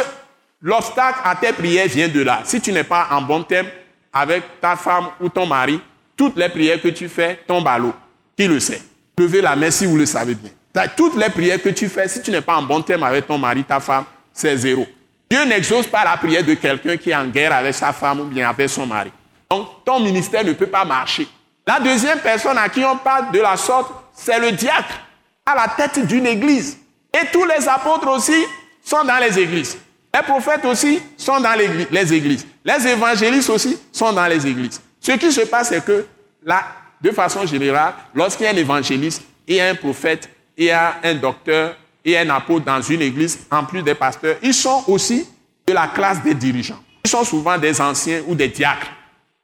l'obstacle 0.60 1.20
à 1.22 1.36
tes 1.36 1.52
prières 1.52 1.86
vient 1.86 2.08
de 2.08 2.20
là. 2.22 2.40
Si 2.42 2.60
tu 2.60 2.72
n'es 2.72 2.82
pas 2.82 3.06
en 3.12 3.22
bon 3.22 3.44
terme 3.44 3.68
avec 4.12 4.60
ta 4.60 4.74
femme 4.74 5.10
ou 5.20 5.28
ton 5.28 5.46
mari, 5.46 5.80
toutes 6.16 6.34
les 6.34 6.48
prières 6.48 6.82
que 6.82 6.88
tu 6.88 7.08
fais 7.08 7.38
tombent 7.46 7.68
à 7.68 7.78
l'eau. 7.78 7.94
Qui 8.36 8.48
le 8.48 8.58
sait? 8.58 8.82
Levez 9.16 9.40
la 9.42 9.54
main 9.54 9.70
si 9.70 9.86
vous 9.86 9.96
le 9.96 10.06
savez 10.06 10.34
bien. 10.34 10.50
Toutes 10.96 11.14
les 11.14 11.30
prières 11.30 11.62
que 11.62 11.68
tu 11.68 11.88
fais, 11.88 12.08
si 12.08 12.20
tu 12.20 12.32
n'es 12.32 12.40
pas 12.40 12.56
en 12.56 12.62
bon 12.62 12.82
terme 12.82 13.04
avec 13.04 13.28
ton 13.28 13.38
mari, 13.38 13.62
ta 13.62 13.78
femme, 13.78 14.06
c'est 14.32 14.56
zéro. 14.56 14.88
Dieu 15.30 15.44
n'exauce 15.44 15.86
pas 15.86 16.02
la 16.02 16.16
prière 16.16 16.42
de 16.42 16.54
quelqu'un 16.54 16.96
qui 16.96 17.10
est 17.10 17.16
en 17.16 17.28
guerre 17.28 17.52
avec 17.52 17.74
sa 17.74 17.92
femme 17.92 18.18
ou 18.18 18.24
bien 18.24 18.48
avec 18.48 18.68
son 18.68 18.86
mari. 18.86 19.12
Donc, 19.48 19.84
ton 19.84 20.00
ministère 20.00 20.44
ne 20.44 20.52
peut 20.52 20.66
pas 20.66 20.84
marcher. 20.84 21.28
La 21.64 21.78
deuxième 21.78 22.18
personne 22.18 22.58
à 22.58 22.68
qui 22.68 22.84
on 22.84 22.96
parle 22.96 23.30
de 23.30 23.38
la 23.38 23.56
sorte, 23.56 23.92
c'est 24.18 24.38
le 24.38 24.52
diacre, 24.52 25.00
à 25.46 25.54
la 25.54 25.68
tête 25.68 26.06
d'une 26.06 26.26
église. 26.26 26.78
Et 27.14 27.26
tous 27.32 27.44
les 27.44 27.66
apôtres 27.68 28.08
aussi 28.08 28.44
sont 28.82 29.04
dans 29.04 29.18
les 29.18 29.38
églises. 29.38 29.78
Les 30.14 30.22
prophètes 30.22 30.64
aussi 30.64 31.00
sont 31.16 31.40
dans 31.40 31.54
les 31.54 32.14
églises. 32.14 32.46
Les 32.64 32.86
évangélistes 32.88 33.50
aussi 33.50 33.78
sont 33.92 34.12
dans 34.12 34.26
les 34.26 34.46
églises. 34.46 34.80
Ce 35.00 35.12
qui 35.12 35.32
se 35.32 35.42
passe, 35.42 35.68
c'est 35.68 35.84
que 35.84 36.06
là, 36.44 36.64
de 37.00 37.10
façon 37.10 37.46
générale, 37.46 37.94
lorsqu'il 38.14 38.44
y 38.44 38.48
a 38.48 38.52
un 38.52 38.56
évangéliste, 38.56 39.22
il 39.46 39.56
y 39.56 39.60
a 39.60 39.68
un 39.68 39.74
prophète, 39.74 40.28
il 40.56 40.64
y 40.64 40.70
a 40.70 40.96
un 41.02 41.14
docteur, 41.14 41.76
il 42.04 42.12
y 42.12 42.16
a 42.16 42.20
un 42.20 42.30
apôtre 42.30 42.64
dans 42.64 42.82
une 42.82 43.02
église, 43.02 43.38
en 43.50 43.64
plus 43.64 43.82
des 43.82 43.94
pasteurs, 43.94 44.36
ils 44.42 44.54
sont 44.54 44.84
aussi 44.88 45.26
de 45.66 45.72
la 45.72 45.88
classe 45.88 46.22
des 46.22 46.34
dirigeants. 46.34 46.82
Ils 47.04 47.10
sont 47.10 47.24
souvent 47.24 47.56
des 47.56 47.80
anciens 47.80 48.22
ou 48.26 48.34
des 48.34 48.48
diacres. 48.48 48.88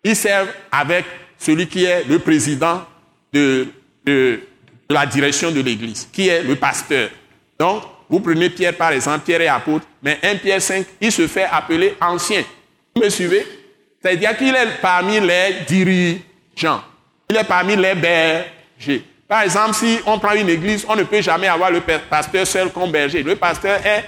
Ils 0.03 0.17
servent 0.17 0.51
avec 0.71 1.05
celui 1.39 1.67
qui 1.67 1.85
est 1.85 2.05
le 2.05 2.19
président 2.19 2.83
de, 3.33 3.69
la 4.89 5.07
direction 5.07 5.51
de 5.51 5.61
l'Église, 5.61 6.09
qui 6.13 6.29
est 6.29 6.43
le 6.43 6.57
pasteur. 6.57 7.11
Donc, 7.59 7.83
vous 8.09 8.21
prenez 8.21 8.51
Pierre 8.51 8.77
par 8.77 8.93
exemple, 8.93 9.25
Pierre 9.25 9.41
est 9.41 9.49
apôtre, 9.49 9.87
mais 10.03 10.19
1 10.23 10.37
Pierre 10.37 10.61
5, 10.61 10.85
il 11.01 11.11
se 11.11 11.27
fait 11.27 11.47
appeler 11.51 11.97
ancien. 12.01 12.43
Vous 12.95 13.03
me 13.03 13.09
suivez? 13.09 13.47
C'est-à-dire 14.01 14.37
qu'il 14.37 14.55
est 14.55 14.81
parmi 14.83 15.19
les 15.21 15.65
dirigeants. 15.67 16.83
Il 17.31 17.37
est 17.37 17.45
parmi 17.45 17.75
les 17.75 17.95
bergers. 17.95 19.03
Par 19.27 19.43
exemple, 19.43 19.75
si 19.75 19.99
on 20.05 20.19
prend 20.19 20.35
une 20.35 20.51
église, 20.51 20.85
on 20.87 20.95
ne 20.95 21.05
peut 21.05 21.23
jamais 21.23 21.49
avoir 21.49 21.71
le 21.71 21.81
pasteur 21.81 22.47
seul 22.47 22.71
comme 22.71 22.91
berger. 22.91 23.23
Le 23.23 23.35
pasteur 23.37 23.81
est 23.85 24.05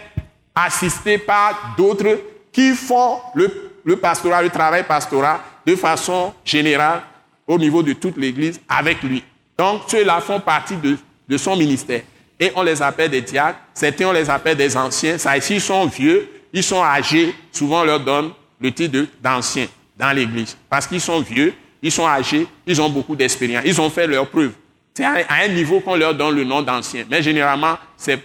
assisté 0.54 1.16
par 1.18 1.74
d'autres 1.76 2.20
qui 2.52 2.74
font 2.74 3.18
le, 3.34 3.72
le 3.84 3.94
le 3.94 4.48
travail 4.50 4.82
pastoral 4.84 5.38
de 5.66 5.74
façon 5.74 6.34
générale 6.44 7.02
au 7.46 7.58
niveau 7.58 7.82
de 7.82 7.94
toute 7.94 8.16
l'Église 8.16 8.60
avec 8.68 9.02
lui. 9.02 9.24
Donc, 9.58 9.82
ceux-là 9.88 10.20
font 10.20 10.40
partie 10.40 10.76
de, 10.76 11.36
son 11.36 11.56
ministère. 11.56 12.02
Et 12.38 12.52
on 12.54 12.62
les 12.62 12.82
appelle 12.82 13.10
des 13.10 13.22
diacres, 13.22 13.58
certains 13.72 14.06
on 14.06 14.12
les 14.12 14.28
appelle 14.28 14.56
des 14.56 14.76
anciens. 14.76 15.16
Ça, 15.16 15.40
s'ils 15.40 15.60
sont 15.60 15.86
vieux, 15.86 16.28
ils 16.52 16.62
sont 16.62 16.82
âgés, 16.82 17.34
souvent 17.50 17.80
on 17.80 17.84
leur 17.84 18.00
donne 18.00 18.30
le 18.60 18.72
titre 18.72 19.06
d'anciens 19.22 19.66
dans 19.96 20.12
l'Église. 20.12 20.56
Parce 20.68 20.86
qu'ils 20.86 21.00
sont 21.00 21.20
vieux, 21.20 21.54
ils 21.82 21.92
sont 21.92 22.06
âgés, 22.06 22.46
ils 22.66 22.80
ont 22.80 22.90
beaucoup 22.90 23.16
d'expérience, 23.16 23.62
ils 23.64 23.80
ont 23.80 23.88
fait 23.88 24.06
leurs 24.06 24.28
preuves. 24.28 24.52
C'est 24.92 25.04
à, 25.04 25.24
un 25.42 25.48
niveau 25.48 25.80
qu'on 25.80 25.96
leur 25.96 26.14
donne 26.14 26.36
le 26.36 26.44
nom 26.44 26.62
d'ancien. 26.62 27.04
Mais 27.10 27.22
généralement, 27.22 27.76
c'est 27.96 28.18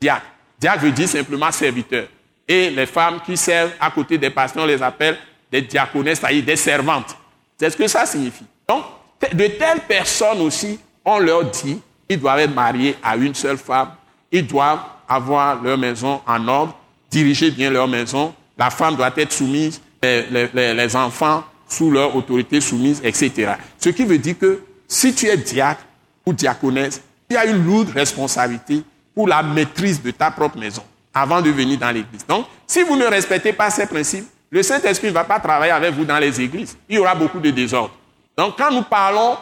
diacre. 0.00 0.26
Diacre 0.58 0.82
veut 0.82 0.92
dire 0.92 1.08
simplement 1.08 1.50
serviteur. 1.50 2.06
Et 2.46 2.70
les 2.70 2.86
femmes 2.86 3.20
qui 3.24 3.36
servent 3.36 3.72
à 3.80 3.90
côté 3.90 4.18
des 4.18 4.30
pasteurs, 4.30 4.64
on 4.64 4.66
les 4.66 4.82
appelle 4.82 5.18
des 5.50 5.62
diaconesses, 5.62 6.20
c'est-à-dire 6.20 6.44
des 6.44 6.56
servantes. 6.56 7.16
C'est 7.58 7.70
ce 7.70 7.76
que 7.76 7.86
ça 7.88 8.06
signifie. 8.06 8.44
Donc, 8.68 8.84
de 9.32 9.46
telles 9.46 9.80
personnes 9.88 10.40
aussi, 10.40 10.78
on 11.04 11.18
leur 11.18 11.44
dit 11.44 11.80
qu'ils 12.08 12.20
doivent 12.20 12.40
être 12.40 12.54
mariés 12.54 12.96
à 13.02 13.16
une 13.16 13.34
seule 13.34 13.58
femme 13.58 13.88
ils 14.32 14.46
doivent 14.46 14.80
avoir 15.06 15.62
leur 15.62 15.76
maison 15.76 16.20
en 16.26 16.48
ordre, 16.48 16.74
diriger 17.10 17.50
bien 17.50 17.70
leur 17.70 17.86
maison. 17.86 18.34
La 18.58 18.70
femme 18.70 18.96
doit 18.96 19.12
être 19.16 19.32
soumise, 19.32 19.80
les, 20.02 20.96
enfants 20.96 21.44
sous 21.68 21.90
leur 21.90 22.16
autorité 22.16 22.60
soumise, 22.60 23.00
etc. 23.04 23.52
Ce 23.78 23.90
qui 23.90 24.04
veut 24.04 24.18
dire 24.18 24.38
que 24.38 24.62
si 24.88 25.14
tu 25.14 25.26
es 25.26 25.36
diacre 25.36 25.82
ou 26.24 26.32
diaconesse, 26.32 27.02
tu 27.28 27.36
as 27.36 27.44
une 27.44 27.64
lourde 27.64 27.90
responsabilité 27.90 28.82
pour 29.14 29.28
la 29.28 29.42
maîtrise 29.42 30.02
de 30.02 30.10
ta 30.10 30.30
propre 30.30 30.58
maison 30.58 30.82
avant 31.14 31.42
de 31.42 31.50
venir 31.50 31.78
dans 31.78 31.90
l'église. 31.90 32.26
Donc, 32.26 32.46
si 32.66 32.82
vous 32.82 32.96
ne 32.96 33.04
respectez 33.04 33.52
pas 33.52 33.68
ces 33.70 33.86
principes, 33.86 34.26
le 34.50 34.62
Saint-Esprit 34.62 35.08
ne 35.08 35.12
va 35.12 35.24
pas 35.24 35.40
travailler 35.40 35.72
avec 35.72 35.92
vous 35.94 36.04
dans 36.04 36.18
les 36.18 36.40
églises. 36.40 36.76
Il 36.88 36.96
y 36.96 36.98
aura 36.98 37.14
beaucoup 37.14 37.40
de 37.40 37.50
désordre. 37.50 37.94
Donc, 38.36 38.56
quand 38.56 38.70
nous 38.70 38.82
parlons 38.82 39.36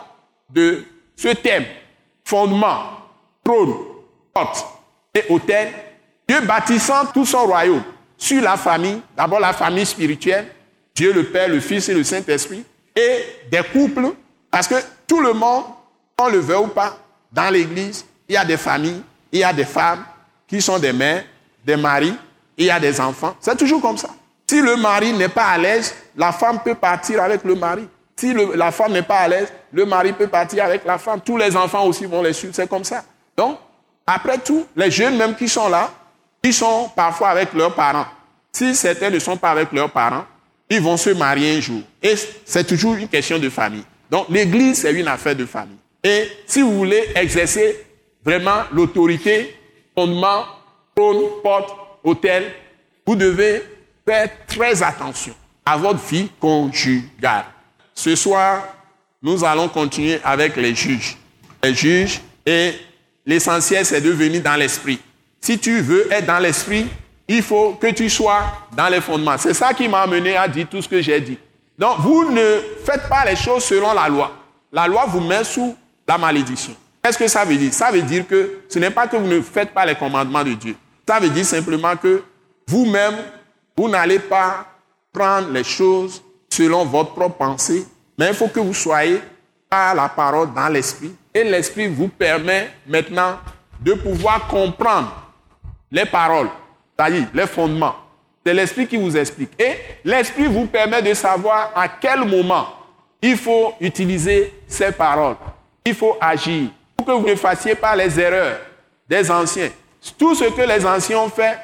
de 0.49 0.85
ce 1.17 1.29
thème, 1.29 1.65
fondement, 2.25 2.83
trône, 3.45 3.75
porte 4.33 4.65
et 5.15 5.25
hôtel, 5.29 5.73
Dieu 6.29 6.41
bâtissant 6.43 7.07
tout 7.07 7.27
son 7.27 7.47
royaume 7.47 7.83
sur 8.17 8.43
la 8.43 8.57
famille, 8.57 9.01
d'abord 9.17 9.41
la 9.41 9.53
famille 9.53 9.87
spirituelle, 9.87 10.47
Dieu 10.95 11.13
le 11.13 11.25
Père, 11.25 11.49
le 11.49 11.61
Fils 11.61 11.89
et 11.89 11.95
le 11.95 12.05
Saint-Esprit, 12.05 12.65
et 12.95 13.25
des 13.51 13.63
couples, 13.73 14.13
parce 14.51 14.69
que 14.69 14.75
tout 15.07 15.21
le 15.21 15.33
monde, 15.33 15.65
on 16.19 16.29
le 16.29 16.39
veut 16.39 16.59
ou 16.59 16.67
pas, 16.69 16.97
dans 17.33 17.51
l'Église, 17.51 18.05
il 18.29 18.35
y 18.35 18.37
a 18.37 18.45
des 18.45 18.57
familles, 18.57 19.03
il 19.33 19.41
y 19.41 19.45
a 19.45 19.53
des 19.53 19.65
femmes 19.65 20.05
qui 20.47 20.61
sont 20.61 20.79
des 20.79 20.93
mères, 20.93 21.25
des 21.65 21.77
maris, 21.77 22.15
il 22.57 22.67
y 22.67 22.71
a 22.71 22.79
des 22.79 23.01
enfants. 23.01 23.35
C'est 23.41 23.57
toujours 23.57 23.81
comme 23.81 23.97
ça. 23.97 24.11
Si 24.47 24.61
le 24.61 24.77
mari 24.77 25.13
n'est 25.13 25.29
pas 25.29 25.47
à 25.47 25.59
l'aise, 25.59 25.95
la 26.17 26.33
femme 26.33 26.61
peut 26.63 26.75
partir 26.75 27.23
avec 27.23 27.45
le 27.45 27.55
mari. 27.55 27.87
Si 28.21 28.35
la 28.55 28.71
femme 28.71 28.93
n'est 28.93 29.03
pas 29.03 29.21
à 29.21 29.29
l'aise, 29.29 29.51
le 29.73 29.87
mari 29.87 30.13
peut 30.13 30.27
partir 30.27 30.63
avec 30.63 30.85
la 30.85 30.99
femme. 30.99 31.23
Tous 31.25 31.39
les 31.39 31.57
enfants 31.57 31.87
aussi 31.87 32.05
vont 32.05 32.21
les 32.21 32.35
suivre. 32.35 32.53
C'est 32.55 32.69
comme 32.69 32.85
ça. 32.85 33.03
Donc, 33.35 33.57
après 34.07 34.37
tout, 34.37 34.67
les 34.77 34.91
jeunes 34.91 35.17
même 35.17 35.35
qui 35.35 35.49
sont 35.49 35.71
là, 35.71 35.91
ils 36.43 36.53
sont 36.53 36.91
parfois 36.95 37.31
avec 37.31 37.55
leurs 37.55 37.75
parents. 37.75 38.05
Si 38.53 38.75
certains 38.75 39.09
ne 39.09 39.19
sont 39.19 39.39
pas 39.39 39.53
avec 39.53 39.73
leurs 39.73 39.91
parents, 39.91 40.27
ils 40.69 40.83
vont 40.83 40.99
se 40.99 41.09
marier 41.09 41.57
un 41.57 41.61
jour. 41.63 41.81
Et 42.03 42.15
c'est 42.45 42.65
toujours 42.65 42.95
une 42.97 43.09
question 43.09 43.39
de 43.39 43.49
famille. 43.49 43.85
Donc, 44.11 44.27
l'église, 44.29 44.83
c'est 44.83 44.93
une 44.93 45.09
affaire 45.09 45.35
de 45.35 45.47
famille. 45.47 45.79
Et 46.05 46.29
si 46.47 46.61
vous 46.61 46.77
voulez 46.77 47.03
exercer 47.15 47.87
vraiment 48.23 48.65
l'autorité, 48.71 49.57
fondement, 49.95 50.45
trône, 50.95 51.23
porte, 51.43 51.75
hôtel, 52.05 52.53
vous 53.07 53.17
devez 53.17 53.63
faire 54.07 54.29
très 54.47 54.83
attention 54.83 55.33
à 55.65 55.79
votre 55.79 56.01
vie 56.01 56.29
conjugale. 56.39 57.47
Ce 58.01 58.17
soir, 58.17 58.63
nous 59.23 59.45
allons 59.45 59.69
continuer 59.69 60.19
avec 60.25 60.57
les 60.57 60.75
juges. 60.75 61.19
Les 61.63 61.75
juges, 61.75 62.23
et 62.47 62.73
l'essentiel, 63.27 63.85
c'est 63.85 64.01
de 64.01 64.09
venir 64.09 64.43
dans 64.43 64.57
l'esprit. 64.57 64.99
Si 65.39 65.59
tu 65.59 65.83
veux 65.83 66.11
être 66.11 66.25
dans 66.25 66.39
l'esprit, 66.39 66.87
il 67.29 67.43
faut 67.43 67.75
que 67.75 67.89
tu 67.89 68.09
sois 68.09 68.41
dans 68.75 68.89
les 68.89 69.03
fondements. 69.03 69.37
C'est 69.37 69.53
ça 69.53 69.75
qui 69.75 69.87
m'a 69.87 70.01
amené 70.01 70.35
à 70.35 70.49
dire 70.49 70.67
tout 70.71 70.81
ce 70.81 70.89
que 70.89 71.03
j'ai 71.03 71.21
dit. 71.21 71.37
Donc, 71.79 71.99
vous 71.99 72.31
ne 72.31 72.63
faites 72.87 73.07
pas 73.07 73.27
les 73.27 73.37
choses 73.37 73.65
selon 73.65 73.93
la 73.93 74.09
loi. 74.09 74.35
La 74.73 74.89
loi 74.89 75.05
vous 75.07 75.21
met 75.21 75.45
sous 75.45 75.77
la 76.09 76.17
malédiction. 76.17 76.75
Qu'est-ce 77.03 77.19
que 77.19 77.29
ça 77.29 77.45
veut 77.45 77.59
dire? 77.59 77.75
Ça 77.75 77.91
veut 77.91 78.01
dire 78.01 78.27
que 78.27 78.63
ce 78.71 78.79
n'est 78.79 78.91
pas 78.91 79.09
que 79.09 79.19
vous 79.19 79.29
ne 79.29 79.43
faites 79.43 79.75
pas 79.75 79.85
les 79.85 79.95
commandements 79.95 80.43
de 80.43 80.55
Dieu. 80.55 80.75
Ça 81.07 81.21
veut 81.21 81.29
dire 81.29 81.45
simplement 81.45 81.95
que 81.97 82.23
vous-même, 82.67 83.17
vous 83.77 83.91
n'allez 83.91 84.21
pas 84.21 84.65
prendre 85.13 85.51
les 85.51 85.65
choses 85.65 86.23
selon 86.51 86.85
votre 86.85 87.13
propre 87.13 87.37
pensée, 87.37 87.87
mais 88.19 88.29
il 88.29 88.35
faut 88.35 88.49
que 88.49 88.61
vous 88.61 88.75
soyez 88.75 89.21
par 89.69 89.95
la 89.95 90.09
parole 90.09 90.53
dans 90.53 90.69
l'esprit. 90.69 91.15
Et 91.33 91.45
l'esprit 91.45 91.87
vous 91.87 92.09
permet 92.09 92.71
maintenant 92.87 93.39
de 93.81 93.95
pouvoir 93.95 94.47
comprendre 94.49 95.33
les 95.91 96.05
paroles, 96.05 96.51
c'est-à-dire 96.99 97.29
les 97.33 97.47
fondements. 97.47 97.95
C'est 98.45 98.55
l'esprit 98.55 98.87
qui 98.87 98.97
vous 98.97 99.17
explique. 99.17 99.51
Et 99.59 99.77
l'esprit 100.05 100.47
vous 100.47 100.67
permet 100.67 101.03
de 101.03 101.15
savoir 101.15 101.73
à 101.75 101.89
quel 101.89 102.25
moment 102.25 102.67
il 103.23 103.37
faut 103.37 103.75
utiliser 103.81 104.53
ces 104.67 104.93
paroles. 104.93 105.37
Il 105.85 105.95
faut 105.95 106.17
agir 106.21 106.69
pour 106.97 107.07
que 107.07 107.13
vous 107.13 107.29
ne 107.29 107.35
fassiez 107.37 107.75
pas 107.75 107.95
les 107.95 108.19
erreurs 108.19 108.59
des 109.09 109.31
anciens. 109.31 109.71
Tout 110.19 110.35
ce 110.35 110.45
que 110.45 110.63
les 110.63 110.85
anciens 110.85 111.19
ont 111.19 111.29
fait, 111.29 111.59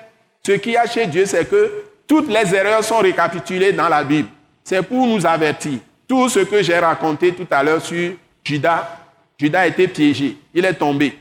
ce 0.44 0.52
qu'il 0.52 0.72
y 0.72 0.76
a 0.76 0.86
chez 0.86 1.06
Dieu, 1.06 1.26
c'est 1.26 1.48
que 1.48 1.84
toutes 2.06 2.28
les 2.28 2.54
erreurs 2.54 2.84
sont 2.84 2.98
récapitulées 2.98 3.72
dans 3.72 3.88
la 3.88 4.04
Bible. 4.04 4.28
C'est 4.68 4.82
pour 4.82 5.06
nous 5.06 5.24
avertir. 5.24 5.78
Tout 6.08 6.28
ce 6.28 6.40
que 6.40 6.60
j'ai 6.60 6.76
raconté 6.76 7.32
tout 7.32 7.46
à 7.52 7.62
l'heure 7.62 7.80
sur 7.80 8.14
Judas, 8.42 8.98
Judas 9.38 9.60
a 9.60 9.66
été 9.68 9.86
piégé, 9.86 10.36
il 10.52 10.64
est 10.64 10.74
tombé. 10.74 11.16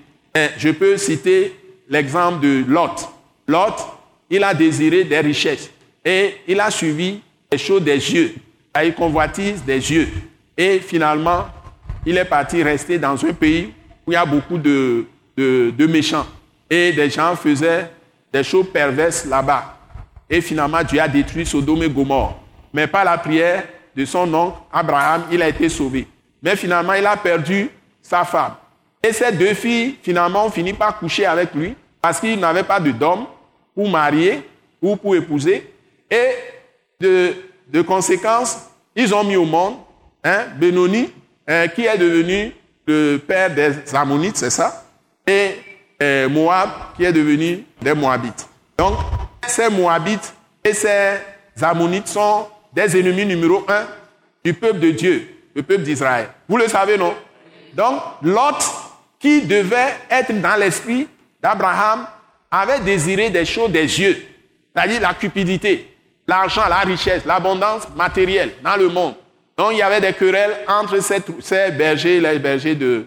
je 0.58 0.70
peux 0.72 0.98
citer 0.98 1.54
l'exemple 1.88 2.40
de 2.40 2.66
Lot. 2.68 3.08
Lot, 3.48 3.76
il 4.32 4.44
a 4.44 4.52
désiré 4.52 5.04
des 5.04 5.20
richesses 5.20 5.70
et 6.04 6.38
il 6.48 6.60
a 6.60 6.72
suivi 6.72 7.22
les 7.52 7.60
choses 7.60 7.84
des 7.84 7.92
yeux, 7.98 8.34
il 8.84 8.96
convoitise 8.96 9.64
des 9.64 9.92
yeux. 9.92 10.10
Et 10.58 10.80
finalement, 10.80 11.46
il 12.04 12.18
est 12.18 12.26
parti 12.26 12.64
rester 12.64 12.98
dans 12.98 13.24
un 13.24 13.34
pays 13.34 13.72
où 14.08 14.12
il 14.12 14.16
y 14.16 14.18
a 14.18 14.26
beaucoup 14.26 14.58
de, 14.58 15.06
de 15.38 15.86
méchants. 15.86 16.26
Et 16.68 16.94
des 16.94 17.12
gens 17.12 17.36
faisaient 17.36 17.92
des 18.34 18.44
choses 18.44 18.72
perverses 18.74 19.24
là-bas. 19.24 19.78
Et 20.28 20.42
finalement, 20.42 20.82
Dieu 20.82 21.00
a 21.00 21.08
détruit 21.08 21.46
Sodome 21.46 21.84
et 21.84 21.90
Gomorre 21.90 22.42
mais 22.76 22.88
par 22.88 23.06
la 23.06 23.18
prière 23.18 23.64
de 23.96 24.04
son 24.04 24.32
oncle 24.34 24.58
Abraham, 24.70 25.24
il 25.32 25.42
a 25.42 25.48
été 25.48 25.70
sauvé. 25.70 26.06
Mais 26.44 26.58
finalement, 26.58 26.94
il 26.94 27.06
a 27.06 27.16
perdu 27.16 27.70
sa 28.02 28.26
femme. 28.26 28.56
Et 29.02 29.14
ces 29.14 29.32
deux 29.32 29.54
filles, 29.54 29.98
finalement, 30.04 30.46
ont 30.46 30.52
fini 30.52 30.74
par 30.74 31.00
coucher 31.00 31.26
avec 31.26 31.54
lui 31.56 31.74
parce 32.02 32.20
qu'il 32.20 32.38
n'avait 32.38 32.64
pas 32.64 32.82
de 32.82 32.92
d'homme 32.92 33.28
pour 33.74 33.88
marier 33.90 34.44
ou 34.82 34.98
pour 34.98 35.16
épouser. 35.16 35.74
Et 36.12 36.32
de, 37.00 37.34
de 37.72 37.82
conséquence, 37.82 38.66
ils 38.94 39.16
ont 39.16 39.24
mis 39.24 39.38
au 39.38 39.46
monde 39.46 39.76
hein, 40.22 40.48
Benoni, 40.58 41.10
hein, 41.48 41.70
qui 41.70 41.86
est 41.86 41.98
devenu 41.98 42.52
le 42.86 43.18
père 43.18 43.56
des 43.56 43.96
Ammonites, 43.96 44.36
c'est 44.36 44.50
ça, 44.50 44.86
et 45.26 45.52
euh, 46.04 46.28
Moab, 46.28 46.70
qui 46.98 47.06
est 47.06 47.14
devenu 47.14 47.64
des 47.82 47.94
Moabites. 47.94 48.48
Donc, 48.78 48.98
ces 49.48 49.70
Moabites 49.70 50.34
et 50.62 50.74
ces 50.74 51.20
Ammonites 51.62 52.10
sont 52.10 52.48
des 52.76 53.00
ennemis 53.00 53.26
numéro 53.26 53.66
un 53.70 53.88
du 54.44 54.54
peuple 54.54 54.80
de 54.80 54.92
Dieu, 54.92 55.28
le 55.56 55.64
peuple 55.64 55.84
d'Israël. 55.84 56.28
Vous 56.48 56.58
le 56.58 56.68
savez, 56.68 56.98
non? 56.98 57.16
Donc, 57.74 58.02
Lot, 58.22 58.64
qui 59.18 59.42
devait 59.42 59.96
être 60.12 60.40
dans 60.42 60.60
l'esprit 60.60 61.08
d'Abraham, 61.42 62.06
avait 62.52 62.82
désiré 62.82 63.30
des 63.30 63.46
choses 63.46 63.72
des 63.72 64.00
yeux, 64.00 64.22
c'est-à-dire 64.74 65.02
la 65.02 65.14
cupidité, 65.14 65.94
l'argent, 66.28 66.68
la 66.70 66.80
richesse, 66.80 67.26
l'abondance 67.26 67.84
matérielle 67.96 68.52
dans 68.62 68.76
le 68.76 68.90
monde. 68.90 69.16
Donc, 69.58 69.70
il 69.72 69.78
y 69.78 69.82
avait 69.82 70.02
des 70.02 70.14
querelles 70.14 70.58
entre 70.68 71.00
ces, 71.02 71.72
bergers 71.72 72.18
et 72.18 72.22
les 72.22 72.40
bergers 72.40 72.76
de, 72.76 73.06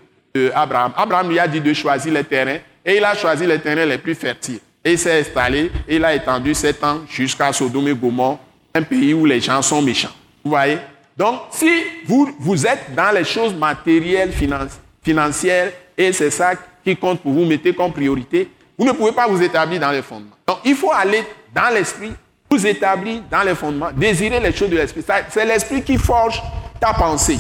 Abraham. 0.55 0.93
Abraham 0.97 1.31
lui 1.31 1.39
a 1.39 1.49
dit 1.49 1.61
de 1.61 1.73
choisir 1.73 2.12
les 2.12 2.23
terrains 2.23 2.59
et 2.85 2.97
il 2.97 3.05
a 3.05 3.14
choisi 3.14 3.45
les 3.45 3.59
terrains 3.59 3.87
les 3.87 3.99
plus 3.99 4.14
fertiles. 4.14 4.61
Et 4.85 4.93
il 4.93 4.99
s'est 4.99 5.21
installé 5.21 5.71
et 5.89 5.97
il 5.97 6.05
a 6.05 6.14
étendu 6.14 6.55
sept 6.55 6.83
ans 6.85 7.01
jusqu'à 7.09 7.53
Sodome 7.53 7.89
et 7.89 7.95
Gomorre 7.95 8.39
un 8.75 8.83
pays 8.83 9.14
où 9.14 9.25
les 9.25 9.41
gens 9.41 9.62
sont 9.62 9.83
méchants. 9.83 10.12
Vous 10.45 10.51
voyez? 10.51 10.79
Donc, 11.16 11.41
si 11.51 11.69
vous, 12.07 12.31
vous 12.39 12.66
êtes 12.66 12.95
dans 12.95 13.12
les 13.14 13.25
choses 13.25 13.55
matérielles, 13.55 14.33
financières, 15.03 15.73
et 15.97 16.12
c'est 16.12 16.31
ça 16.31 16.53
qui 16.85 16.97
compte 16.97 17.21
pour 17.21 17.33
vous, 17.33 17.45
mettez 17.45 17.75
comme 17.75 17.93
priorité, 17.93 18.49
vous 18.79 18.85
ne 18.85 18.93
pouvez 18.93 19.12
pas 19.12 19.27
vous 19.27 19.43
établir 19.43 19.81
dans 19.81 19.91
les 19.91 20.03
fondements. 20.03 20.37
Donc, 20.47 20.59
il 20.64 20.77
faut 20.77 20.93
aller 20.93 21.25
dans 21.53 21.75
l'esprit, 21.75 22.12
vous 22.49 22.66
établir 22.66 23.23
dans 23.29 23.43
les 23.43 23.55
fondements, 23.57 23.91
désirer 23.91 24.39
les 24.39 24.53
choses 24.53 24.71
de 24.71 24.77
l'esprit. 24.77 25.03
C'est 25.31 25.45
l'esprit 25.45 25.83
qui 25.83 25.99
forge 25.99 26.41
ta 26.81 26.95
pensée 26.95 27.39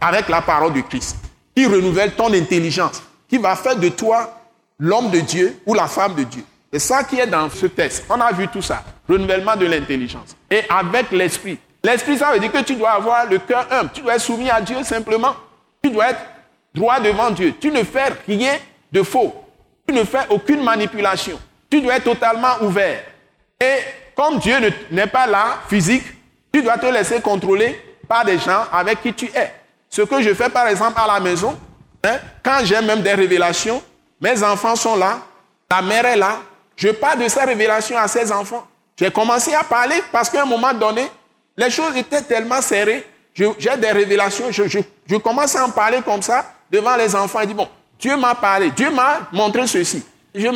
avec 0.00 0.28
la 0.28 0.42
parole 0.42 0.72
de 0.72 0.80
Christ, 0.80 1.16
qui 1.54 1.66
renouvelle 1.66 2.12
ton 2.12 2.32
intelligence, 2.32 3.02
qui 3.28 3.38
va 3.38 3.54
faire 3.54 3.76
de 3.76 3.88
toi 3.90 4.40
l'homme 4.78 5.10
de 5.10 5.20
Dieu 5.20 5.60
ou 5.64 5.74
la 5.74 5.86
femme 5.86 6.16
de 6.16 6.24
Dieu. 6.24 6.42
C'est 6.72 6.80
ça 6.80 7.04
qui 7.04 7.18
est 7.18 7.26
dans 7.26 7.48
ce 7.48 7.66
texte. 7.66 8.04
On 8.08 8.20
a 8.20 8.32
vu 8.32 8.48
tout 8.48 8.62
ça. 8.62 8.82
Renouvellement 9.10 9.56
de 9.56 9.66
l'intelligence. 9.66 10.36
Et 10.48 10.62
avec 10.68 11.10
l'esprit. 11.10 11.58
L'esprit, 11.82 12.16
ça 12.16 12.30
veut 12.32 12.38
dire 12.38 12.52
que 12.52 12.62
tu 12.62 12.76
dois 12.76 12.90
avoir 12.90 13.26
le 13.26 13.38
cœur 13.38 13.66
humble. 13.70 13.90
Tu 13.92 14.02
dois 14.02 14.14
être 14.14 14.20
soumis 14.20 14.48
à 14.48 14.60
Dieu 14.60 14.76
simplement. 14.84 15.34
Tu 15.82 15.90
dois 15.90 16.10
être 16.10 16.20
droit 16.72 17.00
devant 17.00 17.30
Dieu. 17.30 17.54
Tu 17.60 17.72
ne 17.72 17.82
fais 17.82 18.12
rien 18.28 18.52
de 18.92 19.02
faux. 19.02 19.34
Tu 19.88 19.94
ne 19.94 20.04
fais 20.04 20.26
aucune 20.28 20.62
manipulation. 20.62 21.40
Tu 21.68 21.80
dois 21.80 21.96
être 21.96 22.04
totalement 22.04 22.62
ouvert. 22.62 23.02
Et 23.60 23.78
comme 24.14 24.38
Dieu 24.38 24.54
n'est 24.90 25.06
pas 25.08 25.26
là, 25.26 25.58
physique, 25.68 26.04
tu 26.52 26.62
dois 26.62 26.78
te 26.78 26.86
laisser 26.86 27.20
contrôler 27.20 27.80
par 28.06 28.24
des 28.24 28.38
gens 28.38 28.64
avec 28.72 29.02
qui 29.02 29.12
tu 29.12 29.26
es. 29.26 29.52
Ce 29.88 30.02
que 30.02 30.22
je 30.22 30.34
fais 30.34 30.48
par 30.48 30.68
exemple 30.68 31.00
à 31.00 31.06
la 31.06 31.18
maison, 31.18 31.58
hein, 32.04 32.18
quand 32.44 32.60
j'ai 32.62 32.80
même 32.80 33.02
des 33.02 33.14
révélations, 33.14 33.82
mes 34.20 34.42
enfants 34.42 34.76
sont 34.76 34.96
là, 34.96 35.18
la 35.68 35.82
mère 35.82 36.06
est 36.06 36.16
là, 36.16 36.38
je 36.76 36.88
parle 36.90 37.20
de 37.22 37.28
sa 37.28 37.44
révélation 37.44 37.96
à 37.98 38.06
ses 38.06 38.30
enfants. 38.30 38.66
J'ai 39.00 39.10
commencé 39.10 39.54
à 39.54 39.64
parler 39.64 39.94
parce 40.12 40.28
qu'à 40.28 40.42
un 40.42 40.46
moment 40.46 40.74
donné, 40.74 41.06
les 41.56 41.70
choses 41.70 41.96
étaient 41.96 42.20
tellement 42.20 42.60
serrées. 42.60 43.06
J'ai 43.32 43.76
des 43.78 43.90
révélations. 43.92 44.50
Je, 44.50 45.16
commence 45.16 45.56
à 45.56 45.64
en 45.64 45.70
parler 45.70 46.00
comme 46.04 46.20
ça 46.20 46.44
devant 46.70 46.96
les 46.96 47.16
enfants. 47.16 47.38
Je 47.40 47.46
dis, 47.46 47.54
bon, 47.54 47.66
Dieu 47.98 48.14
m'a 48.18 48.34
parlé. 48.34 48.70
Dieu 48.72 48.90
m'a 48.90 49.20
montré 49.32 49.66
ceci. 49.66 50.04
je 50.34 50.46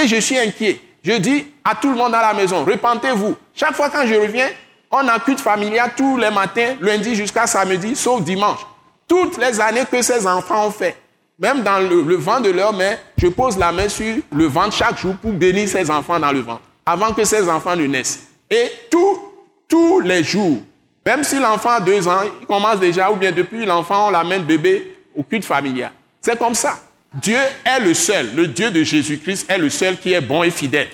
et 0.00 0.06
je 0.06 0.16
suis 0.20 0.38
inquiet. 0.38 0.80
Je 1.02 1.14
dis 1.14 1.46
à 1.64 1.74
tout 1.74 1.90
le 1.90 1.96
monde 1.96 2.12
dans 2.12 2.20
la 2.20 2.34
maison, 2.34 2.64
repentez-vous. 2.64 3.34
Chaque 3.52 3.74
fois 3.74 3.90
quand 3.90 4.06
je 4.06 4.14
reviens, 4.14 4.48
on 4.92 5.06
a 5.08 5.18
culte 5.18 5.40
familial 5.40 5.90
tous 5.96 6.16
les 6.18 6.30
matins, 6.30 6.76
lundi 6.80 7.16
jusqu'à 7.16 7.46
samedi, 7.48 7.96
sauf 7.96 8.22
dimanche. 8.22 8.60
Toutes 9.08 9.38
les 9.38 9.60
années 9.60 9.84
que 9.90 10.02
ces 10.02 10.24
enfants 10.26 10.66
ont 10.66 10.70
fait, 10.70 10.96
même 11.38 11.62
dans 11.62 11.78
le, 11.78 12.16
vent 12.16 12.40
de 12.40 12.50
leur 12.50 12.72
main, 12.72 12.94
je 13.16 13.28
pose 13.28 13.58
la 13.58 13.72
main 13.72 13.88
sur 13.88 14.16
le 14.32 14.44
ventre 14.46 14.76
chaque 14.76 14.98
jour 14.98 15.14
pour 15.16 15.32
bénir 15.32 15.68
ces 15.68 15.90
enfants 15.90 16.20
dans 16.20 16.32
le 16.32 16.40
ventre, 16.40 16.62
avant 16.88 17.12
que 17.12 17.22
ces 17.22 17.46
enfants 17.50 17.76
ne 17.76 17.86
naissent. 17.86 18.28
Et 18.50 18.70
tous 18.88 20.00
les 20.00 20.24
jours, 20.24 20.58
même 21.04 21.22
si 21.22 21.38
l'enfant 21.38 21.70
a 21.70 21.80
deux 21.80 22.08
ans, 22.08 22.22
il 22.40 22.46
commence 22.46 22.80
déjà, 22.80 23.10
ou 23.10 23.16
bien 23.16 23.30
depuis 23.30 23.66
l'enfant, 23.66 24.08
on 24.08 24.10
l'amène 24.10 24.44
bébé 24.44 24.96
au 25.14 25.22
culte 25.22 25.44
familial. 25.44 25.92
C'est 26.22 26.38
comme 26.38 26.54
ça. 26.54 26.78
Dieu 27.12 27.36
est 27.64 27.80
le 27.80 27.92
seul, 27.92 28.34
le 28.34 28.46
Dieu 28.46 28.70
de 28.70 28.82
Jésus-Christ 28.82 29.50
est 29.50 29.58
le 29.58 29.68
seul 29.68 29.98
qui 29.98 30.14
est 30.14 30.20
bon 30.22 30.42
et 30.42 30.50
fidèle. 30.50 30.88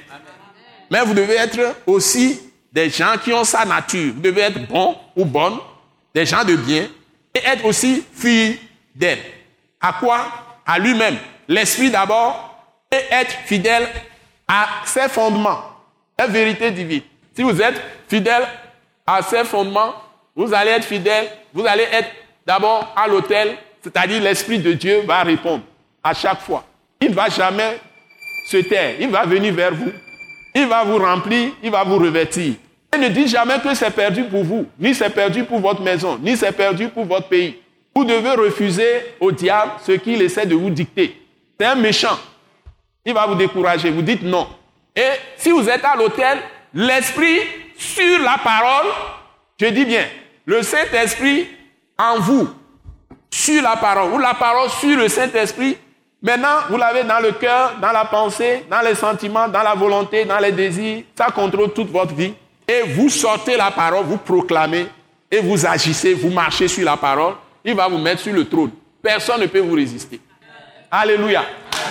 Mais 0.91 1.05
vous 1.05 1.15
devez 1.15 1.35
être 1.35 1.77
aussi 1.87 2.41
des 2.73 2.91
gens 2.91 3.15
qui 3.23 3.33
ont 3.33 3.45
sa 3.45 3.65
nature. 3.65 4.15
Vous 4.15 4.21
devez 4.21 4.43
être 4.43 4.67
bon 4.67 4.97
ou 5.15 5.25
bonne, 5.25 5.59
des 6.13 6.27
gens 6.27 6.45
de 6.45 6.57
bien, 6.57 6.89
et 7.33 7.41
être 7.45 7.65
aussi 7.65 8.05
fidèle. 8.13 9.19
À 9.81 9.93
quoi? 9.93 10.27
À 10.67 10.79
lui-même. 10.79 11.17
L'esprit 11.47 11.91
d'abord, 11.91 12.57
et 12.91 13.15
être 13.15 13.35
fidèle 13.47 13.89
à 14.47 14.67
ses 14.85 15.09
fondements, 15.09 15.74
la 16.19 16.27
vérité 16.27 16.71
divine. 16.71 17.03
Si 17.35 17.43
vous 17.43 17.61
êtes 17.61 17.81
fidèle 18.09 18.45
à 19.07 19.23
ses 19.23 19.45
fondements, 19.45 19.95
vous 20.37 20.53
allez 20.53 20.71
être 20.71 20.85
fidèle, 20.85 21.27
vous 21.53 21.67
allez 21.67 21.85
être 21.85 22.11
d'abord 22.47 22.93
à 22.97 23.07
l'autel, 23.09 23.57
c'est-à-dire 23.83 24.23
l'Esprit 24.23 24.59
de 24.59 24.73
Dieu 24.73 25.03
va 25.07 25.23
répondre 25.23 25.63
à 26.03 26.15
chaque 26.15 26.41
fois. 26.41 26.65
Il 27.01 27.11
ne 27.11 27.15
va 27.15 27.29
jamais 27.29 27.79
se 28.49 28.59
taire, 28.59 28.95
il 29.01 29.09
va 29.09 29.25
venir 29.25 29.53
vers 29.53 29.75
vous, 29.75 29.93
il 30.55 30.67
va 30.67 30.85
vous 30.85 30.99
remplir, 30.99 31.51
il 31.63 31.71
va 31.71 31.85
vous 31.85 31.99
revêtir. 31.99 32.55
Et 32.95 32.99
ne 32.99 33.09
dites 33.09 33.29
jamais 33.29 33.59
que 33.59 33.75
c'est 33.75 33.91
perdu 33.91 34.25
pour 34.25 34.45
vous, 34.45 34.67
ni 34.79 34.95
c'est 34.95 35.11
perdu 35.11 35.45
pour 35.45 35.59
votre 35.59 35.83
maison, 35.83 36.19
ni 36.23 36.37
c'est 36.37 36.53
perdu 36.53 36.89
pour 36.89 37.05
votre 37.05 37.29
pays. 37.29 37.57
Vous 37.95 38.05
devez 38.05 38.31
refuser 38.31 39.15
au 39.21 39.31
diable 39.31 39.73
ce 39.85 39.93
qu'il 39.93 40.21
essaie 40.23 40.47
de 40.47 40.55
vous 40.55 40.71
dicter. 40.71 41.21
C'est 41.59 41.67
un 41.67 41.77
méchant. 41.77 42.19
Il 43.05 43.15
va 43.15 43.27
vous 43.27 43.37
décourager. 43.37 43.91
Vous 43.91 44.03
dites 44.03 44.23
non. 44.23 44.49
Et 44.97 45.11
si 45.37 45.51
vous 45.51 45.69
êtes 45.69 45.85
à 45.85 45.97
l'hôtel, 45.97 46.39
l'esprit 46.73 47.41
sur 47.77 48.21
la 48.21 48.39
parole, 48.39 48.93
je 49.61 49.67
dis 49.67 49.85
bien, 49.85 50.05
le 50.47 50.63
Saint-Esprit 50.63 51.49
en 51.99 52.21
vous, 52.21 52.49
sur 53.31 53.63
la 53.63 53.77
parole, 53.77 54.13
ou 54.13 54.19
la 54.19 54.35
parole 54.35 54.71
sur 54.71 54.97
le 54.97 55.09
Saint-Esprit, 55.09 55.77
maintenant 56.23 56.61
vous 56.71 56.77
l'avez 56.77 57.03
dans 57.03 57.19
le 57.19 57.33
cœur, 57.33 57.75
dans 57.81 57.91
la 57.91 58.05
pensée, 58.05 58.65
dans 58.71 58.81
les 58.83 58.95
sentiments, 58.95 59.49
dans 59.49 59.63
la 59.63 59.75
volonté, 59.75 60.25
dans 60.25 60.39
les 60.39 60.53
désirs, 60.53 61.05
ça 61.17 61.27
contrôle 61.27 61.73
toute 61.73 61.91
votre 61.91 62.15
vie. 62.15 62.35
Et 62.67 62.83
vous 62.83 63.09
sortez 63.09 63.57
la 63.57 63.71
parole, 63.73 64.05
vous 64.05 64.19
proclamez, 64.19 64.87
et 65.31 65.41
vous 65.41 65.67
agissez, 65.67 66.15
vous 66.15 66.31
marchez 66.31 66.69
sur 66.69 66.85
la 66.85 66.97
parole, 66.97 67.35
il 67.65 67.75
va 67.75 67.89
vous 67.89 67.99
mettre 67.99 68.23
sur 68.23 68.33
le 68.33 68.49
trône. 68.49 68.71
Personne 69.03 69.41
ne 69.41 69.47
peut 69.47 69.59
vous 69.59 69.75
résister. 69.75 70.21
Alléluia. 70.91 71.45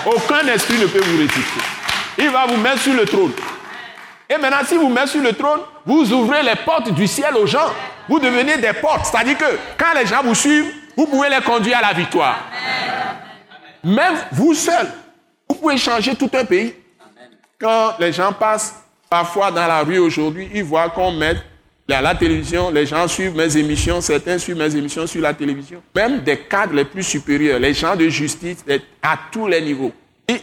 Aucun 0.05 0.47
esprit 0.47 0.79
ne 0.79 0.87
peut 0.87 1.01
vous 1.01 1.17
résister. 1.17 1.82
Il 2.17 2.29
va 2.29 2.45
vous 2.45 2.57
mettre 2.57 2.79
sur 2.79 2.93
le 2.93 3.05
trône. 3.05 3.31
Et 4.29 4.37
maintenant, 4.37 4.65
si 4.65 4.75
vous 4.75 4.89
mettez 4.89 5.07
sur 5.07 5.21
le 5.21 5.33
trône, 5.33 5.59
vous 5.85 6.11
ouvrez 6.13 6.43
les 6.43 6.55
portes 6.65 6.91
du 6.93 7.07
ciel 7.07 7.35
aux 7.35 7.45
gens. 7.45 7.71
Vous 8.07 8.19
devenez 8.19 8.57
des 8.57 8.73
portes. 8.73 9.05
C'est-à-dire 9.05 9.37
que 9.37 9.57
quand 9.77 9.93
les 9.99 10.05
gens 10.05 10.23
vous 10.23 10.35
suivent, 10.35 10.71
vous 10.95 11.07
pouvez 11.07 11.29
les 11.29 11.41
conduire 11.41 11.77
à 11.77 11.81
la 11.81 11.93
victoire. 11.93 12.39
Même 13.83 14.15
vous 14.31 14.53
seul, 14.53 14.87
vous 15.49 15.55
pouvez 15.55 15.77
changer 15.77 16.15
tout 16.15 16.29
un 16.33 16.45
pays. 16.45 16.73
Quand 17.59 17.93
les 17.99 18.13
gens 18.13 18.31
passent 18.31 18.75
parfois 19.09 19.51
dans 19.51 19.67
la 19.67 19.81
rue 19.81 19.99
aujourd'hui, 19.99 20.49
ils 20.53 20.63
voient 20.63 20.89
qu'on 20.89 21.11
met 21.11 21.35
à 21.91 22.01
la 22.01 22.15
télévision, 22.15 22.71
les 22.71 22.85
gens 22.85 23.07
suivent 23.07 23.35
mes 23.35 23.57
émissions, 23.57 24.01
certains 24.01 24.37
suivent 24.37 24.57
mes 24.57 24.75
émissions 24.75 25.05
sur 25.05 25.21
la 25.21 25.33
télévision. 25.33 25.83
Même 25.95 26.21
des 26.21 26.37
cadres 26.37 26.73
les 26.73 26.85
plus 26.85 27.03
supérieurs, 27.03 27.59
les 27.59 27.73
gens 27.73 27.95
de 27.95 28.07
justice, 28.07 28.63
à 29.01 29.17
tous 29.31 29.47
les 29.47 29.61
niveaux. 29.61 29.91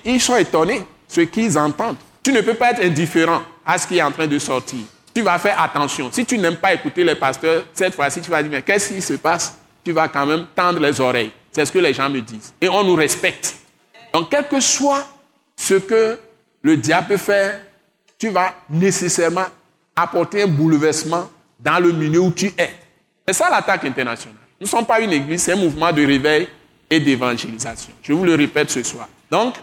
ils 0.04 0.20
sont 0.20 0.36
étonnés, 0.36 0.82
ce 1.10 1.22
qu'ils 1.22 1.58
entendent. 1.58 1.96
Tu 2.22 2.32
ne 2.32 2.40
peux 2.40 2.54
pas 2.54 2.70
être 2.70 2.84
indifférent 2.84 3.42
à 3.66 3.76
ce 3.78 3.86
qui 3.86 3.98
est 3.98 4.02
en 4.02 4.12
train 4.12 4.26
de 4.26 4.38
sortir. 4.38 4.80
Tu 5.12 5.22
vas 5.22 5.38
faire 5.38 5.60
attention. 5.60 6.08
Si 6.12 6.24
tu 6.24 6.38
n'aimes 6.38 6.56
pas 6.56 6.72
écouter 6.72 7.02
les 7.02 7.16
pasteurs, 7.16 7.64
cette 7.74 7.94
fois-ci, 7.94 8.20
tu 8.20 8.30
vas 8.30 8.42
dire, 8.42 8.52
mais 8.52 8.62
qu'est-ce 8.62 8.92
qui 8.92 9.02
se 9.02 9.14
passe? 9.14 9.58
Tu 9.84 9.92
vas 9.92 10.08
quand 10.08 10.24
même 10.24 10.46
tendre 10.54 10.78
les 10.78 11.00
oreilles. 11.00 11.32
C'est 11.50 11.64
ce 11.64 11.72
que 11.72 11.78
les 11.80 11.92
gens 11.92 12.08
me 12.08 12.20
disent. 12.20 12.52
Et 12.60 12.68
on 12.68 12.84
nous 12.84 12.94
respecte. 12.94 13.56
Donc, 14.14 14.30
quel 14.30 14.46
que 14.46 14.60
soit 14.60 15.04
ce 15.56 15.74
que 15.74 16.18
le 16.62 16.76
diable 16.76 17.08
peut 17.08 17.16
faire, 17.16 17.60
tu 18.16 18.28
vas 18.28 18.54
nécessairement 18.68 19.46
apporter 19.96 20.42
un 20.42 20.46
bouleversement 20.46 21.28
dans 21.58 21.80
le 21.82 21.90
milieu 21.92 22.20
où 22.20 22.30
tu 22.30 22.52
es. 22.56 22.70
C'est 23.26 23.34
ça 23.34 23.50
l'attaque 23.50 23.84
internationale. 23.84 24.36
Nous 24.60 24.66
ne 24.66 24.70
sommes 24.70 24.86
pas 24.86 25.00
une 25.00 25.12
église, 25.12 25.42
c'est 25.42 25.52
un 25.52 25.56
mouvement 25.56 25.90
de 25.90 26.06
réveil 26.06 26.48
et 26.88 27.00
d'évangélisation. 27.00 27.92
Je 28.02 28.12
vous 28.12 28.24
le 28.24 28.34
répète 28.34 28.70
ce 28.70 28.82
soir. 28.82 29.08
Donc, 29.30 29.54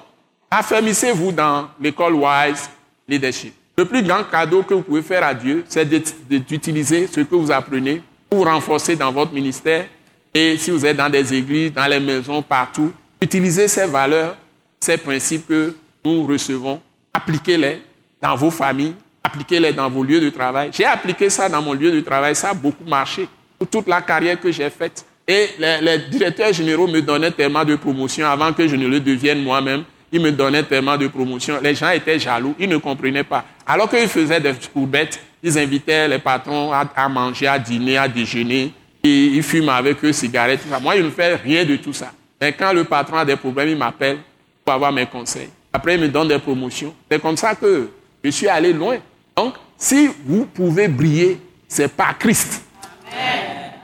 affermissez-vous 0.49 1.31
dans 1.31 1.69
l'école 1.79 2.13
Wise 2.13 2.69
Leadership. 3.07 3.53
Le 3.77 3.85
plus 3.85 4.01
grand 4.01 4.23
cadeau 4.23 4.63
que 4.63 4.73
vous 4.73 4.81
pouvez 4.81 5.01
faire 5.01 5.23
à 5.23 5.33
Dieu, 5.33 5.63
c'est 5.67 5.87
d'utiliser 6.27 7.07
ce 7.07 7.21
que 7.21 7.35
vous 7.35 7.51
apprenez 7.51 8.01
pour 8.29 8.45
renforcer 8.45 8.95
dans 8.95 9.11
votre 9.11 9.33
ministère. 9.33 9.85
Et 10.33 10.57
si 10.57 10.71
vous 10.71 10.85
êtes 10.85 10.97
dans 10.97 11.09
des 11.09 11.33
églises, 11.33 11.73
dans 11.73 11.85
les 11.85 11.99
maisons, 11.99 12.41
partout, 12.41 12.91
utilisez 13.21 13.67
ces 13.67 13.85
valeurs, 13.85 14.35
ces 14.79 14.97
principes 14.97 15.47
que 15.47 15.75
nous 16.03 16.25
recevons, 16.25 16.81
appliquez-les 17.13 17.81
dans 18.21 18.35
vos 18.35 18.51
familles, 18.51 18.95
appliquez-les 19.23 19.73
dans 19.73 19.89
vos 19.89 20.03
lieux 20.03 20.21
de 20.21 20.29
travail. 20.29 20.69
J'ai 20.73 20.85
appliqué 20.85 21.29
ça 21.29 21.47
dans 21.47 21.61
mon 21.61 21.73
lieu 21.73 21.91
de 21.91 22.01
travail, 22.01 22.35
ça 22.35 22.49
a 22.49 22.53
beaucoup 22.53 22.85
marché. 22.85 23.27
Pour 23.57 23.67
toute 23.67 23.87
la 23.87 24.01
carrière 24.01 24.39
que 24.39 24.51
j'ai 24.51 24.69
faite. 24.69 25.05
Et 25.27 25.49
les, 25.59 25.97
directeurs 26.09 26.53
généraux 26.53 26.87
me 26.87 27.01
donnaient 27.01 27.31
tellement 27.31 27.65
de 27.65 27.75
promotions 27.75 28.27
avant 28.27 28.53
que 28.53 28.67
je 28.67 28.75
ne 28.75 28.87
le 28.87 28.99
devienne 28.99 29.43
moi-même. 29.43 29.83
Ils 30.17 30.23
me 30.23 30.31
donnaient 30.31 30.63
tellement 30.63 30.97
de 30.97 31.05
promotions. 31.09 31.59
Les 31.61 31.75
gens 31.75 31.91
étaient 31.91 32.17
jaloux, 32.17 32.55
ils 32.57 32.67
ne 32.67 32.77
comprenaient 32.77 33.23
pas. 33.23 33.45
Alors 33.67 33.87
qu'ils 33.87 34.07
faisaient 34.07 34.39
des 34.39 34.51
courbettes, 34.73 35.19
ils 35.43 35.59
invitaient 35.59 36.07
les 36.07 36.17
patrons 36.17 36.71
à, 36.73 37.07
manger, 37.07 37.45
à 37.45 37.59
dîner, 37.59 37.99
à 37.99 38.07
déjeuner. 38.07 38.73
Et 39.03 39.25
ils 39.25 39.43
fument 39.43 39.69
avec 39.69 40.03
eux 40.03 40.11
cigarettes. 40.11 40.61
Moi, 40.81 40.97
je 40.97 41.03
ne 41.03 41.11
fais 41.11 41.35
rien 41.35 41.63
de 41.65 41.75
tout 41.75 41.93
ça. 41.93 42.11
Mais 42.41 42.51
quand 42.51 42.73
le 42.73 42.83
patron 42.83 43.17
a 43.17 43.25
des 43.25 43.35
problèmes, 43.35 43.69
il 43.69 43.77
m'appelle 43.77 44.17
pour 44.65 44.73
avoir 44.73 44.91
mes 44.91 45.05
conseils. 45.05 45.49
Après, 45.71 45.93
il 45.93 46.01
me 46.01 46.07
donne 46.07 46.29
des 46.29 46.39
promotions. 46.39 46.95
C'est 47.11 47.21
comme 47.21 47.37
ça 47.37 47.53
que 47.53 47.87
je 48.23 48.31
suis 48.31 48.47
allé 48.47 48.73
loin. 48.73 48.97
Donc, 49.35 49.53
si 49.77 50.09
vous 50.25 50.47
pouvez 50.47 50.87
briller, 50.87 51.39
c'est 51.67 51.95
par 51.95 52.17
Christ. 52.17 52.63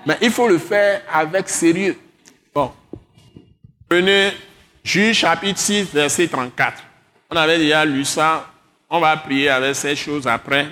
Mais 0.08 0.18
il 0.20 0.32
faut 0.32 0.48
le 0.48 0.58
faire 0.58 1.02
avec 1.14 1.48
sérieux. 1.48 1.96
Bon. 2.56 2.72
Prenez 3.88 4.32
Juge 4.84 5.18
chapitre 5.18 5.60
6, 5.60 5.94
verset 5.94 6.28
34. 6.28 6.84
On 7.32 7.36
avait 7.38 7.58
déjà 7.58 7.86
lu 7.86 8.04
ça. 8.04 8.46
On 8.90 9.00
va 9.00 9.16
prier 9.18 9.50
avec 9.50 9.76
ces 9.76 9.96
choses 9.96 10.28
après. 10.28 10.68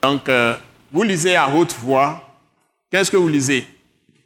Donc, 0.00 0.28
euh, 0.28 0.54
vous 0.92 1.02
lisez 1.02 1.34
à 1.34 1.48
haute 1.48 1.74
voix. 1.74 2.22
Qu'est-ce 2.90 3.10
que 3.10 3.16
vous 3.16 3.28
lisez? 3.28 3.66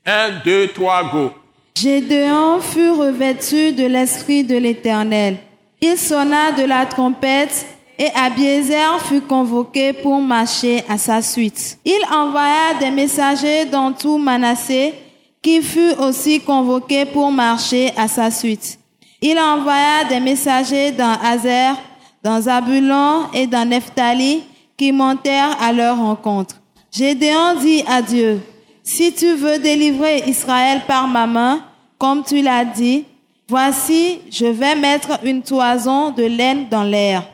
1, 0.04 0.42
2, 0.44 0.68
3, 0.68 1.10
go. 1.10 1.32
Gédéon 1.74 2.60
fut 2.60 2.90
revêtu 2.90 3.72
de 3.72 3.86
l'Esprit 3.86 4.44
de 4.44 4.56
l'Éternel. 4.56 5.38
Il 5.80 5.96
sonna 5.96 6.52
de 6.52 6.64
la 6.64 6.86
trompette 6.86 7.66
et 7.98 8.08
Abiezer 8.14 9.00
fut 9.06 9.22
convoqué 9.22 9.92
pour 9.92 10.20
marcher 10.20 10.84
à 10.88 10.98
sa 10.98 11.22
suite. 11.22 11.78
Il 11.84 12.00
envoya 12.12 12.74
des 12.78 12.90
messagers 12.90 13.64
dans 13.66 13.92
tout 13.92 14.18
Manassé, 14.18 14.94
qui 15.42 15.62
fut 15.62 15.92
aussi 15.98 16.40
convoqué 16.40 17.06
pour 17.06 17.30
marcher 17.30 17.92
à 17.96 18.08
sa 18.08 18.30
suite. 18.30 18.78
Il 19.20 19.38
envoya 19.38 20.04
des 20.08 20.20
messagers 20.20 20.92
dans 20.92 21.16
Azer, 21.22 21.74
dans 22.22 22.40
Zabulon 22.40 23.26
et 23.32 23.46
dans 23.46 23.68
Nephtali, 23.68 24.42
qui 24.76 24.92
montèrent 24.92 25.56
à 25.60 25.72
leur 25.72 25.96
rencontre. 25.96 26.56
Gédéon 26.92 27.54
dit 27.60 27.82
à 27.88 28.02
Dieu, 28.02 28.40
si 28.82 29.12
tu 29.12 29.34
veux 29.34 29.58
délivrer 29.58 30.24
Israël 30.26 30.82
par 30.86 31.08
ma 31.08 31.26
main, 31.26 31.60
comme 31.98 32.22
tu 32.22 32.42
l'as 32.42 32.64
dit, 32.64 33.04
voici, 33.48 34.20
je 34.30 34.46
vais 34.46 34.76
mettre 34.76 35.18
une 35.24 35.42
toison 35.42 36.10
de 36.10 36.24
laine 36.24 36.68
dans 36.68 36.84
l'air 36.84 37.24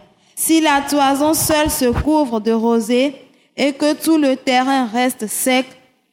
si 0.43 0.61
la 0.61 0.80
toison 0.80 1.35
seule 1.35 1.70
se 1.70 1.85
couvre 2.03 2.41
de 2.41 2.51
rosée 2.51 3.14
et 3.57 3.72
que 3.72 3.95
tout 3.95 4.18
le 4.18 4.37
terrain 4.37 4.87
reste 4.87 5.28
sec, 5.28 5.66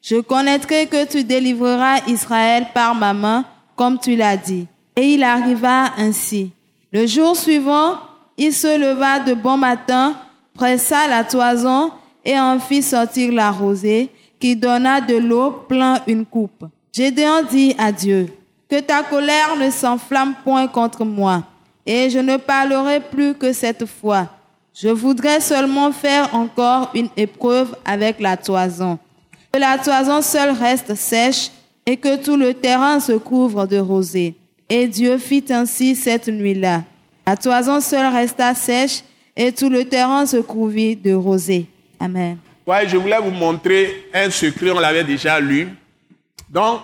je 0.03 0.17
connaîtrai 0.17 0.86
que 0.86 1.05
tu 1.05 1.24
délivreras 1.24 2.01
Israël 2.07 2.67
par 2.72 2.93
ma 2.93 3.13
main, 3.13 3.43
comme 3.76 3.97
tu 3.97 4.15
l'as 4.15 4.38
dit. 4.38 4.67
Et 5.00 5.14
il 5.14 5.24
arriva 5.24 5.93
ainsi. 5.97 6.52
Le 6.91 7.08
jour 7.08 7.34
suivant, 7.34 8.00
il 8.38 8.52
se 8.52 8.78
leva 8.78 9.22
de 9.22 9.34
bon 9.34 9.56
matin, 9.56 10.14
pressa 10.54 11.08
la 11.08 11.24
toison 11.24 11.91
et 12.26 12.38
en 12.38 12.60
fit 12.60 12.82
sortir 12.82 13.32
la 13.32 13.50
rosée, 13.50 14.10
qui 14.41 14.58
donna 14.58 15.00
de 15.00 15.16
l'eau 15.16 15.52
plein 15.70 16.02
une 16.06 16.26
coupe. 16.26 16.66
Gédéon 16.91 17.43
dit 17.50 17.74
à 17.78 17.93
Dieu, 17.93 18.28
que 18.70 18.82
ta 18.82 19.02
colère 19.04 19.56
ne 19.58 19.70
s'enflamme 19.70 20.36
point 20.43 20.68
contre 20.68 21.06
moi 21.06 21.43
et 21.86 22.10
je 22.10 22.20
ne 22.20 22.36
parlerai 22.36 23.00
plus 23.00 23.36
que 23.36 23.54
cette 23.54 23.86
fois. 23.86 24.28
Je 24.74 24.89
voudrais 24.89 25.39
seulement 25.39 25.93
faire 25.93 26.36
encore 26.36 26.91
une 26.93 27.10
épreuve 27.16 27.74
avec 27.86 28.20
la 28.20 28.36
toison. 28.36 29.00
Que 29.54 29.60
la 29.60 29.78
toison 29.78 30.22
seule 30.22 30.52
reste 30.52 30.93
sèche 30.95 31.52
et 31.86 31.95
que 31.95 32.22
tout 32.22 32.36
le 32.36 32.54
terrain 32.54 33.00
se 33.00 33.14
couvre 33.14 33.66
de 33.66 33.78
rosée. 33.78 34.36
Et 34.70 34.88
Dieu 34.88 35.17
fit 35.17 35.45
ainsi 35.49 35.95
cette 35.95 36.28
nuit-là. 36.28 36.84
La 37.26 37.36
toison 37.36 37.82
seule 37.82 38.13
resta 38.13 38.53
sèche 38.53 39.01
et 39.36 39.51
tout 39.51 39.70
le 39.70 39.86
terrain 39.86 40.26
se 40.26 40.38
couvrit 40.38 40.95
de 40.95 41.13
rosée. 41.13 41.65
Amen. 41.99 42.38
Ouais, 42.67 42.88
je 42.88 42.97
voulais 42.97 43.20
vous 43.20 43.32
montrer 43.32 44.09
un 44.13 44.30
secret, 44.30 44.70
on 44.72 44.80
l'avait 44.80 45.03
déjà 45.03 45.39
lu. 45.39 45.70
Donc, 46.49 46.82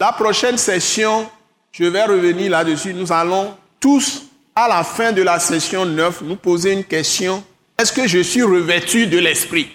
la 0.00 0.12
prochaine 0.12 0.56
session, 0.56 1.28
je 1.72 1.84
vais 1.84 2.04
revenir 2.04 2.50
là-dessus. 2.50 2.94
Nous 2.94 3.12
allons 3.12 3.54
tous, 3.78 4.24
à 4.54 4.66
la 4.66 4.82
fin 4.82 5.12
de 5.12 5.22
la 5.22 5.38
session 5.38 5.84
9, 5.84 6.22
nous 6.22 6.36
poser 6.36 6.72
une 6.72 6.84
question. 6.84 7.44
Est-ce 7.78 7.92
que 7.92 8.06
je 8.06 8.20
suis 8.20 8.42
revêtu 8.42 9.06
de 9.06 9.18
l'Esprit? 9.18 9.68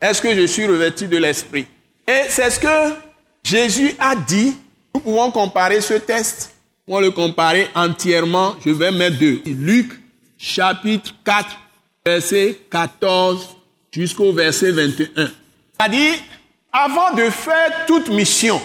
Est-ce 0.00 0.22
que 0.22 0.32
je 0.34 0.46
suis 0.46 0.66
revêtu 0.66 1.08
de 1.08 1.16
l'Esprit? 1.16 1.66
Et 2.06 2.28
c'est 2.28 2.50
ce 2.50 2.60
que 2.60 2.94
Jésus 3.42 3.94
a 3.98 4.14
dit. 4.14 4.56
Nous 4.94 5.00
pouvons 5.00 5.30
comparer 5.32 5.80
ce 5.80 5.94
test. 5.94 6.54
Pour 6.88 7.02
le 7.02 7.10
comparer 7.10 7.68
entièrement, 7.74 8.56
je 8.64 8.70
vais 8.70 8.90
mettre 8.90 9.18
deux. 9.18 9.42
Luc, 9.44 9.92
chapitre 10.38 11.14
4, 11.22 11.46
verset 12.06 12.58
14 12.70 13.56
jusqu'au 13.92 14.32
verset 14.32 14.72
21. 14.72 15.30
C'est-à-dire, 15.78 16.14
avant 16.72 17.12
de 17.12 17.28
faire 17.28 17.84
toute 17.86 18.08
mission, 18.08 18.58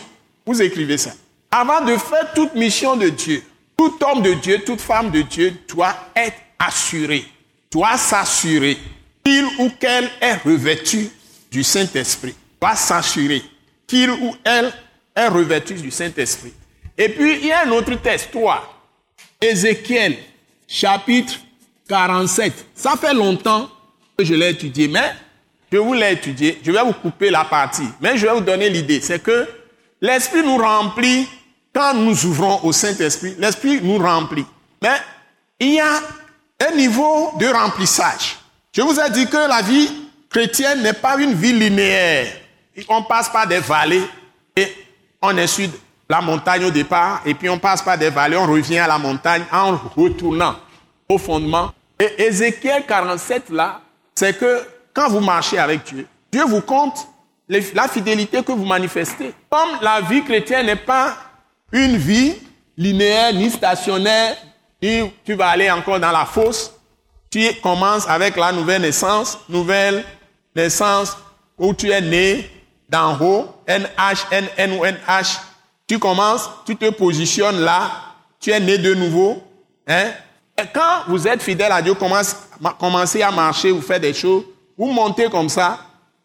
vous 0.46 0.62
écrivez 0.62 0.98
ça, 0.98 1.12
avant 1.52 1.84
de 1.84 1.98
faire 1.98 2.32
toute 2.34 2.56
mission 2.56 2.96
de 2.96 3.10
Dieu, 3.10 3.44
tout 3.76 3.94
homme 4.02 4.22
de 4.22 4.36
Dieu, 4.36 4.60
toute 4.66 4.80
femme 4.80 5.12
de 5.12 5.24
Dieu 5.24 5.54
doit 5.68 5.94
être 6.16 6.38
assuré, 6.58 7.26
doit 7.70 7.98
s'assurer 7.98 8.78
qu'il 9.22 9.44
ou 9.60 9.70
qu'elle 9.78 10.10
est 10.22 10.36
revêtu 10.46 11.10
du 11.52 11.62
Saint-Esprit, 11.62 12.36
doit 12.62 12.78
s'assurer 12.78 13.42
qu'il 13.86 14.12
ou 14.12 14.34
elle 14.46 14.72
est 15.14 15.28
revêtu 15.28 15.74
du 15.74 15.92
Saint-Esprit. 15.92 16.54
Et 16.98 17.10
puis, 17.10 17.40
il 17.40 17.48
y 17.48 17.52
a 17.52 17.66
un 17.66 17.72
autre 17.72 17.96
test, 17.96 18.32
toi. 18.32 18.62
Ézéchiel, 19.42 20.18
chapitre 20.68 21.34
47. 21.88 22.68
Ça 22.76 22.94
fait 23.00 23.14
longtemps 23.14 23.70
que 24.18 24.24
je 24.24 24.34
l'ai 24.34 24.50
étudié, 24.50 24.88
mais 24.88 25.14
je 25.72 25.78
vous 25.78 25.94
l'ai 25.94 26.14
étudié. 26.14 26.60
Je 26.64 26.72
vais 26.72 26.84
vous 26.84 26.94
couper 26.94 27.30
la 27.30 27.44
partie, 27.46 27.88
mais 28.00 28.18
je 28.18 28.26
vais 28.26 28.34
vous 28.34 28.42
donner 28.42 28.70
l'idée. 28.70 29.02
C'est 29.02 29.22
que 29.22 29.48
l'Esprit 30.02 30.44
nous 30.44 30.58
remplit 30.58 31.28
quand 31.74 31.94
nous 31.96 32.26
ouvrons 32.26 32.60
au 32.64 32.72
Saint-Esprit. 32.72 33.36
L'Esprit 33.40 33.82
nous 33.82 33.98
remplit. 33.98 34.46
Mais 34.82 34.98
il 35.60 35.74
y 35.74 35.80
a 35.80 36.00
un 36.68 36.76
niveau 36.76 37.32
de 37.40 37.48
remplissage. 37.48 38.38
Je 38.72 38.82
vous 38.82 39.00
ai 39.00 39.10
dit 39.10 39.28
que 39.28 39.38
la 39.38 39.62
vie 39.62 39.90
chrétienne 40.30 40.82
n'est 40.84 40.94
pas 40.94 41.18
une 41.18 41.34
vie 41.34 41.54
linéaire. 41.54 42.28
On 42.88 43.04
passe 43.04 43.30
par 43.30 43.48
des 43.48 43.60
vallées 43.60 44.04
et 44.56 44.68
on 45.22 45.36
est 45.38 45.48
sur 45.48 45.70
la 46.10 46.22
montagne 46.22 46.66
au 46.66 46.72
départ, 46.72 47.22
et 47.26 47.34
puis 47.34 47.50
on 47.50 47.58
passe 47.58 47.82
par 47.82 47.98
des 47.98 48.10
vallées, 48.10 48.38
on 48.38 48.46
revient 48.46 48.80
à 48.80 48.88
la 48.88 48.98
montagne 48.98 49.44
en 49.52 49.78
retournant 49.96 50.56
au 51.10 51.18
fondement. 51.18 51.72
Et 52.00 52.24
Ézéchiel 52.24 52.86
47, 52.86 53.50
là, 53.50 53.82
c'est 54.16 54.38
que 54.38 54.62
quand 54.94 55.10
vous 55.10 55.22
marchez 55.22 55.58
avec 55.58 55.84
Dieu, 55.84 56.08
Dieu 56.32 56.44
vous 56.46 56.62
compte 56.62 57.08
la 57.48 57.88
fidélité 57.88 58.44
que 58.44 58.52
vous 58.52 58.66
manifestez. 58.66 59.34
Comme 59.50 59.70
la 59.82 60.02
vie 60.02 60.24
chrétienne 60.24 60.66
n'est 60.66 60.76
pas 60.76 61.16
une 61.72 61.98
vie 61.98 62.36
linéaire 62.78 63.34
ni 63.34 63.50
stationnaire, 63.50 64.36
tu 64.82 65.34
vas 65.34 65.50
aller 65.50 65.72
encore 65.72 66.00
dans 66.00 66.12
la 66.12 66.26
fosse, 66.26 66.74
tu 67.30 67.48
commences 67.62 68.08
avec 68.08 68.36
la 68.36 68.52
nouvelle 68.52 68.82
naissance, 68.82 69.40
nouvelle 69.50 70.04
naissance 70.56 71.18
où 71.58 71.74
tu 71.74 71.90
es 71.90 72.02
né 72.02 72.50
d'en 72.90 73.18
haut, 73.20 73.48
NH, 73.68 74.28
NN 74.32 74.74
ou 74.74 74.86
NH. 74.86 75.38
Tu 75.94 76.00
commences, 76.00 76.50
tu 76.66 76.76
te 76.76 76.90
positionnes 76.90 77.60
là, 77.60 77.92
tu 78.40 78.50
es 78.50 78.60
né 78.60 78.80
de 78.80 78.96
nouveau. 78.96 79.44
Hein? 79.88 80.10
Et 80.58 80.64
quand 80.74 81.04
vous 81.08 81.28
êtes 81.28 81.44
fidèle 81.44 81.72
à 81.72 81.84
Dieu, 81.84 81.94
commence, 81.94 82.36
commencez 82.80 83.22
à 83.22 83.30
marcher, 83.30 83.70
vous 83.70 83.80
faites 83.80 84.02
des 84.02 84.16
choses, 84.16 84.44
vous 84.76 84.92
montez 84.92 85.30
comme 85.30 85.50
ça. 85.50 85.78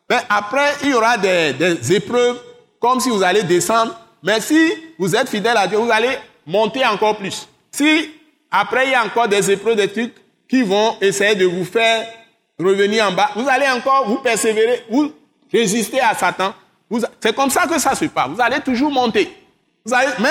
Mais 0.09 0.21
après, 0.27 0.73
il 0.85 0.89
y 0.89 0.95
aura 0.95 1.19
des, 1.19 1.93
épreuves, 1.93 2.41
comme 2.81 2.99
si 2.99 3.11
vous 3.11 3.23
allez 3.23 3.43
descendre. 3.43 3.95
Mais 4.23 4.41
si 4.41 4.73
vous 4.99 5.15
êtes 5.15 5.29
fidèle 5.29 5.59
à 5.59 5.67
Dieu, 5.67 5.77
vous 5.77 5.91
allez 5.91 6.17
monter 6.47 6.87
encore 6.87 7.19
plus. 7.19 7.47
Si 7.71 8.11
après, 8.51 8.87
il 8.87 8.93
y 8.93 8.95
a 8.95 9.05
encore 9.05 9.29
des 9.29 9.51
épreuves, 9.51 9.77
des 9.77 9.93
trucs 9.93 10.15
qui 10.49 10.63
vont 10.63 10.97
essayer 11.03 11.35
de 11.35 11.45
vous 11.45 11.67
faire 11.67 12.07
revenir 12.59 13.07
en 13.07 13.13
bas, 13.13 13.33
vous 13.37 13.47
allez 13.47 13.69
encore 13.69 14.09
vous 14.09 14.21
persévérer, 14.21 14.87
vous 14.89 15.13
résister 15.53 16.01
à 16.01 16.15
Satan. 16.15 16.55
C'est 17.21 17.37
comme 17.37 17.51
ça 17.51 17.67
que 17.67 17.79
ça 17.79 17.95
se 17.95 18.07
passe. 18.07 18.31
Vous 18.31 18.41
allez 18.41 18.61
toujours 18.61 18.91
monter. 18.91 19.31
Mais 20.19 20.29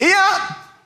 il 0.00 0.08
y 0.08 0.12
a, 0.12 0.16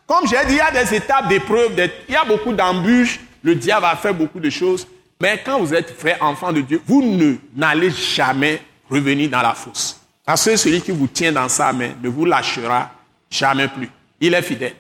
comme 0.07 0.27
j'ai 0.29 0.45
dit, 0.47 0.55
il 0.55 0.57
y 0.57 0.61
a 0.61 0.71
des 0.71 0.95
étapes 0.95 1.29
d'épreuves, 1.29 1.73
il 2.09 2.15
y 2.15 2.17
a 2.17 2.25
beaucoup 2.25 2.53
d'embûches. 2.53 3.21
Le 3.43 3.55
diable 3.55 3.83
va 3.83 3.97
faire 3.97 4.15
beaucoup 4.15 4.41
de 4.41 4.51
choses. 4.51 4.87
Mais 5.21 5.41
quand 5.45 5.59
vous 5.61 5.73
êtes 5.73 5.99
vrai 5.99 6.19
enfant 6.21 6.53
de 6.53 6.61
Dieu, 6.61 6.81
vous 6.87 7.03
ne 7.03 7.37
n'allez 7.55 7.91
jamais 7.91 8.61
revenir 8.91 9.31
dans 9.31 9.43
la 9.43 9.55
fosse. 9.55 10.01
Parce 10.25 10.45
que 10.45 10.57
celui 10.57 10.83
qui 10.83 10.91
vous 10.91 11.07
tient 11.07 11.33
dans 11.33 11.49
sa 11.49 11.73
main 11.73 11.91
ne 12.03 12.09
vous 12.09 12.25
lâchera 12.25 12.91
jamais 13.31 13.69
plus. 13.69 13.89
Il 14.21 14.35
est 14.35 14.43
fidèle. 14.43 14.75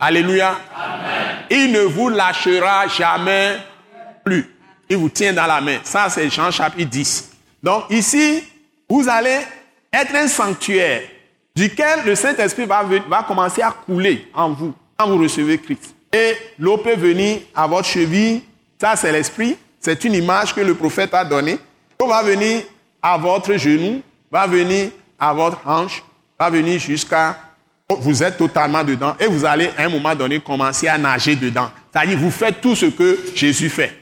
Alléluia. 0.00 0.58
Il 1.50 1.72
ne 1.72 1.80
vous 1.80 2.08
lâchera 2.08 2.88
jamais 2.88 3.58
plus. 4.24 4.54
Il 4.88 4.96
vous 4.96 5.08
tient 5.08 5.32
dans 5.32 5.46
la 5.46 5.60
main. 5.60 5.78
Ça, 5.84 6.08
c'est 6.08 6.28
Jean 6.28 6.50
chapitre 6.50 6.90
10. 6.90 7.30
Donc 7.62 7.84
ici, 7.90 8.42
vous 8.88 9.08
allez 9.08 9.40
être 9.92 10.14
un 10.14 10.28
sanctuaire 10.28 11.02
duquel 11.58 12.04
le 12.06 12.14
Saint-Esprit 12.14 12.66
va, 12.66 13.22
commencer 13.26 13.62
à 13.62 13.72
couler 13.72 14.28
en 14.32 14.50
vous 14.50 14.72
quand 14.96 15.08
vous 15.08 15.18
recevez 15.18 15.58
Christ. 15.58 15.94
Et 16.12 16.34
l'eau 16.58 16.78
peut 16.78 16.94
venir 16.94 17.40
à 17.54 17.66
votre 17.66 17.88
cheville. 17.88 18.42
Ça, 18.80 18.94
c'est 18.94 19.10
l'Esprit. 19.10 19.56
C'est 19.80 20.04
une 20.04 20.14
image 20.14 20.54
que 20.54 20.60
le 20.60 20.74
prophète 20.74 21.12
a 21.14 21.24
donnée. 21.24 21.58
L'eau 22.00 22.06
va 22.06 22.22
venir 22.22 22.62
à 23.02 23.18
votre 23.18 23.56
genou, 23.56 24.02
va 24.30 24.46
venir 24.46 24.90
à 25.18 25.32
votre 25.32 25.58
hanche, 25.66 26.02
va 26.38 26.48
venir 26.48 26.78
jusqu'à... 26.78 27.36
Vous 27.90 28.22
êtes 28.22 28.36
totalement 28.36 28.84
dedans 28.84 29.16
et 29.18 29.26
vous 29.26 29.46
allez 29.46 29.70
à 29.78 29.84
un 29.84 29.88
moment 29.88 30.14
donné 30.14 30.40
commencer 30.40 30.86
à 30.88 30.98
nager 30.98 31.34
dedans. 31.34 31.70
C'est-à-dire, 31.90 32.18
vous 32.18 32.30
faites 32.30 32.60
tout 32.60 32.76
ce 32.76 32.86
que 32.86 33.18
Jésus 33.34 33.70
fait. 33.70 33.98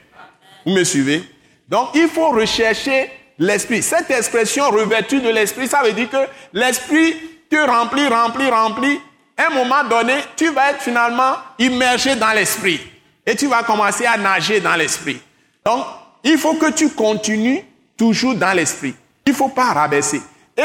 Vous 0.65 0.73
me 0.73 0.83
suivez? 0.83 1.23
Donc, 1.69 1.89
il 1.95 2.09
faut 2.09 2.29
rechercher 2.31 3.09
l'esprit. 3.39 3.81
Cette 3.81 4.11
expression 4.11 4.69
revêtue 4.69 5.21
de 5.21 5.29
l'esprit, 5.29 5.69
ça 5.69 5.81
veut 5.83 5.93
dire 5.93 6.09
que 6.09 6.17
l'esprit 6.51 7.15
te 7.49 7.55
remplit, 7.55 8.07
remplit, 8.07 8.49
remplit. 8.49 8.99
À 9.37 9.47
un 9.47 9.49
moment 9.51 9.83
donné, 9.83 10.15
tu 10.35 10.49
vas 10.51 10.71
être 10.71 10.81
finalement 10.81 11.35
immergé 11.59 12.15
dans 12.15 12.31
l'esprit. 12.33 12.79
Et 13.25 13.35
tu 13.35 13.47
vas 13.47 13.63
commencer 13.63 14.05
à 14.05 14.17
nager 14.17 14.59
dans 14.59 14.75
l'esprit. 14.75 15.21
Donc, 15.65 15.85
il 16.23 16.37
faut 16.37 16.55
que 16.55 16.71
tu 16.71 16.89
continues 16.89 17.63
toujours 17.95 18.35
dans 18.35 18.55
l'esprit. 18.55 18.95
Il 19.25 19.31
ne 19.31 19.35
faut 19.35 19.49
pas 19.49 19.73
rabaisser. 19.73 20.21
Et 20.57 20.61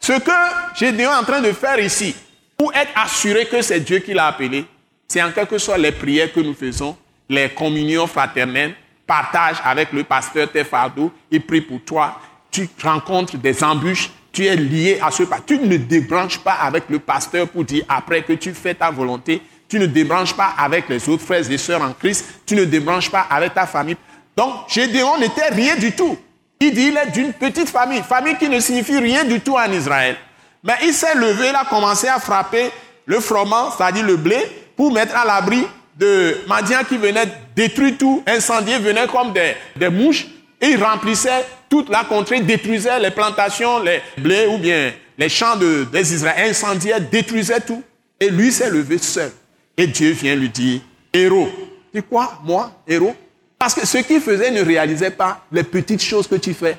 ce 0.00 0.12
que 0.12 0.30
j'ai 0.76 1.06
en 1.06 1.22
train 1.22 1.40
de 1.40 1.52
faire 1.52 1.78
ici, 1.78 2.14
pour 2.56 2.74
être 2.74 2.90
assuré 2.94 3.46
que 3.46 3.62
c'est 3.62 3.80
Dieu 3.80 3.98
qui 3.98 4.14
l'a 4.14 4.26
appelé, 4.26 4.64
c'est 5.06 5.22
en 5.22 5.32
quelque 5.32 5.58
sorte 5.58 5.78
les 5.78 5.92
prières 5.92 6.32
que 6.32 6.40
nous 6.40 6.54
faisons, 6.54 6.96
les 7.28 7.50
communions 7.50 8.06
fraternelles, 8.06 8.74
partage 9.06 9.56
avec 9.64 9.92
le 9.92 10.04
pasteur 10.04 10.50
tes 10.50 10.64
fardeaux, 10.64 11.12
il 11.30 11.44
prie 11.44 11.60
pour 11.60 11.80
toi, 11.82 12.20
tu 12.50 12.68
rencontres 12.82 13.36
des 13.36 13.62
embûches, 13.64 14.10
tu 14.32 14.46
es 14.46 14.56
lié 14.56 14.98
à 15.02 15.10
ce 15.10 15.22
pasteur. 15.24 15.58
Tu 15.58 15.58
ne 15.58 15.76
débranches 15.76 16.38
pas 16.38 16.54
avec 16.54 16.84
le 16.88 16.98
pasteur 16.98 17.48
pour 17.48 17.64
dire 17.64 17.84
après 17.88 18.22
que 18.22 18.32
tu 18.34 18.52
fais 18.52 18.74
ta 18.74 18.90
volonté, 18.90 19.42
tu 19.68 19.78
ne 19.78 19.86
débranches 19.86 20.34
pas 20.34 20.54
avec 20.58 20.88
les 20.88 21.08
autres 21.08 21.24
frères 21.24 21.48
et 21.50 21.58
sœurs 21.58 21.82
en 21.82 21.92
Christ, 21.92 22.24
tu 22.46 22.54
ne 22.54 22.64
débranches 22.64 23.10
pas 23.10 23.26
avec 23.30 23.54
ta 23.54 23.66
famille. 23.66 23.96
Donc, 24.36 24.68
Gédéon 24.68 25.18
n'était 25.18 25.48
rien 25.48 25.76
du 25.76 25.92
tout. 25.92 26.16
Il 26.60 26.74
dit, 26.74 26.88
il 26.88 26.96
est 26.96 27.10
d'une 27.12 27.32
petite 27.32 27.68
famille, 27.68 28.02
famille 28.02 28.36
qui 28.36 28.48
ne 28.48 28.60
signifie 28.60 28.98
rien 28.98 29.24
du 29.24 29.40
tout 29.40 29.54
en 29.54 29.72
Israël. 29.72 30.16
Mais 30.62 30.74
il 30.82 30.92
s'est 30.92 31.14
levé, 31.14 31.48
il 31.48 31.54
a 31.54 31.64
commencé 31.64 32.06
à 32.06 32.18
frapper 32.18 32.70
le 33.06 33.20
froment, 33.20 33.70
c'est-à-dire 33.76 34.04
le 34.04 34.16
blé, 34.16 34.36
pour 34.76 34.92
mettre 34.92 35.16
à 35.16 35.24
l'abri 35.24 35.64
de 35.96 36.36
Madian 36.46 36.80
qui 36.88 36.96
venait 36.96 37.26
détruire 37.56 37.96
tout, 37.98 38.22
incendier, 38.26 38.78
venait 38.78 39.06
comme 39.06 39.32
des 39.32 39.88
mouches, 39.88 40.26
et 40.60 40.68
il 40.68 40.82
remplissait 40.82 41.46
toute 41.68 41.88
la 41.88 42.04
contrée, 42.04 42.40
détruisait 42.40 43.00
les 43.00 43.10
plantations, 43.10 43.80
les 43.82 44.02
blés 44.18 44.46
ou 44.46 44.58
bien 44.58 44.92
les 45.16 45.28
champs 45.28 45.56
de, 45.56 45.86
des 45.90 46.14
Israéliens, 46.14 46.50
incendiait, 46.50 47.00
détruisait 47.00 47.60
tout. 47.60 47.82
Et 48.18 48.28
lui 48.28 48.52
s'est 48.52 48.70
levé 48.70 48.98
seul. 48.98 49.32
Et 49.76 49.86
Dieu 49.86 50.10
vient 50.10 50.34
lui 50.34 50.50
dire, 50.50 50.80
héros. 51.12 51.48
Tu 51.92 52.02
quoi, 52.02 52.38
moi, 52.44 52.82
héros 52.86 53.16
Parce 53.58 53.74
que 53.74 53.86
ce 53.86 53.98
qu'il 53.98 54.20
faisait 54.20 54.50
ne 54.50 54.62
réalisait 54.62 55.10
pas 55.10 55.44
les 55.50 55.62
petites 55.62 56.02
choses 56.02 56.26
que 56.26 56.34
tu 56.34 56.52
fais. 56.52 56.76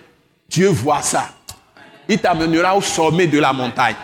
Dieu 0.47 0.67
voit 0.67 1.01
ça. 1.01 1.29
Il 2.07 2.19
t'amènera 2.19 2.75
au 2.75 2.81
sommet 2.81 3.27
de 3.27 3.39
la 3.39 3.53
montagne. 3.53 3.95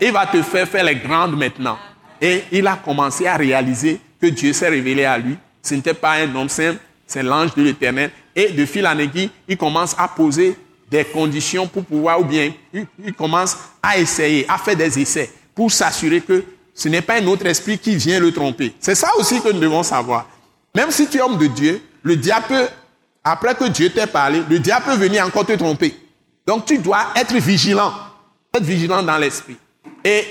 Il 0.00 0.12
va 0.12 0.26
te 0.26 0.42
faire 0.42 0.68
faire 0.68 0.84
les 0.84 0.96
grandes 0.96 1.36
maintenant. 1.36 1.78
Et 2.20 2.44
il 2.52 2.66
a 2.66 2.76
commencé 2.76 3.26
à 3.26 3.36
réaliser 3.36 4.00
que 4.20 4.26
Dieu 4.26 4.52
s'est 4.52 4.68
révélé 4.68 5.04
à 5.04 5.16
lui. 5.16 5.36
Ce 5.62 5.74
n'était 5.74 5.94
pas 5.94 6.12
un 6.12 6.34
homme 6.34 6.48
simple, 6.48 6.78
c'est 7.06 7.22
l'ange 7.22 7.54
de 7.54 7.62
l'Éternel. 7.62 8.10
Et 8.38 8.50
de 8.50 8.64
fil 8.66 8.86
en 8.86 8.96
aiguille, 8.96 9.30
il 9.48 9.56
commence 9.56 9.96
à 9.98 10.06
poser 10.06 10.56
des 10.88 11.04
conditions 11.04 11.66
pour 11.66 11.84
pouvoir, 11.84 12.20
ou 12.20 12.24
bien 12.24 12.52
il, 12.72 13.12
commence 13.12 13.56
à 13.82 13.98
essayer, 13.98 14.46
à 14.48 14.56
faire 14.58 14.76
des 14.76 14.96
essais 14.96 15.28
pour 15.56 15.72
s'assurer 15.72 16.20
que 16.20 16.44
ce 16.72 16.88
n'est 16.88 17.02
pas 17.02 17.14
un 17.14 17.26
autre 17.26 17.46
esprit 17.46 17.76
qui 17.80 17.96
vient 17.96 18.20
le 18.20 18.30
tromper. 18.32 18.72
C'est 18.78 18.94
ça 18.94 19.08
aussi 19.18 19.42
que 19.42 19.48
nous 19.50 19.58
devons 19.58 19.82
savoir. 19.82 20.28
Même 20.72 20.92
si 20.92 21.08
tu 21.08 21.18
es 21.18 21.20
homme 21.20 21.36
de 21.36 21.48
Dieu, 21.48 21.82
le 22.04 22.14
diable 22.14 22.70
après 23.24 23.56
que 23.56 23.64
Dieu 23.64 23.90
t'ait 23.90 24.06
parlé, 24.06 24.40
le 24.48 24.60
diable 24.60 24.84
peut 24.84 24.96
venir 24.96 25.26
encore 25.26 25.44
te 25.44 25.54
tromper. 25.54 25.96
Donc 26.46 26.64
tu 26.64 26.78
dois 26.78 27.08
être 27.16 27.34
vigilant, 27.34 27.92
être 28.54 28.62
vigilant 28.62 29.02
dans 29.02 29.18
l'esprit. 29.18 29.56
Et 30.04 30.24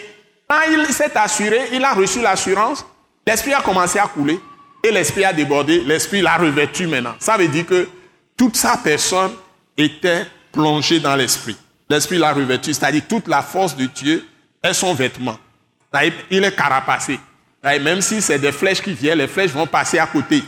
quand 0.48 0.62
il 0.72 0.86
s'est 0.94 1.12
assuré, 1.18 1.60
il 1.74 1.84
a 1.84 1.94
reçu 1.94 2.22
l'assurance, 2.22 2.86
l'esprit 3.26 3.54
a 3.54 3.62
commencé 3.62 4.00
à 4.00 4.08
couler 4.08 4.40
et 4.82 4.92
l'esprit 4.92 5.26
a 5.26 5.34
débordé, 5.34 5.82
l'esprit 5.82 6.22
l'a 6.22 6.38
revêtu 6.38 6.88
maintenant. 6.88 7.16
Ça 7.20 7.36
veut 7.36 7.50
dire 7.50 7.66
que 7.66 7.90
toute 8.38 8.56
sa 8.56 8.78
personne 8.78 9.32
était 9.76 10.26
plongée 10.52 11.00
dans 11.00 11.16
l'esprit. 11.16 11.58
L'esprit 11.90 12.18
l'a 12.18 12.34
revêtu, 12.34 12.74
c'est-à-dire 12.74 13.04
toute 13.10 13.28
la 13.28 13.42
force 13.42 13.76
de 13.76 13.86
Dieu 13.86 14.26
est 14.64 14.74
son 14.74 14.94
vêtement. 14.94 15.38
Il 16.30 16.44
est 16.44 16.56
carapacé. 16.56 17.20
Même 17.64 18.02
si 18.02 18.22
c'est 18.22 18.40
des 18.40 18.52
flèches 18.52 18.82
qui 18.82 18.94
viennent, 18.94 19.18
les 19.18 19.28
flèches 19.28 19.52
vont 19.52 19.66
passer 19.66 19.98
à 19.98 20.06
côté. 20.06 20.44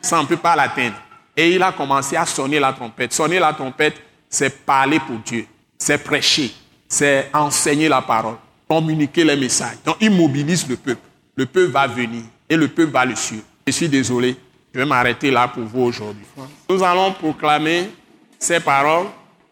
Ça, 0.00 0.20
ne 0.20 0.26
peut 0.26 0.36
pas 0.36 0.56
l'atteindre. 0.56 0.96
Et 1.36 1.54
il 1.54 1.62
a 1.62 1.72
commencé 1.72 2.16
à 2.16 2.24
sonner 2.24 2.58
la 2.58 2.72
trompette. 2.72 3.12
Sonner 3.12 3.38
la 3.38 3.52
trompette, 3.52 4.00
c'est 4.28 4.64
parler 4.64 5.00
pour 5.00 5.18
Dieu. 5.18 5.46
C'est 5.78 5.98
prêcher. 5.98 6.54
C'est 6.88 7.30
enseigner 7.32 7.88
la 7.88 8.02
parole. 8.02 8.36
Communiquer 8.68 9.24
les 9.24 9.36
messages. 9.36 9.76
Donc, 9.84 9.96
il 10.00 10.10
mobilise 10.10 10.68
le 10.68 10.76
peuple. 10.76 11.00
Le 11.36 11.46
peuple 11.46 11.72
va 11.72 11.86
venir 11.86 12.22
et 12.48 12.56
le 12.56 12.68
peuple 12.68 12.92
va 12.92 13.04
le 13.04 13.16
suivre. 13.16 13.42
Je 13.66 13.72
suis 13.72 13.88
désolé. 13.88 14.36
Je 14.74 14.80
vais 14.80 14.86
m'arrêter 14.86 15.30
là 15.30 15.46
pour 15.46 15.62
vous 15.62 15.82
aujourd'hui. 15.82 16.24
Nous 16.68 16.82
allons 16.82 17.12
proclamer 17.12 17.90
ces 18.40 18.58
paroles 18.58 19.06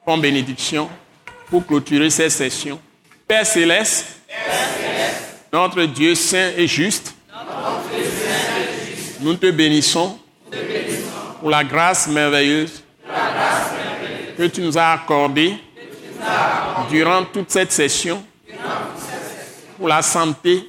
comme 0.05 0.21
bénédiction 0.21 0.91
pour 1.49 1.65
clôturer 1.65 2.11
cette 2.11 2.33
session. 2.33 2.81
Père 3.29 3.47
céleste, 3.47 4.17
notre 5.53 5.85
Dieu 5.85 6.17
saint 6.17 6.51
et 6.57 6.67
juste, 6.67 7.15
nous 9.21 9.35
te 9.35 9.49
bénissons 9.53 10.19
pour 11.39 11.51
la 11.51 11.63
grâce 11.63 12.09
merveilleuse 12.09 12.83
que 14.37 14.47
tu 14.49 14.61
nous 14.61 14.77
as 14.77 14.91
accordée 14.91 15.55
durant 16.91 17.23
toute 17.27 17.53
cette 17.53 17.71
session, 17.71 18.25
pour 19.79 19.87
la 19.87 20.03
santé, 20.03 20.69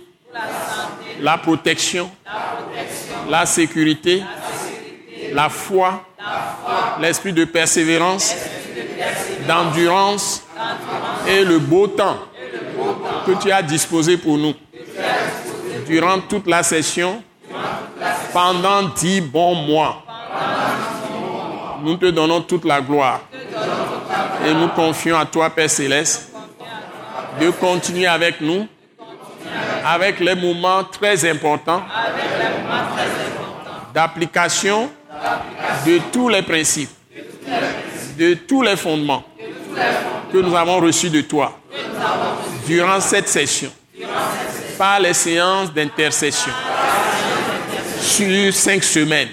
la 1.19 1.39
protection, 1.39 2.11
la 3.27 3.47
sécurité, 3.47 4.21
la 5.33 5.49
foi, 5.49 6.05
l'esprit 6.99 7.33
de 7.33 7.45
persévérance, 7.45 8.35
d'endurance. 9.47 10.43
Et 11.27 11.43
le 11.43 11.59
beau 11.59 11.87
temps 11.87 12.17
que 13.25 13.31
tu 13.41 13.51
as 13.51 13.61
disposé 13.61 14.17
pour 14.17 14.37
nous. 14.37 14.53
Durant 15.87 16.19
toute 16.19 16.47
la 16.47 16.63
session, 16.63 17.23
pendant 18.33 18.83
dix 18.95 19.21
bons 19.21 19.55
mois. 19.55 20.03
Nous 21.81 21.95
te 21.97 22.07
donnons 22.07 22.41
toute 22.41 22.65
la 22.65 22.81
gloire. 22.81 23.21
Et 24.45 24.53
nous 24.53 24.69
confions 24.69 25.17
à 25.17 25.25
toi, 25.25 25.49
Père 25.49 25.69
céleste, 25.69 26.31
de 27.39 27.49
continuer 27.51 28.07
avec 28.07 28.41
nous, 28.41 28.67
avec 29.85 30.19
les 30.19 30.35
moments 30.35 30.83
très 30.83 31.29
importants 31.29 31.81
d'application 33.93 34.89
de 35.85 35.99
tous 36.11 36.29
les 36.29 36.41
principes, 36.41 36.89
de 38.17 38.33
tous 38.33 38.61
les 38.61 38.75
fondements 38.75 39.23
que 40.31 40.37
nous 40.37 40.55
avons 40.55 40.79
reçus 40.79 41.09
de 41.09 41.21
toi 41.21 41.59
durant 42.65 42.99
cette 42.99 43.29
session. 43.29 43.71
Par 44.77 44.99
les 44.99 45.13
séances 45.13 45.71
d'intercession. 45.71 46.51
Sur 48.01 48.53
cinq 48.53 48.83
semaines 48.83 49.29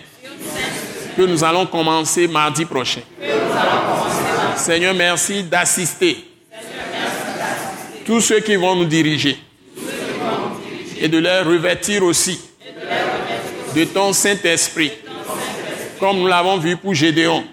que 1.16 1.22
nous 1.22 1.42
allons 1.42 1.66
commencer 1.66 2.28
mardi 2.28 2.64
prochain. 2.64 3.00
Seigneur, 4.56 4.94
merci 4.94 5.42
d'assister 5.42 6.24
tous 8.04 8.20
ceux 8.20 8.40
qui 8.40 8.56
vont 8.56 8.76
nous 8.76 8.84
diriger 8.84 9.38
et 11.00 11.08
de 11.08 11.18
leur 11.18 11.46
revêtir 11.46 12.02
aussi 12.04 12.40
de 13.74 13.84
ton 13.84 14.12
Saint-Esprit, 14.12 14.92
comme 16.00 16.18
nous 16.18 16.26
l'avons 16.26 16.56
vu 16.56 16.76
pour 16.76 16.94
Gédéon 16.94 17.44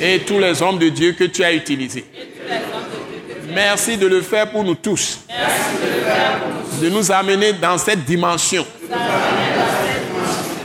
et 0.00 0.20
tous 0.20 0.38
les 0.38 0.62
hommes 0.62 0.78
de 0.78 0.88
Dieu 0.88 1.12
que 1.12 1.24
tu 1.24 1.44
as 1.44 1.52
utilisés. 1.52 2.06
Merci 3.50 3.98
de 3.98 4.06
le 4.06 4.22
faire 4.22 4.50
pour 4.50 4.64
nous 4.64 4.74
tous. 4.74 5.20
De 6.80 6.88
nous 6.88 7.12
amener 7.12 7.52
dans 7.52 7.76
cette 7.76 8.04
dimension 8.04 8.66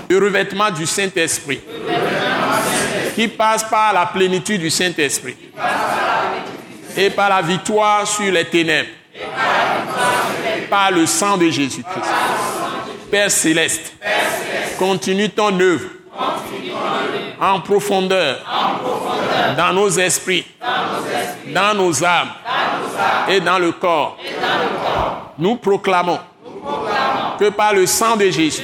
de 0.10 0.16
revêtement 0.16 0.72
du 0.72 0.86
Saint-Esprit 0.86 1.60
qui 3.16 3.28
passe 3.28 3.64
par 3.64 3.94
la 3.94 4.06
plénitude 4.06 4.62
du 4.62 4.70
Saint-Esprit 4.70 5.36
et 6.96 7.10
par 7.10 7.30
la 7.30 7.42
victoire 7.42 8.08
sur 8.08 8.32
les 8.32 8.46
ténèbres, 8.46 8.90
par 10.70 10.92
le 10.92 11.06
sang 11.06 11.38
de 11.38 11.50
Jésus-Christ. 11.50 12.10
Père 13.12 13.30
céleste, 13.30 13.94
continue 14.78 15.30
ton 15.30 15.60
œuvre 15.60 15.90
en 17.40 17.60
profondeur, 17.62 18.38
dans 19.58 19.74
nos 19.74 19.90
esprits, 19.90 20.46
dans 21.54 21.74
nos 21.74 22.04
âmes 22.04 22.30
et 23.28 23.40
dans 23.40 23.60
le 23.60 23.72
corps. 23.72 24.18
Nous 25.38 25.56
proclamons 25.56 26.20
que 27.40 27.50
par 27.50 27.74
le 27.74 27.86
sang 27.86 28.16
de 28.16 28.30
Jésus, 28.30 28.64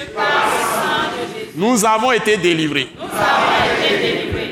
nous 1.55 1.83
avons 1.85 2.11
été 2.11 2.37
délivrés. 2.37 2.89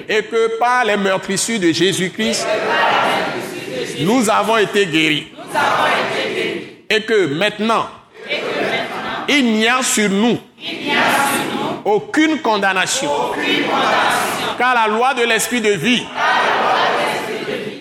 Et 0.10 0.24
que 0.24 0.58
par 0.58 0.86
les 0.86 0.98
meurtrissures 0.98 1.60
de 1.60 1.72
Jésus-Christ, 1.72 2.48
nous 4.00 4.30
avons 4.30 4.58
été 4.58 4.86
guéris. 4.86 5.28
Et 6.90 7.02
que 7.02 7.34
maintenant, 7.34 7.88
il 9.28 9.46
n'y 9.54 9.68
a 9.68 9.84
sur 9.84 10.10
nous 10.10 10.40
aucune 11.88 12.42
condamnation. 12.42 13.10
Car 14.58 14.76
la 14.76 14.88
loi 14.88 15.14
de 15.14 15.24
l'esprit 15.24 15.62
de 15.62 15.72
vie 15.72 16.06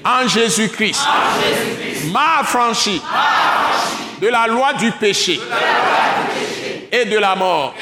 en 0.04 0.28
Jésus-Christ 0.28 1.04
m'a 2.12 2.40
affranchi 2.40 3.02
de 4.20 4.28
la 4.28 4.46
loi 4.46 4.74
du 4.74 4.92
péché 4.92 5.40
et 6.92 7.04
de 7.06 7.18
la 7.18 7.34
mort. 7.34 7.74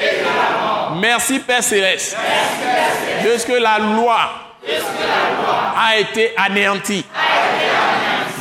Merci 0.99 1.39
Père 1.39 1.63
Céleste 1.63 2.17
de 3.23 3.37
ce 3.37 3.45
que 3.45 3.53
la 3.53 3.77
loi 3.77 4.17
a 5.77 5.97
été 5.99 6.33
anéantie 6.37 7.05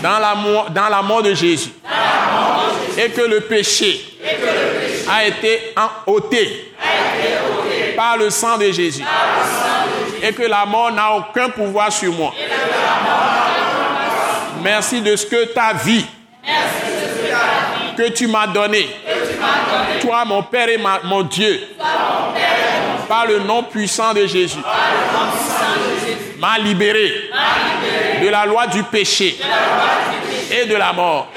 dans 0.02 0.18
la, 0.18 1.02
mort 1.02 1.22
de 1.22 1.34
Jésus 1.34 1.72
et 2.96 3.10
que 3.10 3.22
le 3.22 3.40
péché 3.40 4.18
a 5.10 5.26
été 5.26 5.74
ôté 6.06 6.74
par 7.96 8.16
le 8.16 8.30
sang 8.30 8.58
de 8.58 8.70
Jésus 8.70 9.04
et 10.22 10.32
que 10.32 10.42
la 10.42 10.64
mort 10.64 10.90
n'a 10.90 11.12
aucun 11.12 11.50
pouvoir 11.50 11.92
sur 11.92 12.12
moi. 12.12 12.32
Merci 14.62 15.00
de 15.02 15.14
ce 15.16 15.26
que 15.26 15.44
ta 15.52 15.72
vie 15.74 16.06
que 17.96 18.08
tu 18.10 18.26
m'as 18.26 18.46
donné, 18.46 18.88
toi 20.00 20.24
mon 20.24 20.42
Père 20.42 20.68
et 20.68 20.78
mon 21.04 21.22
Dieu, 21.22 21.60
par 23.08 23.26
le 23.26 23.40
nom 23.40 23.62
puissant 23.62 24.12
de 24.12 24.26
Jésus, 24.26 24.58
m'a 26.38 26.58
libéré 26.58 27.30
de 28.22 28.28
la 28.28 28.46
loi 28.46 28.66
du 28.66 28.82
péché 28.84 29.38
et 30.50 30.66
de 30.66 30.74
la 30.74 30.92
mort 30.92 31.28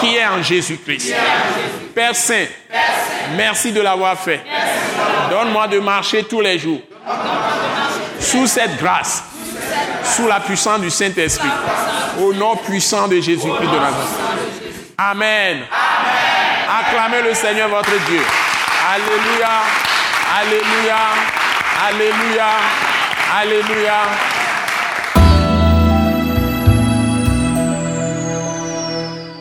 qui 0.00 0.16
est 0.16 0.26
en 0.26 0.42
Jésus-Christ. 0.42 1.14
Père 1.94 2.14
Saint, 2.14 2.46
merci 3.36 3.72
de 3.72 3.80
l'avoir 3.80 4.18
fait. 4.18 4.40
Donne-moi 5.30 5.68
de 5.68 5.78
marcher 5.78 6.24
tous 6.24 6.40
les 6.40 6.58
jours 6.58 6.80
sous 8.18 8.46
cette 8.46 8.76
grâce, 8.78 9.22
sous 10.04 10.26
la 10.26 10.40
puissance 10.40 10.80
du 10.80 10.90
Saint-Esprit, 10.90 11.50
au 12.20 12.32
nom 12.32 12.56
puissant 12.56 13.08
de 13.08 13.16
Jésus-Christ 13.16 13.68
de 13.68 13.76
Nazareth. 13.76 14.72
Amen. 14.98 15.58
Acclamez 16.80 17.22
le 17.22 17.34
Seigneur 17.34 17.68
votre 17.68 17.90
Dieu. 18.08 18.22
Alléluia. 18.94 19.50
Alléluia. 20.40 20.96
Alléluia. 21.88 22.46
Alléluia. 23.40 24.31